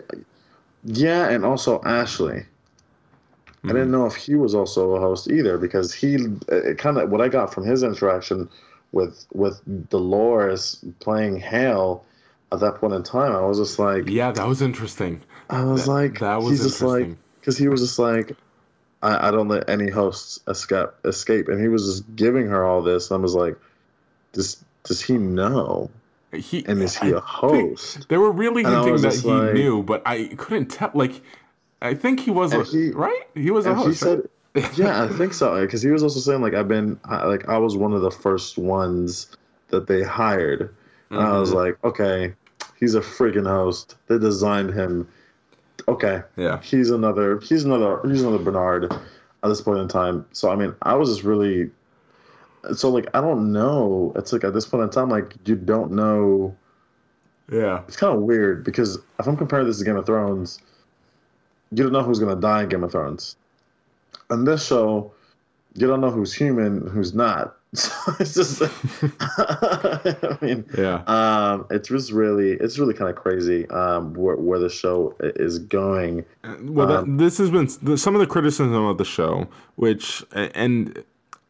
[0.84, 2.44] yeah, and also Ashley.
[3.64, 3.92] I didn't hmm.
[3.92, 6.16] know if he was also a host either because he
[6.52, 8.48] uh, kind of what I got from his interaction
[8.92, 12.04] with with Dolores playing Hale
[12.52, 13.34] at that point in time.
[13.34, 15.20] I was just like, yeah, that was interesting.
[15.50, 17.08] I was That- like, that was he's just like,
[17.40, 18.36] because he was just like,
[19.02, 22.82] I, I don't let any hosts escape, escape, and he was just giving her all
[22.82, 23.10] this.
[23.10, 23.56] And I was like,
[24.32, 25.90] does does he know?
[26.36, 28.08] He And is he a I think host?
[28.08, 30.90] They were really And hinting that he like- knew, but I couldn't tell.
[30.94, 31.20] Like,
[31.82, 33.22] I think he was a, he- right.
[33.34, 34.00] He was a And he host.
[34.00, 34.22] said,
[34.54, 34.70] right?
[34.78, 35.60] yeah, I think so.
[35.60, 38.56] Because he was also saying like I've been like I was one of the first
[38.58, 39.28] ones
[39.68, 40.74] that they hired.
[41.10, 41.54] And I was Mhm.
[41.54, 42.34] like, okay,
[42.80, 43.96] he's a freaking host.
[44.08, 45.06] They designed him.
[45.88, 46.60] Okay, yeah.
[46.62, 47.40] he's another.
[47.40, 48.00] He's another.
[48.08, 50.24] He's another Bernard at this point in time.
[50.32, 51.70] So I mean, I was just really.
[52.74, 54.12] So like I don't know.
[54.16, 56.54] It's like at this point in time, like you don't know.
[57.52, 57.82] Yeah.
[57.86, 60.58] It's kind of weird because if I'm comparing this to Game of Thrones,
[61.72, 63.36] you don't know who's gonna die in Game of Thrones.
[64.30, 65.12] On this show,
[65.74, 67.56] you don't know who's human, who's not.
[67.74, 68.62] So it's just,
[69.20, 71.02] I mean, Yeah.
[71.08, 75.58] um, it's just really, it's really kind of crazy um, where where the show is
[75.58, 76.24] going.
[76.62, 81.02] Well, that, Um, this has been some of the criticism of the show, which and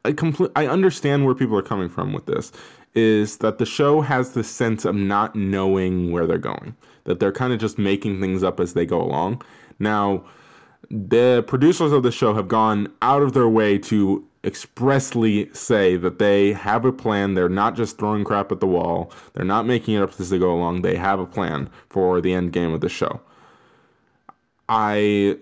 [0.04, 2.52] I complete I understand where people are coming from with this,
[2.94, 7.32] is that the show has this sense of not knowing where they're going, that they're
[7.32, 9.42] kind of just making things up as they go along.
[9.78, 10.24] Now,
[10.90, 16.18] the producers of the show have gone out of their way to expressly say that
[16.18, 17.32] they have a plan.
[17.34, 19.10] They're not just throwing crap at the wall.
[19.32, 20.82] They're not making it up as they go along.
[20.82, 23.22] They have a plan for the end game of the show.
[24.68, 25.38] I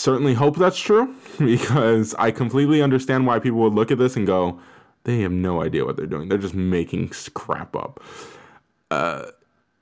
[0.00, 4.26] certainly hope that's true because I completely understand why people would look at this and
[4.26, 4.58] go,
[5.04, 6.28] they have no idea what they're doing.
[6.28, 8.02] They're just making crap up.
[8.90, 9.26] Uh,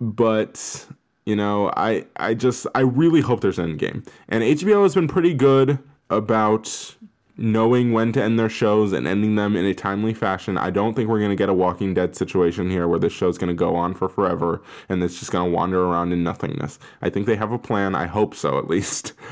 [0.01, 0.87] but
[1.25, 4.03] you know, I I just I really hope there's an end game.
[4.29, 5.79] And HBO has been pretty good
[6.11, 6.95] about
[7.41, 10.59] knowing when to end their shows and ending them in a timely fashion.
[10.59, 13.39] I don't think we're going to get a Walking Dead situation here where this show's
[13.39, 16.81] going to go on for forever and it's just going to wander around in nothingness.
[17.01, 17.95] I think they have a plan.
[17.95, 19.13] I hope so, at least.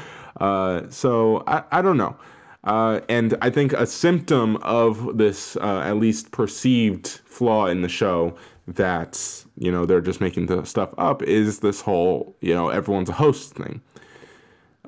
[0.41, 2.17] Uh, so I, I don't know.
[2.65, 7.89] Uh, and I think a symptom of this, uh, at least perceived flaw in the
[7.89, 8.37] show,
[8.67, 13.09] that you know they're just making the stuff up, is this whole you know everyone's
[13.09, 13.81] a host thing.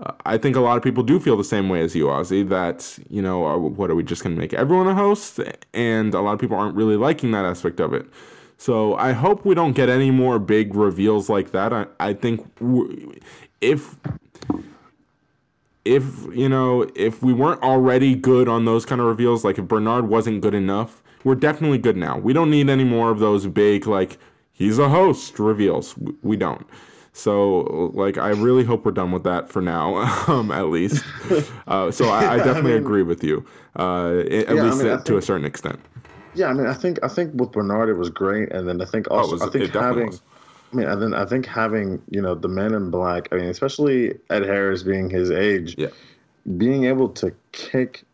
[0.00, 2.48] Uh, I think a lot of people do feel the same way as you, Ozzy.
[2.48, 5.38] That you know, are, what are we just going to make everyone a host?
[5.72, 8.06] And a lot of people aren't really liking that aspect of it.
[8.56, 11.72] So I hope we don't get any more big reveals like that.
[11.72, 13.14] I, I think w-
[13.60, 13.94] if
[15.96, 16.04] if
[16.34, 20.08] you know if we weren't already good on those kind of reveals, like if Bernard
[20.08, 22.18] wasn't good enough, we're definitely good now.
[22.18, 24.18] We don't need any more of those big like
[24.52, 25.94] he's a host reveals.
[26.22, 26.66] We, don't.
[27.12, 29.96] So like I really hope we're done with that for now,
[30.28, 31.04] um, at least.
[31.66, 33.44] Uh, so I, I definitely mean- agree with you,
[33.78, 35.80] uh, at Yeah, least I uh, to a certain extent.
[36.34, 38.84] Yeah, I mean, I think I think with Bernard it was great, and then I
[38.84, 40.22] think also Oh, was- I think having, was.
[40.72, 43.28] I mean, and then I think having you know the Men in Black.
[43.32, 45.88] I mean, especially Ed Harris being his age, Yeah.
[46.56, 48.04] being able to kick,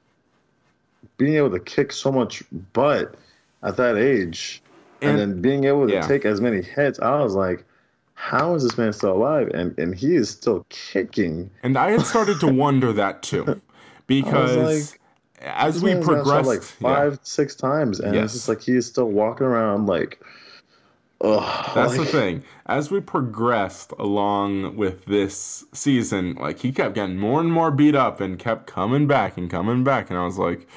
[1.16, 3.14] being able to kick so much butt
[3.62, 4.62] at that age,
[5.02, 6.06] and, And- then being able to yeah.
[6.06, 7.64] take as many hits, I was like,
[8.14, 9.48] how is this man still alive?
[9.52, 11.50] And and he is still kicking.
[11.64, 13.60] And I had started to wonder that too,
[14.06, 15.00] because like,
[15.42, 16.94] as we man's been shot progressed, like yeah.
[16.96, 18.26] five, six times, and Yes.
[18.26, 20.22] it's just like he is still walking around like.
[21.24, 22.44] Ugh, That's the thing.
[22.66, 27.94] As we progressed along with this season, like he kept getting more and more beat
[27.94, 30.68] up and kept coming back and coming back, and I was like,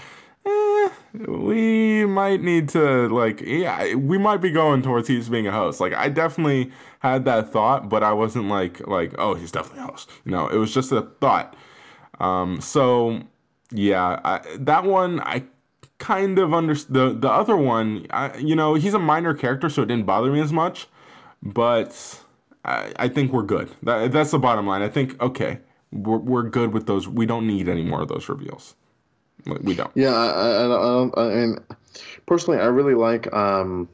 [0.46, 0.90] eh,
[1.28, 5.80] we might need to like yeah we might be going towards he's being a host.
[5.82, 9.88] Like i definitely had that thought but i wasn't like like oh he's definitely a
[9.88, 10.10] host.
[10.26, 11.56] You know it was just a thought.
[12.20, 13.22] Um so
[13.72, 15.44] yeah I, that one i
[16.00, 19.82] kind of under the the other one I, you know he's a minor character so
[19.82, 20.88] it didn't bother me as much
[21.42, 22.22] but
[22.64, 25.60] i, I think we're good that, that's the bottom line i think okay
[25.92, 28.76] we're, we're good with those we don't need any more of those reveals
[29.62, 31.58] we don't Yeah, I, I, I, don't- I mean,
[32.26, 33.32] personally, I really like.
[33.34, 33.88] Um,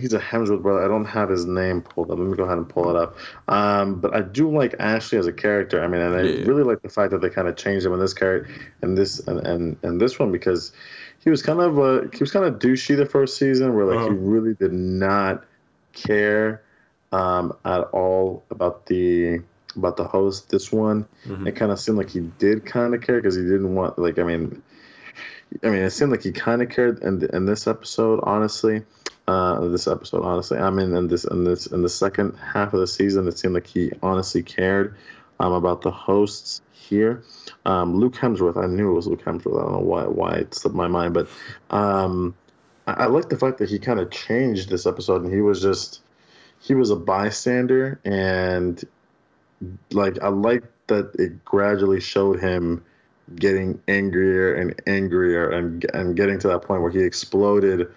[0.00, 0.84] he's a Hemsworth brother.
[0.84, 2.18] I don't have his name pulled up.
[2.18, 3.16] Let me go ahead and pull it up.
[3.46, 5.84] Um, but I do like Ashley as a character.
[5.84, 6.44] I mean, and I Yeah.
[6.44, 8.50] really like the fact that they kind of changed him in this character
[8.82, 10.72] and this and, and and this one because
[11.24, 13.98] he was kind of uh, he was kind of douchey the first season, where like
[14.00, 14.14] he Uh-huh.
[14.14, 15.44] really did not
[15.92, 16.62] care
[17.12, 19.40] um, at all about the
[19.76, 20.50] about the host.
[20.50, 21.46] This one, Mhm.
[21.48, 24.18] it kind of seemed like he did kind of care because he didn't want like
[24.18, 24.62] I mean,
[25.62, 28.82] I mean it seemed like he kind of cared in in this episode, honestly.
[29.26, 32.80] Uh, this episode, honestly, I mean, in this in this in the second half of
[32.80, 34.94] the season, it seemed like he honestly cared
[35.38, 37.22] um, about the hosts here.
[37.64, 39.58] Um, Luke Hemsworth, I knew it was Luke Hemsworth.
[39.58, 41.28] I don't know why why it slipped my mind, but
[41.70, 42.34] um,
[42.86, 45.60] I, I like the fact that he kind of changed this episode, and he was
[45.60, 46.00] just
[46.60, 48.82] he was a bystander, and
[49.92, 52.82] like I like that it gradually showed him
[53.36, 57.88] getting angrier and angrier, and and getting to that point where he exploded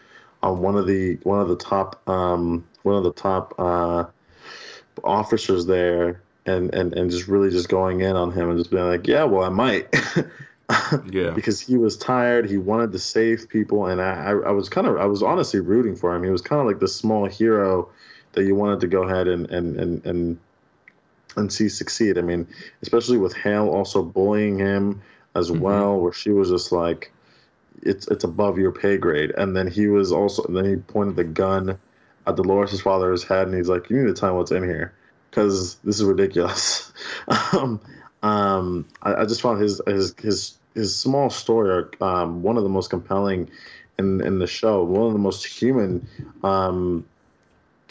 [0.44, 4.06] on one of the one of the top um, one of the top uh,
[5.04, 6.22] officers there.
[6.46, 9.24] And, and, and just really just going in on him and just being like, yeah,
[9.24, 9.94] well, I might.
[11.12, 11.32] Yeah.
[11.32, 12.50] because he was tired.
[12.50, 15.98] He wanted to save people, and I, I, was kind of, I was honestly rooting
[15.98, 16.24] for him.
[16.24, 17.90] He was kind of like the small hero
[18.32, 20.40] that you wanted to go ahead and and and and,
[21.36, 22.18] and see succeed.
[22.18, 22.48] I mean,
[22.82, 25.02] especially with Hale also bullying him
[25.36, 25.60] as Mhm.
[25.60, 27.12] well, where she was just like,
[27.82, 29.32] it's it's above your pay grade.
[29.32, 31.78] And then he was also, and then he pointed the gun
[32.28, 34.94] at Dolores' father's head, and he's like, you need to tell me what's in here,
[35.32, 36.92] because this is ridiculous.
[37.54, 37.80] um,
[38.22, 42.64] um, I, I just found his his his his small story arc um, one of
[42.64, 43.50] the most compelling
[43.98, 44.84] in in the show.
[44.84, 46.08] One of the most human,
[46.44, 47.06] um,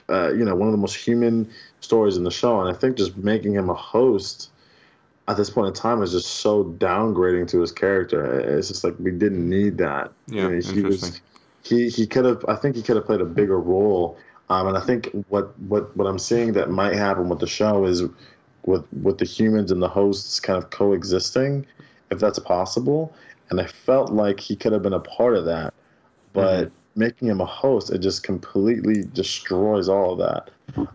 [0.08, 1.50] uh, you know, one of the most human
[1.80, 2.60] stories in the show.
[2.60, 4.50] And I think just making him a host
[5.28, 8.38] at this point in time is just so downgrading to his character.
[8.40, 10.12] It's just like we didn't need that.
[10.28, 10.84] Yeah, he interesting.
[10.84, 11.20] was
[11.62, 12.44] he he could have.
[12.48, 14.18] I think he could have played a bigger role.
[14.50, 17.84] Um, and I think what what what I'm seeing that might happen with the show
[17.86, 18.02] is
[18.66, 21.64] with with the humans and the hosts kind of coexisting,
[22.10, 23.14] if that's possible.
[23.50, 25.72] And I felt like he could have been a part of that,
[26.32, 27.00] but Mm-hmm.
[27.00, 30.50] making him a host, it just completely destroys all of that.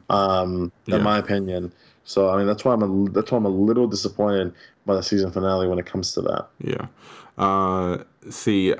[0.09, 0.97] Um, Yeah.
[0.97, 1.71] in my opinion.
[2.03, 4.53] So I mean, that's why I'm a, that's why I'm a little disappointed
[4.85, 6.47] by the season finale when it comes to that.
[6.59, 6.87] Yeah.
[7.37, 8.75] Uh, see,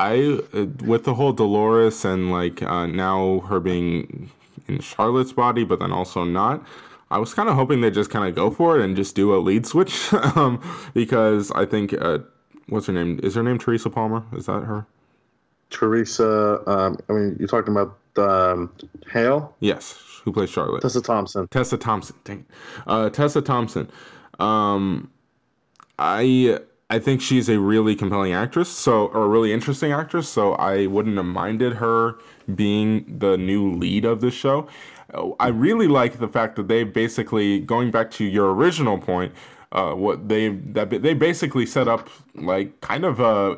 [0.00, 4.30] I uh, with the whole Dolores and like uh, now her being
[4.66, 6.64] in Charlotte's body, but then also not.
[7.10, 9.34] I was kind of hoping they just kind of go for it and just do
[9.34, 10.62] a lead switch, um,
[10.94, 12.20] because I think uh,
[12.68, 13.20] what's her name?
[13.22, 14.24] Is her name Teresa Palmer?
[14.32, 14.86] Is that her?
[15.68, 18.72] Teresa, um, I mean, you're talking about um,
[19.12, 19.98] Hale, Yes.
[20.24, 20.82] Who plays Charlotte?
[20.82, 21.48] Tessa Thompson.
[21.48, 22.16] Tessa Thompson.
[22.24, 22.44] Dang.
[22.86, 23.90] Uh, Tessa Thompson.
[24.38, 25.10] Um,
[25.98, 26.58] I
[26.90, 30.28] I think she's a really compelling actress, so or a really interesting actress.
[30.28, 32.18] So I wouldn't have minded her
[32.52, 34.68] being the new lead of the show.
[35.38, 39.32] I really like the fact that they basically going back to your original point.
[39.72, 43.56] Uh, what they that they basically set up like kind of a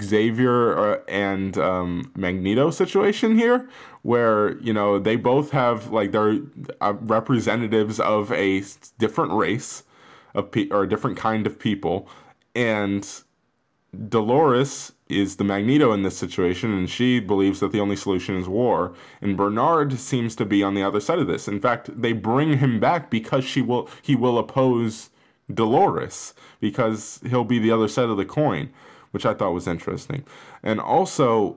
[0.00, 3.68] Xavier uh, and um, Magneto situation here,
[4.02, 6.38] where you know they both have like they're
[6.80, 8.62] uh, representatives of a
[8.98, 9.82] different race
[10.34, 12.08] of pe- or a different kind of people,
[12.54, 13.06] and
[14.08, 18.46] Dolores is the Magneto in this situation, and she believes that the only solution is
[18.46, 18.94] war.
[19.22, 21.48] And Bernard seems to be on the other side of this.
[21.48, 25.10] In fact, they bring him back because she will he will oppose
[25.52, 28.70] Dolores because he'll be the other side of the coin,
[29.12, 30.24] which I thought was interesting.
[30.62, 31.56] And also,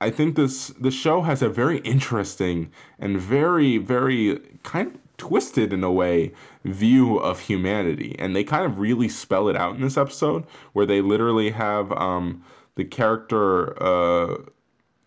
[0.00, 5.72] I think this the show has a very interesting and very very kind of twisted
[5.72, 6.32] in a way
[6.64, 10.84] view of humanity, and they kind of really spell it out in this episode where
[10.84, 12.42] they literally have um,
[12.74, 13.80] the character.
[13.80, 14.38] Uh,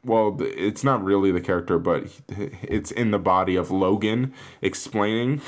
[0.05, 2.07] well, it's not really the character, but
[2.61, 5.41] it's in the body of Logan explaining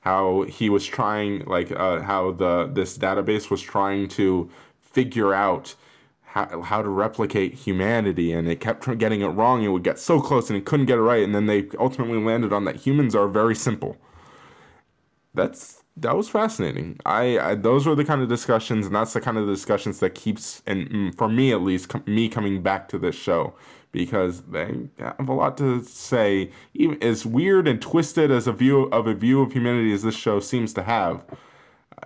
[0.00, 4.50] how he was trying, like uh, how the this database was trying to
[4.80, 5.76] figure out
[6.32, 10.20] how, how to replicate humanity and it kept getting it wrong it would get so
[10.20, 13.14] close and it couldn't get it right and then they ultimately landed on that humans
[13.14, 13.96] are very simple
[15.34, 16.98] that's that was fascinating.
[17.04, 20.14] I, I those were the kind of discussions, and that's the kind of discussions that
[20.14, 23.54] keeps, and mm, for me at least, com- me coming back to this show
[23.92, 26.50] because they have a lot to say.
[26.74, 30.14] Even as weird and twisted as a view of a view of humanity as this
[30.14, 31.24] show seems to have,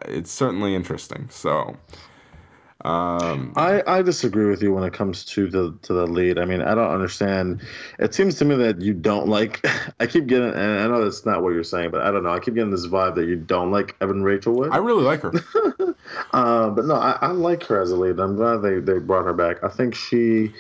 [0.07, 1.29] it's certainly interesting.
[1.31, 1.77] So.
[2.85, 6.39] Um, I, I disagree with you when it comes to the to the lead.
[6.39, 7.63] I mean, I don't understand.
[7.99, 9.67] It seems to me that you don't like.
[10.01, 12.31] I keep getting, and I know that's not what you're saying, but I don't know.
[12.31, 14.71] I keep getting this vibe that you don't like Evan Rachel Wood.
[14.73, 15.33] I really like her.
[16.33, 18.21] uh, but no, I, I like her as a lead.
[18.21, 19.65] I'm glad they, they brought her back.
[19.65, 20.53] I think she.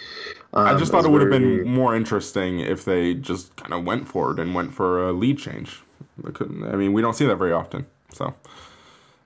[0.54, 3.84] Um, I just thought it would have been more interesting if they just kind of
[3.84, 5.82] went for it and went for a lead change.
[6.24, 7.86] I mean, we don't see that very often.
[8.12, 8.34] So,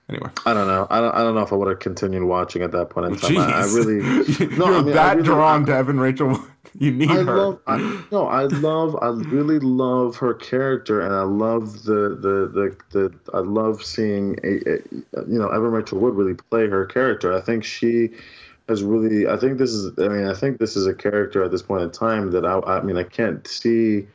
[0.09, 0.29] anyway.
[0.45, 0.87] I don't know.
[0.89, 1.13] I don't.
[1.15, 3.37] I don't know if I would have continued watching at that point in time.
[3.37, 3.95] I, I really.
[4.39, 6.39] You're I mean, I that really- drawn I- to Evan Rachel.
[6.77, 7.35] You need I her.
[7.35, 7.77] love, I,
[8.11, 13.19] no, I love, I really love her character, and I love the, the, the, the
[13.33, 17.33] I love seeing a, a, you know, Evan Rachel Wood really play her character.
[17.35, 18.11] I think she
[18.69, 21.49] has really, I think this is, I mean, I think this is a character at
[21.49, 24.07] this point in time that I, I mean, I can't see,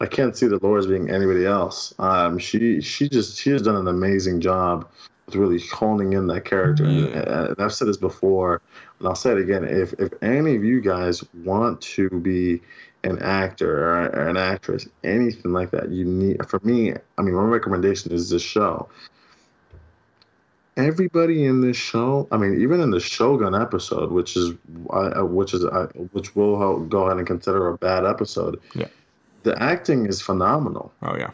[0.00, 1.94] I can't see Dolores being anybody else.
[1.98, 4.88] Um, she, she just, she has done an amazing job
[5.26, 6.84] with really honing in that character.
[6.84, 8.62] And, and I've said this before,
[8.98, 9.64] and I'll say it again.
[9.64, 12.60] If if any of you guys want to be
[13.04, 16.48] an actor or, or an actress, anything like that, you need.
[16.48, 18.88] For me, I mean, my recommendation is this show.
[20.76, 24.52] Everybody in this show, I mean, even in the Shogun episode, which is,
[24.90, 28.60] uh, which is, uh, which we'll go ahead and consider a bad episode.
[28.74, 28.86] Yeah.
[29.48, 30.92] The acting is phenomenal.
[31.00, 31.30] Oh yeah.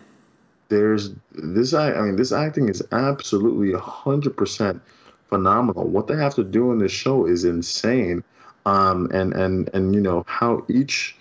[0.68, 4.80] there's this I, I mean this acting is absolutely 100%
[5.28, 5.88] phenomenal.
[5.88, 8.22] What they have to do in this show is insane.
[8.66, 11.16] Um and and and you know how each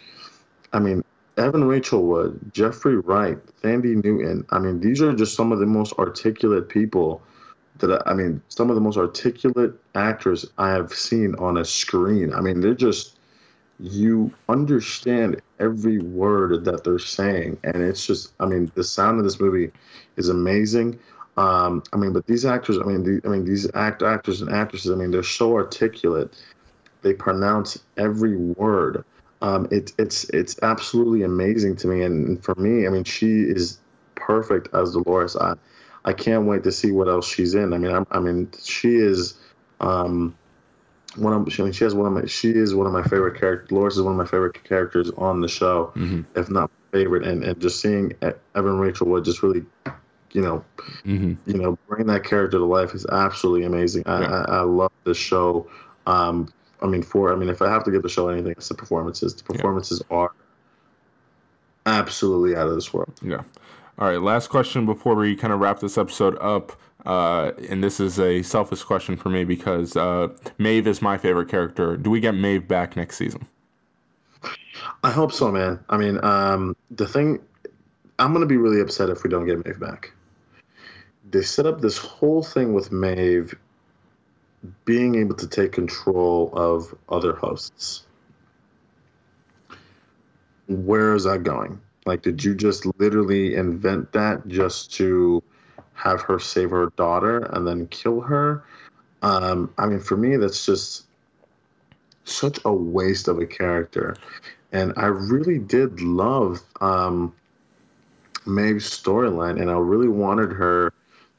[0.71, 1.03] i mean
[1.37, 5.65] evan rachel wood jeffrey wright thandie newton i mean these are just some of the
[5.65, 7.21] most articulate people
[7.79, 11.65] that I, I mean some of the most articulate actors i have seen on a
[11.65, 12.33] screen.
[12.33, 13.17] I mean they're just
[13.79, 17.57] you understand every word that they're saying.
[17.63, 19.71] And it's just i mean the sound of this movie
[20.17, 20.99] is amazing.
[21.37, 24.51] Um i mean but these actors i mean the, i mean these act actors and
[24.51, 26.29] actresses i mean they're so articulate.
[27.01, 29.03] They pronounce every word.
[29.41, 32.03] Um it, it's it's absolutely amazing to me.
[32.03, 33.79] And, for me i mean she is
[34.15, 35.35] perfect as dolores.
[35.35, 35.53] I
[36.05, 37.73] i can't wait to see what else she's in.
[37.73, 39.35] I mean i, I mean she is
[39.79, 40.35] um
[41.15, 43.39] one of I mean, she has one of my she is one of my favorite
[43.39, 43.69] characters.
[43.69, 46.25] Dolores is one of my favorite characters on the show, Mhm.
[46.35, 47.23] if not my favorite.
[47.25, 48.13] And and just seeing
[48.55, 49.65] Evan Rachel Wood just really,
[50.31, 50.63] you know,
[51.03, 54.03] hmm you know, bring that character to life is absolutely amazing.
[54.05, 54.45] I Yeah.
[54.47, 55.67] I, I love this show.
[56.07, 58.67] Um, I mean, for I mean, if I have to give the show anything, it's
[58.69, 59.35] the performances.
[59.35, 60.31] The performances are
[61.85, 63.13] absolutely out of this world.
[63.21, 63.41] Yeah.
[63.99, 64.21] All right.
[64.21, 66.73] Last question before we kind of wrap this episode up.
[67.05, 71.49] Uh, and this is a selfish question for me because uh, Maeve is my favorite
[71.49, 71.97] character.
[71.97, 73.47] Do we get Maeve back next season?
[75.03, 75.83] I hope so, man.
[75.89, 77.39] I mean, um, the thing,
[78.19, 80.13] I'm gonna be really upset if we don't get Maeve back.
[81.29, 83.53] They set up this whole thing with Maeve
[84.85, 88.05] being able to take control of other hosts.
[90.67, 91.81] Where is that going?
[92.05, 95.43] Like, did you just literally invent that just to
[95.93, 98.63] have her save her daughter and then kill her?
[99.21, 101.05] Um, I mean, for me, that's just
[102.25, 104.15] such a waste of a character.
[104.71, 107.33] And I really did love um,
[108.45, 110.93] Maeve's storyline, and I really wanted her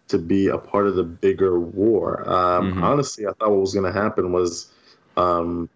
[0.08, 2.28] to be a part of the bigger war.
[2.28, 2.82] Um, Mhm.
[2.82, 4.70] Honestly, I thought what was going to happen was
[5.16, 5.68] um,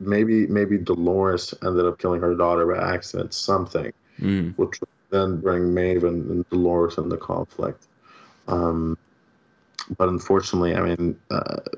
[0.00, 4.54] maybe maybe Dolores ended up killing her daughter by accident, something, Mm.
[4.56, 7.86] which would then bring Maeve and, Dolores into conflict.
[8.48, 8.98] Um,
[9.96, 11.18] but unfortunately, I mean,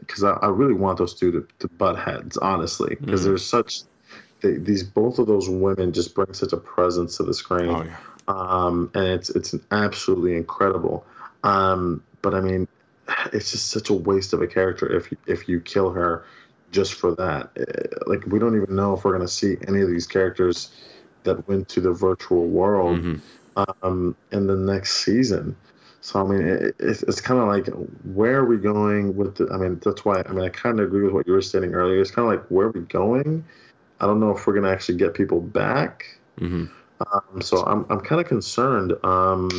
[0.00, 3.24] because I, I really want those two to, to butt heads, honestly, because Mhm.
[3.24, 3.82] there's such
[4.40, 7.82] they, these both of those women just bring such a presence to the screen Oh
[7.82, 7.96] yeah.
[8.28, 11.04] um, and it's it's absolutely incredible.
[11.44, 12.68] Um, but I mean,
[13.32, 16.24] it's just such a waste of a character if you, if you kill her
[16.70, 17.50] just for that.
[17.56, 20.70] Eh, Like we don't even know if we're gonna see any of these characters
[21.28, 23.20] that went to the virtual world Mhm.
[23.82, 25.54] um, in the next season.
[26.00, 27.66] So I mean, it, it's, it's kind of like
[28.14, 29.48] where are we going with the?
[29.52, 31.74] I mean, that's why I mean I kind of agree with what you were stating
[31.74, 32.00] earlier.
[32.00, 33.44] It's kind of like where are we going?
[34.00, 36.06] I don't know if we're gonna actually get people back.
[36.40, 36.70] Mhm.
[37.12, 38.92] Um, so I'm I'm kind of concerned.
[39.04, 39.50] Um,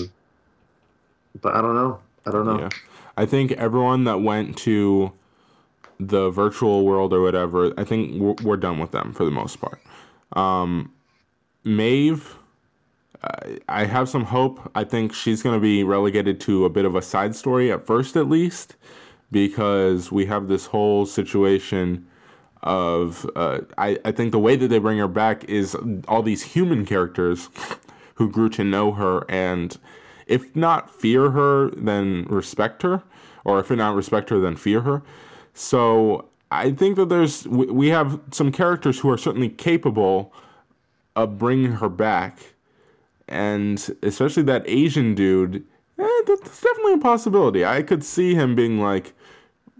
[1.41, 1.99] but I don't know.
[2.25, 2.59] I don't know.
[2.59, 2.69] Yeah.
[3.17, 5.11] I think everyone that went to
[5.99, 9.59] the virtual world or whatever, I think we're, we're done with them for the most
[9.59, 9.79] part.
[10.33, 10.91] Um,
[11.63, 12.37] Maeve,
[13.67, 14.71] I have some hope.
[14.73, 17.85] I think she's going to be relegated to a bit of a side story at
[17.85, 18.75] first, at least,
[19.31, 22.07] because we have this whole situation
[22.63, 23.29] of.
[23.35, 25.75] Uh, I, I think the way that they bring her back is
[26.07, 27.49] all these human characters
[28.15, 29.77] who grew to know her and,
[30.25, 33.03] if not fear her, then respect her,
[33.43, 35.01] or if not respect her, then fear her.
[35.53, 40.33] So I think that there's we, we have some characters who are certainly capable
[41.23, 42.39] of bringing her back
[43.29, 45.63] and especially that Asian dude,
[45.97, 47.63] eh, that's definitely a possibility.
[47.63, 49.13] I could see him being like,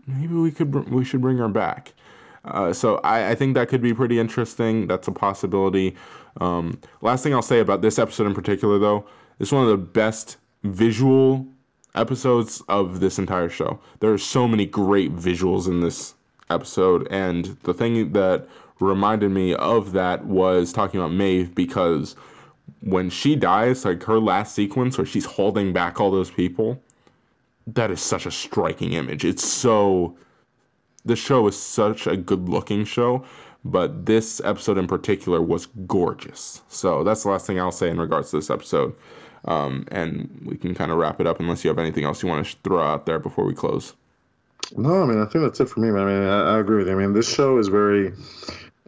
[0.05, 1.93] maybe we could we should bring her back.
[2.45, 4.87] Uh, so I, I think that could be pretty interesting.
[4.87, 5.95] That's a possibility.
[6.39, 9.05] Um, last thing I'll say about this episode in particular, though,
[9.39, 11.47] it's one of the best visual
[11.95, 13.79] episodes of this entire show.
[13.99, 16.13] There are so many great visuals in this
[16.49, 18.47] episode, and the thing that
[18.79, 22.15] reminded me of that was talking about Maeve because
[22.81, 26.81] when she dies, like her last sequence where she's holding back all those people,
[27.67, 29.25] that is such a striking image.
[29.25, 30.15] It's so.
[31.05, 33.23] The show is such a good looking show,
[33.63, 36.61] but this episode in particular was gorgeous.
[36.67, 38.93] So that's the last thing I'll say in regards to this episode.
[39.45, 42.27] Um, and we can kind of wrap it up unless you have anything else you
[42.27, 43.93] want to throw out there before we close.
[44.75, 45.89] No, I mean I think that's it for me.
[45.89, 46.93] I mean I, I agree with you.
[46.93, 48.13] I mean this show is very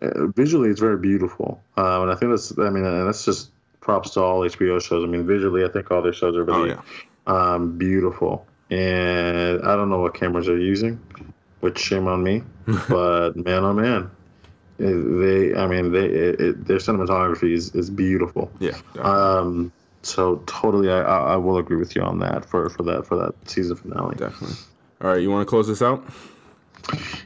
[0.02, 3.52] visually it's very beautiful, um, and I think that's I mean and that's just
[3.82, 5.03] props to all HBO shows.
[5.03, 6.84] I mean visually I think all their shows are really Oh,
[7.28, 7.53] yeah.
[7.53, 10.99] um, beautiful, and I don't know what cameras they're using,
[11.61, 12.44] which shame on me,
[12.90, 14.10] but man oh man,
[14.78, 18.52] they I mean they it, it, their cinematography is, is beautiful.
[18.60, 18.78] Yeah.
[18.99, 19.72] Um,
[20.03, 23.15] so totally, I, I I will agree with you on that for, for that for
[23.18, 24.15] that season finale.
[24.15, 24.57] definitely.
[24.99, 26.03] All right, you want to close this out?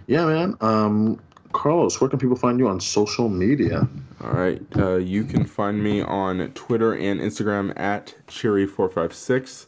[0.07, 0.55] Yeah, man.
[0.61, 1.19] Um,
[1.55, 3.87] Carlos, where can people find you on social media?
[4.21, 4.61] All right.
[4.75, 9.67] Uh, you can find me on Twitter and Instagram at Cheery456.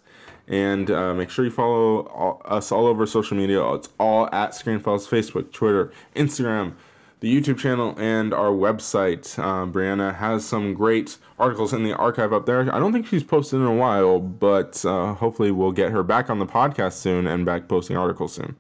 [0.50, 3.66] And uh, make sure you follow all, us all over social media.
[3.74, 6.74] It's all at Screenfellas Facebook, Twitter, Instagram,
[7.22, 9.40] the YouTube channel, and our website.
[9.40, 12.62] Uh, Brianna has some great articles in the archive up there.
[12.74, 16.30] I don't think she's posted in a while, but uh, hopefully we'll get her back
[16.30, 18.58] on the podcast soon and back posting articles soon.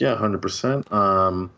[0.00, 0.90] Yeah, hundred percent.
[0.92, 1.50] Um,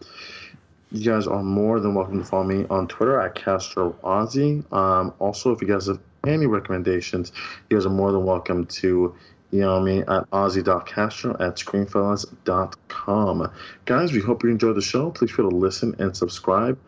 [0.90, 4.70] you guys are more than welcome to follow me on Twitter at Castro Ozzy.
[4.72, 7.32] Um, also, if you guys have any recommendations,
[7.68, 9.14] you guys are more than welcome to
[9.52, 13.52] email me at ozzy.castro at screenfellas.com.
[13.84, 15.10] Guys, we hope you enjoyed the show.
[15.10, 16.78] Please feel to listen and subscribe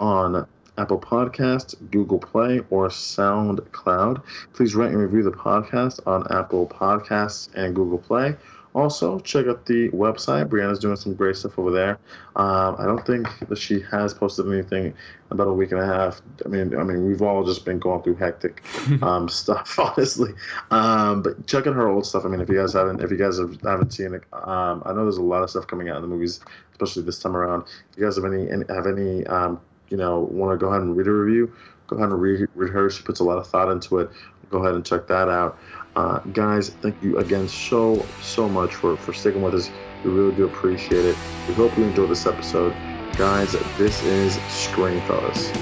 [0.00, 0.46] on
[0.78, 4.22] Apple Podcasts, Google Play, or SoundCloud.
[4.54, 8.36] Please rate and review the podcast on Apple Podcasts and Google Play.
[8.74, 10.48] Also, check out the website.
[10.48, 11.98] Brianna's doing some great stuff over there.
[12.36, 14.94] Um, I don't think that she has posted anything in
[15.30, 16.22] about a week and a half.
[16.44, 18.62] I mean, I mean, we've all just been going through hectic
[19.02, 20.32] um, stuff, honestly.
[20.70, 22.24] Um, but check out her old stuff.
[22.24, 24.92] I mean, if you guys haven't, if you guys have, haven't seen it, um, I
[24.92, 26.40] know there's a lot of stuff coming out in the movies,
[26.72, 27.64] especially this time around.
[27.90, 30.80] If you guys have any, any have any, um, you know, want to go ahead
[30.80, 31.52] and read a review,
[31.88, 32.88] go ahead and read, read her.
[32.88, 34.10] She puts a lot of thought into it.
[34.50, 35.58] Go ahead and check that out.
[35.94, 39.70] Uh, guys, thank you again so, so much for, for sticking with us.
[40.04, 41.16] We really do appreciate it.
[41.48, 42.74] We hope you enjoyed this episode.
[43.16, 45.52] Guys, this is Screen Fellas.